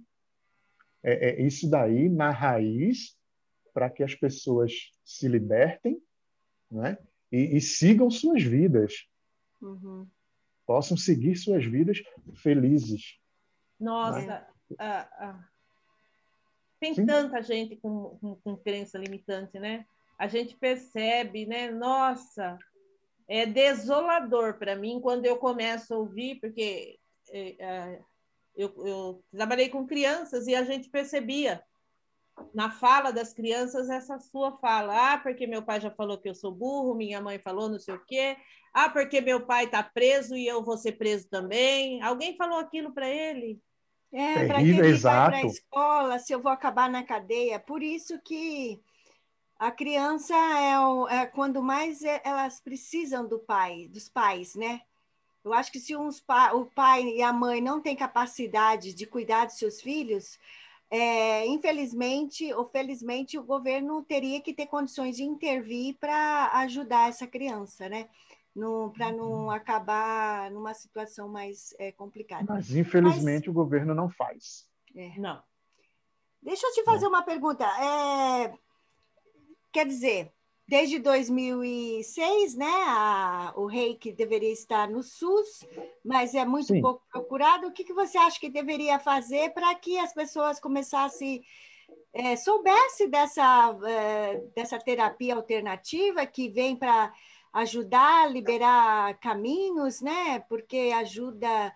é, 1.04 1.30
é, 1.30 1.42
isso 1.42 1.70
daí 1.70 2.08
na 2.08 2.30
raiz 2.30 3.18
para 3.74 3.90
que 3.90 4.04
as 4.04 4.16
pessoas 4.16 4.92
se 5.04 5.28
libertem 5.28 6.02
né? 6.70 6.98
e, 7.32 7.58
e 7.58 7.62
sigam 7.62 8.10
suas 8.10 8.44
vidas. 8.44 9.08
Uhum. 9.62 10.08
Possam 10.66 10.96
seguir 10.96 11.36
suas 11.36 11.66
vidas 11.66 12.02
felizes. 12.36 13.20
Nossa, 13.80 14.26
né? 14.26 14.48
ah, 14.80 15.10
ah. 15.18 15.50
tem 16.80 16.94
Sim. 16.94 17.06
tanta 17.06 17.42
gente 17.42 17.76
com, 17.78 18.18
com, 18.20 18.36
com 18.36 18.58
crença 18.58 18.98
limitante, 18.98 19.60
né? 19.60 19.86
A 20.18 20.28
gente 20.28 20.56
percebe, 20.56 21.46
né? 21.46 21.70
Nossa, 21.72 22.58
é 23.28 23.46
desolador 23.46 24.58
para 24.58 24.76
mim 24.76 25.00
quando 25.02 25.26
eu 25.26 25.38
começo 25.38 25.94
a 25.94 25.98
ouvir, 25.98 26.40
porque 26.40 27.00
é, 27.32 27.56
é, 27.60 28.02
eu, 28.56 28.74
eu, 28.86 29.24
trabalhei 29.32 29.70
com 29.70 29.88
crianças 29.88 30.48
e 30.48 30.56
a 30.56 30.64
gente 30.64 30.90
percebia 30.90 31.64
na 32.54 32.70
fala 32.70 33.12
das 33.12 33.34
crianças 33.34 33.90
essa 33.90 34.20
sua 34.20 34.58
fala. 34.58 35.14
Ah, 35.14 35.18
porque 35.18 35.48
meu 35.48 35.62
pai 35.62 35.82
já 35.82 35.92
falou 35.92 36.18
que 36.18 36.30
eu 36.30 36.36
sou 36.36 36.52
burro, 36.52 36.96
minha 36.96 37.22
mãe 37.22 37.40
falou 37.40 37.70
não 37.70 37.80
sei 37.80 37.96
o 37.96 38.06
quê. 38.06 38.38
Ah, 38.74 38.90
porque 38.90 39.22
meu 39.22 39.46
pai 39.46 39.66
está 39.66 39.84
preso 39.84 40.36
e 40.36 40.48
eu 40.48 40.64
vou 40.64 40.78
ser 40.78 40.94
preso 40.94 41.28
também. 41.30 42.02
Alguém 42.02 42.36
falou 42.36 42.60
aquilo 42.60 42.92
para 42.92 43.08
ele? 43.08 43.62
É, 44.12 44.46
para 44.46 44.60
que 44.60 44.70
ele 44.70 44.88
exato. 44.88 45.32
vai 45.32 45.42
para 45.42 45.48
a 45.48 45.52
escola, 45.52 46.20
se 46.20 46.34
eu 46.34 46.42
vou 46.42 46.52
acabar 46.52 46.90
na 46.90 47.04
cadeia. 47.04 47.60
Por 47.60 47.82
isso 47.82 48.20
que 48.24 48.80
a 49.58 49.72
criança 49.72 50.36
é, 50.36 50.80
o, 50.80 51.08
é 51.08 51.26
quando 51.26 51.62
mais 51.62 52.04
é, 52.04 52.22
elas 52.24 52.60
precisam 52.60 53.28
do 53.28 53.40
pai, 53.40 53.88
dos 53.88 54.10
pais, 54.10 54.56
né? 54.56 54.82
Eu 55.44 55.54
acho 55.54 55.72
que 55.72 55.80
se 55.80 55.96
uns 55.96 56.22
pa, 56.22 56.54
o 56.54 56.66
pai 56.66 57.04
e 57.04 57.22
a 57.22 57.34
mãe 57.34 57.60
não 57.60 57.82
têm 57.82 57.96
capacidade 57.96 58.94
de 58.94 59.06
cuidar 59.06 59.46
dos 59.46 59.58
seus 59.58 59.82
filhos, 59.82 60.40
é, 60.96 61.48
infelizmente 61.48 62.54
ou 62.54 62.68
felizmente, 62.68 63.36
o 63.36 63.44
governo 63.44 64.04
teria 64.04 64.40
que 64.40 64.54
ter 64.54 64.68
condições 64.68 65.16
de 65.16 65.24
intervir 65.24 65.98
para 66.00 66.52
ajudar 66.60 67.10
essa 67.10 67.26
criança, 67.26 67.90
né? 67.90 68.08
Para 68.96 69.12
não 69.12 69.50
acabar 69.50 70.52
numa 70.52 70.72
situação 70.76 71.28
mais 71.28 71.74
é, 71.80 71.92
complicada. 71.92 72.46
Mas, 72.48 72.70
infelizmente, 72.76 73.48
Mas, 73.48 73.48
o 73.48 73.54
governo 73.54 73.96
não 73.96 74.08
faz. 74.08 74.70
É. 74.96 75.18
Não. 75.18 75.42
Deixa 76.40 76.68
eu 76.68 76.74
te 76.74 76.84
fazer 76.84 77.08
uma 77.08 77.24
pergunta. 77.24 77.66
É, 77.66 78.54
quer 79.72 79.88
dizer, 79.88 80.32
desde 80.74 80.98
2006, 80.98 82.56
né, 82.56 82.66
a, 82.88 83.54
o 83.56 83.68
reiki 83.68 84.12
deveria 84.12 84.52
estar 84.52 84.90
no 84.90 85.04
SUS, 85.04 85.64
mas 86.04 86.34
é 86.34 86.44
muito 86.44 86.70
Sim. 86.70 86.82
pouco 86.82 87.04
procurado. 87.12 87.68
O 87.68 87.72
que, 87.72 87.84
que 87.84 87.94
você 87.94 88.18
acha 88.18 88.40
que 88.40 88.50
deveria 88.50 88.98
fazer 88.98 89.54
para 89.54 89.76
que 89.76 90.00
as 90.00 90.16
pessoas 90.16 90.60
começassem, 90.60 91.44
é, 92.12 92.36
soubesse 92.36 93.08
dessa, 93.08 93.78
é, 93.86 94.42
dessa 94.56 94.80
terapia 94.80 95.36
alternativa 95.36 96.26
que 96.26 96.50
vem 96.50 96.76
para 96.76 97.14
ajudar 97.54 98.24
a 98.24 98.28
liberar 98.28 99.20
caminhos, 99.20 100.02
né, 100.02 100.40
porque 100.50 100.92
ajuda 100.96 101.72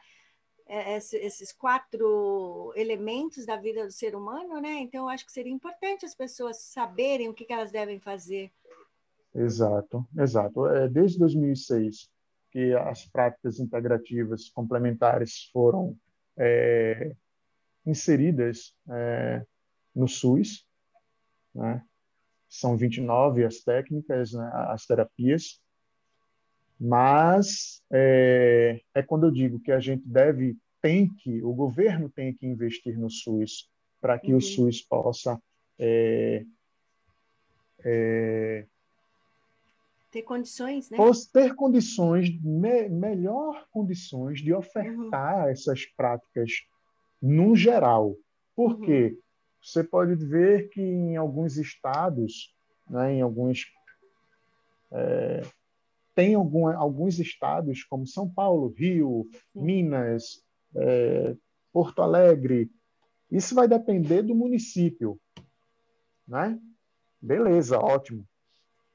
é, 0.66 0.98
esses 0.98 1.54
quatro 1.54 2.74
elementos 2.76 3.46
da 3.46 3.58
vida 3.58 3.86
do 3.86 3.92
ser 3.92 4.16
humano, 4.16 4.60
né? 4.60 4.80
Então, 4.80 5.04
eu 5.04 5.10
acho 5.10 5.24
que 5.24 5.32
seria 5.32 5.54
importante 5.54 6.04
as 6.04 6.16
pessoas 6.16 6.58
saberem 6.58 7.30
o 7.30 7.34
que, 7.36 7.46
que 7.46 7.54
elas 7.54 7.72
devem 7.72 8.00
fazer. 8.00 8.52
Exato, 9.38 10.08
exato. 10.18 10.66
É, 10.68 10.90
desde 10.90 11.20
2006 11.20 12.10
que 12.50 12.74
as 12.74 13.06
práticas 13.06 13.60
integrativas 13.60 14.50
complementares 14.50 15.50
foram 15.54 15.96
é, 16.36 17.16
inseridas 17.86 18.74
é, 18.90 19.46
no 19.94 20.08
SUS. 20.08 20.66
Né? 21.54 21.84
São 22.50 22.76
29 22.76 23.46
as 23.46 23.60
técnicas, 23.60 24.34
né? 24.34 24.50
as 24.70 24.86
terapias, 24.86 25.62
mas 26.80 27.84
é, 27.92 28.82
é 28.96 29.04
quando 29.04 29.28
eu 29.28 29.32
digo 29.32 29.60
que 29.60 29.72
a 29.72 29.80
gente 29.80 30.08
deve, 30.08 30.58
tem 30.82 31.14
que, 31.14 31.44
o 31.44 31.54
governo 31.54 32.10
tem 32.10 32.34
que 32.34 32.48
investir 32.48 32.98
no 32.98 33.10
SUS 33.10 33.70
para 34.02 34.18
que 34.18 34.32
uhum. 34.32 34.38
o 34.38 34.42
SUS 34.42 34.82
possa 34.82 35.40
é, 35.78 36.44
é, 37.84 38.68
ter 40.12 40.24
condições, 40.24 40.90
né? 40.90 40.98
ter 41.34 41.56
condições, 41.56 42.30
me, 42.42 42.90
melhor 42.90 43.68
condições 43.72 44.40
de 44.40 44.54
ofertar 44.54 45.46
uhum. 45.46 45.50
essas 45.50 45.86
práticas 45.86 46.52
no 47.22 47.56
geral. 47.56 48.16
Porque 48.56 49.08
uhum. 49.08 49.18
você 49.62 49.84
pode 49.84 50.16
ver 50.16 50.70
que 50.70 50.82
em 50.82 51.18
alguns 51.18 51.58
estados 51.58 52.56
né, 52.90 53.14
em 53.14 53.22
alguns 53.22 53.66
é, 54.92 55.42
tem 56.16 56.36
algum, 56.36 56.68
alguns 56.68 57.20
estados 57.20 57.84
como 57.84 58.08
São 58.08 58.30
Paulo, 58.30 58.74
Rio, 58.76 59.28
Sim. 59.32 59.62
Minas, 59.62 60.42
é, 60.76 61.36
Porto 61.72 62.02
Alegre. 62.02 62.72
Isso 63.30 63.54
vai 63.54 63.68
depender 63.68 64.24
do 64.24 64.34
município, 64.34 65.20
né? 66.28 66.60
Beleza, 67.22 67.78
ótimo. 67.78 68.26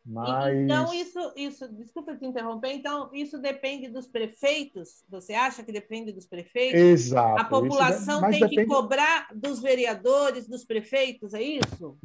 Mas... 0.05 0.57
Então, 0.57 0.92
isso, 0.92 1.32
isso, 1.36 1.68
desculpa 1.74 2.16
te 2.16 2.26
interromper, 2.26 2.72
então, 2.72 3.09
isso 3.12 3.38
depende 3.38 3.88
dos 3.88 4.09
prefeitos? 4.09 5.05
Você 5.09 5.32
acha 5.32 5.62
que 5.62 5.70
depende 5.70 6.12
dos 6.12 6.26
prefeitos? 6.26 6.80
Exato. 6.80 7.40
A 7.40 7.44
população 7.44 8.20
tem 8.22 8.40
depende... 8.40 8.57
que 8.57 8.66
cobrar 8.66 9.28
dos 9.34 9.61
vereadores, 9.61 10.48
dos 10.48 10.64
prefeitos, 10.64 11.34
é 11.34 11.42
isso? 11.42 11.96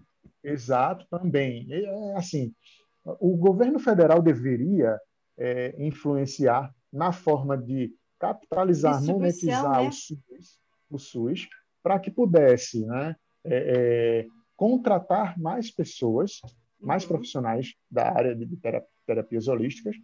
Exato, 0.43 1.08
também. 1.10 1.68
É, 1.72 2.16
assim, 2.16 2.54
o 3.20 3.36
governo 3.36 3.80
federal 3.80 4.22
deveria 4.22 5.00
é, 5.38 5.76
influenciar 5.84 6.74
na 6.91 7.12
forma 7.12 7.58
de 7.58 7.93
capitalizar, 8.20 9.04
monetizar 9.04 9.84
né? 9.84 9.89
o 9.89 9.91
SUS, 9.91 10.60
o 10.89 11.00
SUS 11.00 11.48
para 11.84 12.00
que 12.00 12.12
pudesse 12.12 12.86
né, 12.86 13.16
é, 13.43 13.56
é, 13.56 14.28
contratar 14.56 15.39
mais 15.39 15.72
pessoas, 15.72 16.41
mais 16.80 17.04
uhum. 17.04 17.10
profissionais 17.10 17.76
da 17.90 18.12
área 18.12 18.36
de 18.36 18.48
terapias 19.06 19.48
holísticas, 19.48 19.96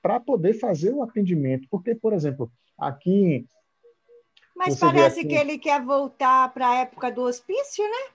para 0.00 0.18
poder 0.18 0.54
fazer 0.54 0.92
o 0.92 1.02
atendimento. 1.02 1.68
Porque, 1.70 1.94
por 1.94 2.12
exemplo, 2.12 2.50
aqui. 2.78 3.46
Mas 4.54 4.78
parece 4.78 5.20
aqui... 5.20 5.28
que 5.28 5.34
ele 5.34 5.58
quer 5.58 5.82
voltar 5.82 6.52
para 6.52 6.68
a 6.68 6.74
época 6.76 7.10
do 7.10 7.22
hospício, 7.22 7.84
né? 7.84 8.12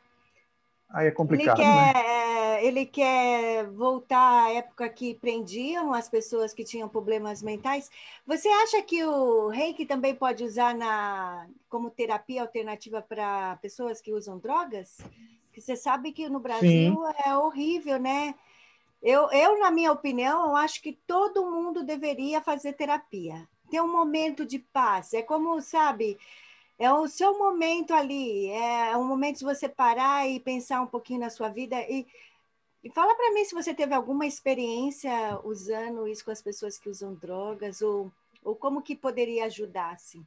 Aí 0.89 1.07
é 1.07 1.11
complicado. 1.11 1.59
Ele 1.59 1.67
quer, 1.67 1.93
né? 1.93 2.57
É, 2.57 2.65
ele 2.65 2.85
quer 2.85 3.67
voltar 3.71 4.45
à 4.45 4.53
época 4.53 4.87
que 4.87 5.15
prendiam 5.15 5.93
as 5.93 6.07
pessoas 6.07 6.53
que 6.53 6.63
tinham 6.63 6.87
problemas 6.87 7.41
mentais. 7.41 7.89
Você 8.25 8.47
acha 8.47 8.81
que 8.81 9.03
o 9.03 9.49
reiki 9.49 9.85
também 9.85 10.15
pode 10.15 10.43
usar 10.45 10.73
na, 10.73 11.45
como 11.67 11.89
terapia 11.89 12.41
alternativa 12.41 13.01
para 13.01 13.57
pessoas 13.57 13.99
que 13.99 14.13
usam 14.13 14.39
drogas? 14.39 14.97
Porque 15.57 15.61
você 15.61 15.75
sabe 15.75 16.11
que 16.11 16.29
no 16.29 16.39
Brasil 16.39 16.69
Sim. 16.69 17.13
é 17.25 17.35
horrível, 17.35 17.97
né? 17.97 18.35
Eu, 19.01 19.27
eu, 19.31 19.57
na 19.59 19.71
minha 19.71 19.91
opinião, 19.91 20.49
eu 20.49 20.55
acho 20.55 20.79
que 20.83 20.93
todo 21.07 21.49
mundo 21.49 21.83
deveria 21.83 22.41
fazer 22.41 22.73
terapia. 22.73 23.49
Ter 23.71 23.81
um 23.81 23.91
momento 23.91 24.45
de 24.45 24.59
paz. 24.59 25.15
É 25.15 25.23
como, 25.23 25.59
sabe, 25.59 26.15
é 26.77 26.93
o 26.93 27.07
seu 27.07 27.39
momento 27.39 27.91
ali, 27.91 28.49
é 28.51 28.95
um 28.95 29.03
momento 29.07 29.39
de 29.39 29.45
você 29.45 29.67
parar 29.67 30.29
e 30.29 30.39
pensar 30.39 30.79
um 30.81 30.87
pouquinho 30.87 31.21
na 31.21 31.31
sua 31.31 31.49
vida. 31.49 31.75
E, 31.89 32.05
e 32.83 32.91
fala 32.91 33.15
para 33.15 33.33
mim 33.33 33.43
se 33.43 33.55
você 33.55 33.73
teve 33.73 33.95
alguma 33.95 34.27
experiência 34.27 35.39
usando 35.43 36.07
isso 36.07 36.23
com 36.23 36.29
as 36.29 36.41
pessoas 36.41 36.77
que 36.77 36.87
usam 36.87 37.15
drogas, 37.15 37.81
ou, 37.81 38.11
ou 38.43 38.55
como 38.55 38.83
que 38.83 38.95
poderia 38.95 39.45
ajudar, 39.45 39.93
assim. 39.93 40.23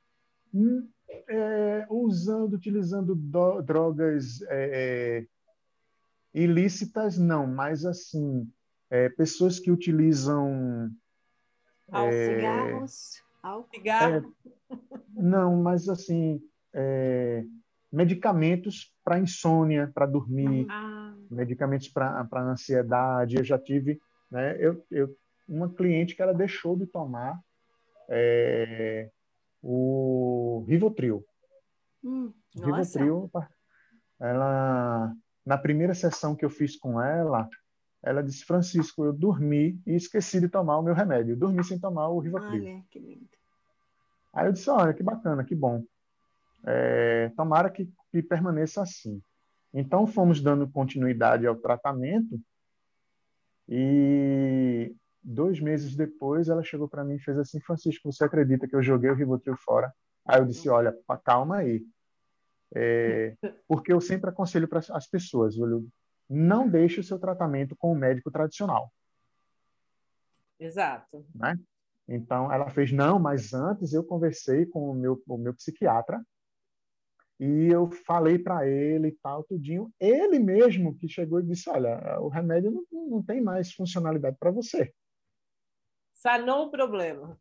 Hum, 0.52 0.88
é, 1.28 1.86
usando, 1.88 2.54
utilizando 2.54 3.14
do, 3.14 3.62
drogas 3.62 4.42
é, 4.42 5.24
é 5.24 5.26
ilícitas, 6.32 7.18
não, 7.18 7.46
mas 7.46 7.84
assim, 7.84 8.48
é, 8.88 9.08
pessoas 9.08 9.58
que 9.58 9.70
utilizam... 9.70 10.90
É, 11.92 12.36
cigarros. 12.36 13.22
Cigarro. 13.74 14.34
Não, 15.12 15.56
mas 15.60 15.88
assim, 15.88 16.40
é, 16.72 17.44
medicamentos 17.92 18.94
para 19.04 19.18
insônia, 19.18 19.90
para 19.92 20.06
dormir, 20.06 20.66
ah. 20.70 21.14
medicamentos 21.30 21.88
para 21.88 22.28
ansiedade. 22.34 23.36
Eu 23.36 23.44
já 23.44 23.58
tive, 23.58 24.00
né? 24.30 24.56
Eu, 24.58 24.84
eu, 24.90 25.16
uma 25.48 25.68
cliente 25.68 26.14
que 26.14 26.22
ela 26.22 26.32
deixou 26.32 26.76
de 26.76 26.86
tomar 26.86 27.40
é, 28.08 29.10
o 29.62 30.64
Rivotril. 30.68 31.24
Hum, 32.02 32.32
Rivotril, 32.54 33.30
ela 34.18 35.12
na 35.44 35.58
primeira 35.58 35.94
sessão 35.94 36.36
que 36.36 36.44
eu 36.44 36.50
fiz 36.50 36.76
com 36.76 37.00
ela, 37.00 37.48
ela 38.02 38.22
disse: 38.22 38.44
Francisco, 38.44 39.04
eu 39.04 39.12
dormi 39.12 39.80
e 39.86 39.94
esqueci 39.94 40.40
de 40.40 40.48
tomar 40.48 40.78
o 40.78 40.82
meu 40.82 40.94
remédio. 40.94 41.32
Eu 41.32 41.38
dormi 41.38 41.62
sem 41.64 41.78
tomar 41.78 42.08
o 42.08 42.18
Rivotril. 42.18 42.62
Olha, 42.62 42.84
que 42.90 42.98
lindo. 42.98 43.28
Aí 44.32 44.46
eu 44.46 44.52
disse, 44.52 44.70
olha, 44.70 44.94
que 44.94 45.02
bacana, 45.02 45.44
que 45.44 45.54
bom. 45.54 45.82
É, 46.64 47.30
tomara 47.30 47.70
que, 47.70 47.90
que 48.10 48.22
permaneça 48.22 48.82
assim. 48.82 49.20
Então, 49.72 50.06
fomos 50.06 50.40
dando 50.40 50.68
continuidade 50.70 51.46
ao 51.46 51.56
tratamento 51.56 52.40
e 53.68 54.94
dois 55.22 55.60
meses 55.60 55.94
depois 55.96 56.48
ela 56.48 56.62
chegou 56.62 56.88
para 56.88 57.04
mim 57.04 57.14
e 57.14 57.20
fez 57.20 57.38
assim, 57.38 57.60
Francisco, 57.60 58.10
você 58.10 58.24
acredita 58.24 58.66
que 58.66 58.74
eu 58.74 58.82
joguei 58.82 59.10
o 59.10 59.14
Rivotril 59.14 59.56
fora? 59.56 59.92
Aí 60.26 60.40
eu 60.40 60.46
disse, 60.46 60.68
olha, 60.68 60.96
calma 61.24 61.56
aí. 61.58 61.84
É, 62.74 63.36
porque 63.66 63.92
eu 63.92 64.00
sempre 64.00 64.30
aconselho 64.30 64.68
para 64.68 64.80
as 64.90 65.06
pessoas, 65.08 65.58
olha, 65.58 65.82
não 66.28 66.68
deixe 66.68 67.00
o 67.00 67.04
seu 67.04 67.18
tratamento 67.18 67.74
com 67.76 67.92
o 67.92 67.96
médico 67.96 68.30
tradicional. 68.30 68.92
Exato. 70.58 71.26
Né? 71.34 71.58
Então, 72.06 72.52
ela 72.52 72.68
fez, 72.70 72.92
não, 72.92 73.18
mas 73.18 73.52
antes 73.52 73.92
eu 73.92 74.04
conversei 74.04 74.66
com 74.66 74.90
o 74.90 74.94
meu, 74.94 75.20
o 75.26 75.36
meu 75.36 75.54
psiquiatra 75.54 76.24
e 77.40 77.68
eu 77.68 77.90
falei 77.90 78.38
para 78.38 78.68
ele 78.68 79.08
e 79.08 79.16
tal, 79.22 79.42
tudinho. 79.42 79.90
Ele 79.98 80.38
mesmo 80.38 80.94
que 80.94 81.08
chegou 81.08 81.40
e 81.40 81.46
disse, 81.46 81.70
olha, 81.70 82.20
o 82.20 82.28
remédio 82.28 82.70
não, 82.70 83.08
não 83.08 83.22
tem 83.22 83.40
mais 83.40 83.72
funcionalidade 83.72 84.36
para 84.38 84.50
você. 84.50 84.92
Sanou 86.20 86.66
o 86.66 86.70
problema. 86.70 87.38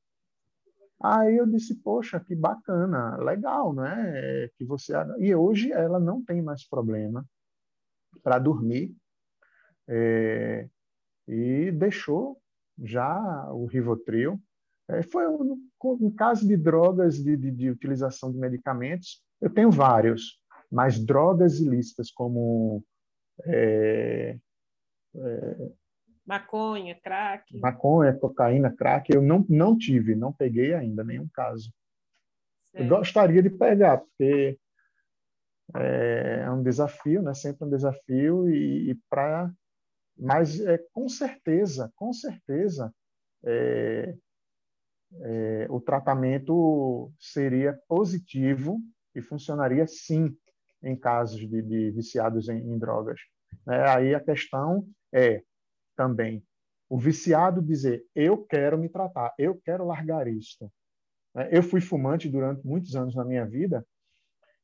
Aí 1.01 1.38
eu 1.38 1.45
disse, 1.45 1.75
poxa, 1.75 2.19
que 2.19 2.36
bacana, 2.36 3.17
legal, 3.17 3.73
né? 3.73 4.49
Que 4.57 4.65
você 4.65 4.93
e 5.19 5.34
hoje 5.34 5.71
ela 5.71 5.99
não 5.99 6.23
tem 6.23 6.41
mais 6.41 6.67
problema 6.67 7.25
para 8.23 8.39
dormir 8.39 8.95
é... 9.88 10.67
e 11.27 11.71
deixou 11.71 12.41
já 12.77 13.51
o 13.51 13.65
Rivotril 13.65 14.41
é, 14.89 15.03
foi 15.03 15.27
um, 15.27 15.61
um, 15.84 16.11
caso 16.11 16.47
de 16.47 16.57
drogas, 16.57 17.23
de, 17.23 17.38
de, 17.38 17.51
de, 17.51 17.69
utilização 17.69 18.32
de 18.32 18.39
medicamentos, 18.39 19.23
eu 19.39 19.49
tenho 19.49 19.69
vários, 19.69 20.41
mas 20.71 20.99
drogas 20.99 21.59
ilícitas 21.59 22.09
como 22.09 22.84
é, 23.45 24.36
é, 25.15 25.71
maconha, 26.30 26.93
crack. 26.93 27.57
Maconha, 27.57 28.13
cocaína, 28.13 28.71
crack, 28.71 29.11
eu 29.11 29.19
não, 29.19 29.43
não 29.49 29.75
tive, 29.75 30.15
não 30.15 30.32
peguei 30.32 30.75
ainda 30.75 31.03
nenhum 31.03 31.27
caso. 31.34 31.73
Certo. 32.65 32.84
Eu 32.84 32.97
gostaria 32.97 33.41
de 33.41 33.49
pegar, 33.49 33.97
porque 33.97 34.59
é, 35.75 36.43
é 36.45 36.51
um 36.51 36.61
desafio, 36.61 37.23
né? 37.23 37.34
Sempre 37.34 37.65
um 37.65 37.69
desafio 37.69 38.47
e, 38.47 38.91
e 38.91 38.95
para, 39.09 39.51
mas 40.15 40.61
é 40.61 40.77
com 40.93 41.09
certeza, 41.09 41.91
com 41.95 42.13
certeza, 42.13 42.93
é, 43.43 44.15
é, 45.21 45.67
o 45.67 45.82
tratamento 45.82 47.11
seria 47.19 47.73
positivo 47.88 48.80
e 49.15 49.21
funcionaria 49.21 49.88
sim 49.88 50.38
em 50.84 50.95
casos 50.95 51.39
de, 51.39 51.61
de 51.63 51.89
viciados 51.89 52.49
em, 52.49 52.59
em 52.59 52.77
drogas. 52.77 53.19
É, 53.67 53.89
aí 53.89 54.13
a 54.13 54.19
questão 54.19 54.88
é 55.11 55.41
também 56.00 56.41
o 56.89 56.97
viciado 56.97 57.62
dizer 57.62 58.06
eu 58.16 58.38
quero 58.45 58.78
me 58.78 58.88
tratar, 58.88 59.34
eu 59.38 59.60
quero 59.64 59.86
largar 59.86 60.28
isto. 60.28 60.72
É, 61.36 61.58
eu 61.58 61.62
fui 61.62 61.82
fumante 61.82 62.30
durante 62.30 62.66
muitos 62.66 62.95
anos 62.95 63.14
na 63.14 63.26
minha 63.26 63.45
vida 63.45 63.86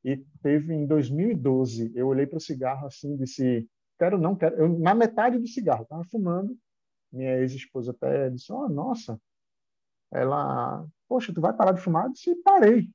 e 0.02 0.16
teve 0.42 0.72
em 0.72 0.86
2012 0.86 1.92
eu 1.94 2.08
olhei 2.08 2.26
para 2.26 2.38
o 2.38 2.40
cigarro 2.40 2.86
assim 2.86 3.14
e 3.14 3.18
disse 3.18 3.68
quero 3.98 4.18
não 4.18 4.34
quero 4.34 4.56
eu, 4.56 4.78
na 4.78 4.94
metade 4.94 5.38
do 5.38 5.46
cigarro 5.46 5.82
estava 5.82 6.04
fumando 6.04 6.56
minha 7.12 7.38
ex-esposa 7.38 7.90
até 7.92 8.30
disse 8.30 8.50
oh 8.50 8.68
nossa 8.68 9.20
ela, 10.12 10.86
poxa, 11.08 11.32
tu 11.32 11.40
vai 11.40 11.52
parar 11.52 11.72
de 11.72 11.80
fumar? 11.80 12.06
Eu 12.06 12.12
disse, 12.12 12.34
parei. 12.36 12.88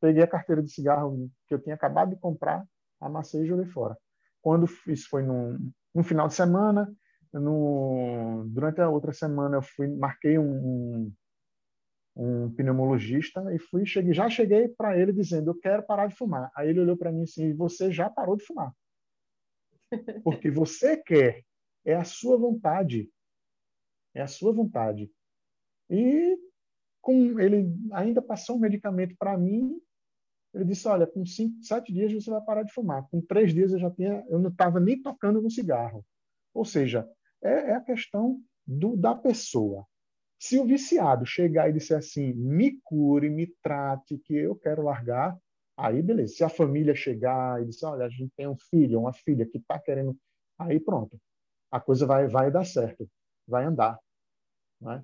Peguei 0.00 0.22
a 0.22 0.28
carteira 0.28 0.62
de 0.62 0.70
cigarro 0.70 1.30
que 1.48 1.54
eu 1.54 1.58
tinha 1.58 1.74
acabado 1.74 2.10
de 2.10 2.16
comprar, 2.16 2.64
amassei 3.00 3.42
e 3.42 3.46
joguei 3.46 3.66
fora. 3.66 3.96
Quando 4.42 4.68
isso 4.86 5.08
foi 5.08 5.22
num, 5.22 5.72
num 5.94 6.02
final 6.02 6.28
de 6.28 6.34
semana, 6.34 6.94
no, 7.40 8.44
durante 8.48 8.80
a 8.80 8.88
outra 8.88 9.12
semana 9.12 9.56
eu 9.56 9.62
fui, 9.62 9.88
marquei 9.88 10.38
um, 10.38 11.12
um 12.16 12.50
pneumologista 12.54 13.42
e 13.54 13.58
fui, 13.58 13.84
cheguei, 13.84 14.14
já 14.14 14.28
cheguei 14.28 14.68
para 14.68 14.98
ele 14.98 15.12
dizendo, 15.12 15.50
eu 15.50 15.58
quero 15.58 15.82
parar 15.84 16.06
de 16.06 16.16
fumar. 16.16 16.50
Aí 16.56 16.70
ele 16.70 16.80
olhou 16.80 16.96
para 16.96 17.12
mim 17.12 17.22
assim, 17.22 17.54
você 17.54 17.92
já 17.92 18.08
parou 18.08 18.36
de 18.36 18.44
fumar. 18.44 18.72
Porque 20.24 20.50
você 20.50 20.96
quer, 20.96 21.42
é 21.84 21.94
a 21.94 22.04
sua 22.04 22.36
vontade. 22.38 23.10
É 24.14 24.22
a 24.22 24.26
sua 24.26 24.52
vontade. 24.52 25.10
E 25.90 26.38
com 27.02 27.38
ele 27.38 27.72
ainda 27.92 28.20
passou 28.20 28.56
um 28.56 28.60
medicamento 28.60 29.14
para 29.18 29.36
mim. 29.36 29.78
Ele 30.54 30.64
disse: 30.64 30.88
Olha, 30.88 31.06
com 31.06 31.24
cinco, 31.24 31.62
sete 31.62 31.92
dias 31.92 32.12
você 32.12 32.30
vai 32.30 32.40
parar 32.40 32.62
de 32.62 32.72
fumar. 32.72 33.06
Com 33.10 33.20
três 33.20 33.52
dias 33.52 33.72
eu 33.72 33.78
já 33.78 33.90
tinha, 33.90 34.24
eu 34.28 34.38
não 34.38 34.50
estava 34.50 34.80
nem 34.80 35.00
tocando 35.00 35.40
no 35.40 35.50
cigarro. 35.50 36.04
Ou 36.54 36.64
seja, 36.64 37.06
é, 37.42 37.70
é 37.70 37.74
a 37.74 37.80
questão 37.80 38.40
do, 38.66 38.96
da 38.96 39.14
pessoa. 39.14 39.86
Se 40.38 40.58
o 40.58 40.66
viciado 40.66 41.24
chegar 41.24 41.68
e 41.68 41.72
disser 41.72 41.98
assim, 41.98 42.32
me 42.34 42.78
cure, 42.82 43.30
me 43.30 43.46
trate, 43.62 44.18
que 44.18 44.34
eu 44.34 44.54
quero 44.54 44.82
largar, 44.82 45.38
aí 45.76 46.02
beleza. 46.02 46.34
Se 46.34 46.44
a 46.44 46.48
família 46.48 46.94
chegar 46.94 47.62
e 47.62 47.66
disser, 47.66 47.88
olha, 47.88 48.04
a 48.04 48.08
gente 48.08 48.32
tem 48.36 48.46
um 48.46 48.56
filho, 48.56 49.00
uma 49.00 49.12
filha 49.12 49.46
que 49.46 49.58
está 49.58 49.78
querendo, 49.78 50.16
aí 50.58 50.78
pronto, 50.78 51.18
a 51.70 51.80
coisa 51.80 52.06
vai, 52.06 52.26
vai 52.28 52.50
dar 52.50 52.64
certo, 52.64 53.08
vai 53.46 53.64
andar. 53.64 53.98
Né? 54.80 55.02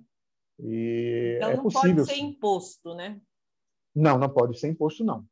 E 0.58 1.36
então 1.38 1.50
é 1.50 1.56
não 1.56 1.62
possível, 1.62 2.04
pode 2.04 2.06
ser 2.06 2.20
imposto, 2.20 2.94
né? 2.94 3.20
Não, 3.94 4.18
não 4.18 4.28
pode 4.28 4.58
ser 4.58 4.68
imposto, 4.68 5.04
não. 5.04 5.26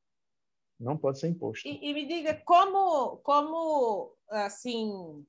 Não 0.78 0.96
pode 0.96 1.18
ser 1.18 1.28
imposto. 1.28 1.68
E, 1.68 1.90
e 1.90 1.92
me 1.92 2.06
diga 2.06 2.34
como, 2.44 3.18
como 3.18 4.16
assim 4.30 5.26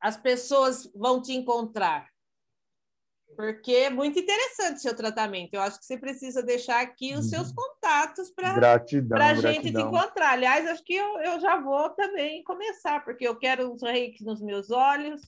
as 0.00 0.16
pessoas 0.16 0.90
vão 0.94 1.20
te 1.20 1.32
encontrar? 1.32 2.08
Porque 3.36 3.72
é 3.72 3.90
muito 3.90 4.18
interessante 4.18 4.76
o 4.76 4.80
seu 4.80 4.96
tratamento. 4.96 5.54
Eu 5.54 5.60
acho 5.60 5.78
que 5.78 5.84
você 5.84 5.96
precisa 5.96 6.42
deixar 6.42 6.80
aqui 6.80 7.14
os 7.14 7.28
seus 7.28 7.50
uhum. 7.50 7.54
contatos 7.54 8.30
para 8.30 8.52
a 9.28 9.34
gente 9.34 9.70
te 9.70 9.80
encontrar. 9.80 10.32
Aliás, 10.32 10.66
acho 10.66 10.82
que 10.82 10.94
eu, 10.94 11.20
eu 11.20 11.40
já 11.40 11.60
vou 11.60 11.90
também 11.90 12.42
começar, 12.42 13.04
porque 13.04 13.28
eu 13.28 13.38
quero 13.38 13.72
uns 13.72 13.82
reiki 13.82 14.24
nos 14.24 14.40
meus 14.42 14.70
olhos, 14.70 15.20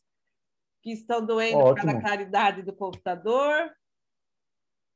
que 0.82 0.92
estão 0.92 1.24
doendo 1.24 1.58
Ótimo. 1.58 1.92
da 1.92 2.00
claridade 2.00 2.62
do 2.62 2.74
computador. 2.74 3.70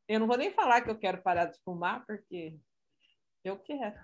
Eu 0.09 0.19
não 0.19 0.27
vou 0.27 0.37
nem 0.37 0.51
falar 0.51 0.81
que 0.81 0.91
eu 0.91 0.99
quero 0.99 1.23
parar 1.23 1.47
de 1.47 1.59
fumar, 1.63 2.05
porque 2.07 2.59
eu 3.45 3.59
quero. 3.59 4.01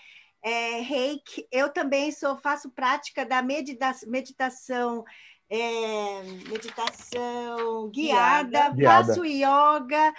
é, 0.43 0.81
reiki. 0.81 1.47
Eu 1.51 1.69
também 1.69 2.11
sou, 2.11 2.37
faço 2.37 2.71
prática 2.71 3.25
da 3.25 3.41
medita 3.41 3.93
meditação, 4.07 5.05
é, 5.49 6.23
meditação 6.49 7.89
guiada, 7.91 8.71
guiada, 8.71 9.07
faço 9.07 9.25
yoga. 9.25 10.13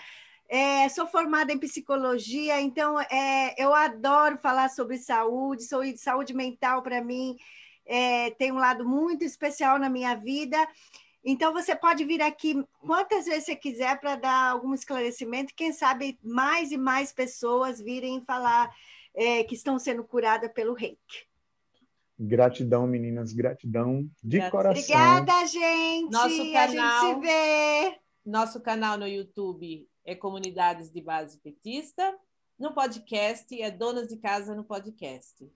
É, 0.49 0.87
sou 0.89 1.07
formada 1.07 1.51
em 1.51 1.57
psicologia, 1.57 2.61
então 2.61 2.99
é, 2.99 3.55
eu 3.57 3.73
adoro 3.73 4.37
falar 4.37 4.69
sobre 4.69 4.97
saúde, 4.97 5.63
saúde, 5.63 5.97
saúde 5.97 6.33
mental 6.33 6.83
para 6.83 7.01
mim 7.01 7.37
é, 7.85 8.31
tem 8.31 8.51
um 8.51 8.57
lado 8.57 8.87
muito 8.87 9.23
especial 9.23 9.77
na 9.79 9.89
minha 9.89 10.15
vida. 10.15 10.57
Então 11.23 11.53
você 11.53 11.75
pode 11.75 12.03
vir 12.03 12.21
aqui 12.21 12.63
quantas 12.81 13.25
vezes 13.25 13.45
você 13.45 13.55
quiser 13.55 13.99
para 13.99 14.15
dar 14.15 14.51
algum 14.51 14.73
esclarecimento. 14.73 15.53
Quem 15.55 15.71
sabe 15.71 16.17
mais 16.21 16.71
e 16.71 16.77
mais 16.77 17.13
pessoas 17.13 17.79
virem 17.79 18.23
falar 18.25 18.73
é, 19.15 19.43
que 19.43 19.55
estão 19.55 19.79
sendo 19.79 20.03
curadas 20.03 20.51
pelo 20.51 20.73
reiki. 20.73 21.27
Gratidão, 22.19 22.85
meninas, 22.85 23.33
gratidão 23.33 24.07
de 24.23 24.37
Gratidão. 24.37 24.51
coração. 24.51 24.81
Obrigada, 24.81 25.47
gente. 25.47 26.11
Nosso 26.11 26.51
canal, 26.51 26.63
a 26.63 26.67
gente 26.67 27.15
se 27.15 27.19
vê. 27.21 27.99
Nosso 28.25 28.61
canal 28.61 28.97
no 28.97 29.07
YouTube 29.07 29.87
é 30.05 30.15
Comunidades 30.15 30.91
de 30.91 31.01
Base 31.01 31.37
Petista. 31.39 32.17
No 32.57 32.73
podcast 32.73 33.61
é 33.61 33.71
Donas 33.71 34.07
de 34.07 34.17
Casa 34.17 34.53
no 34.53 34.63
Podcast. 34.63 35.49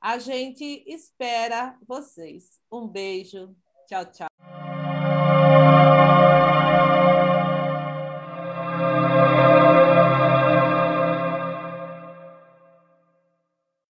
A 0.00 0.18
gente 0.18 0.84
espera 0.86 1.76
vocês. 1.86 2.60
Um 2.70 2.86
beijo. 2.86 3.54
Tchau, 3.86 4.04
tchau. 4.06 4.77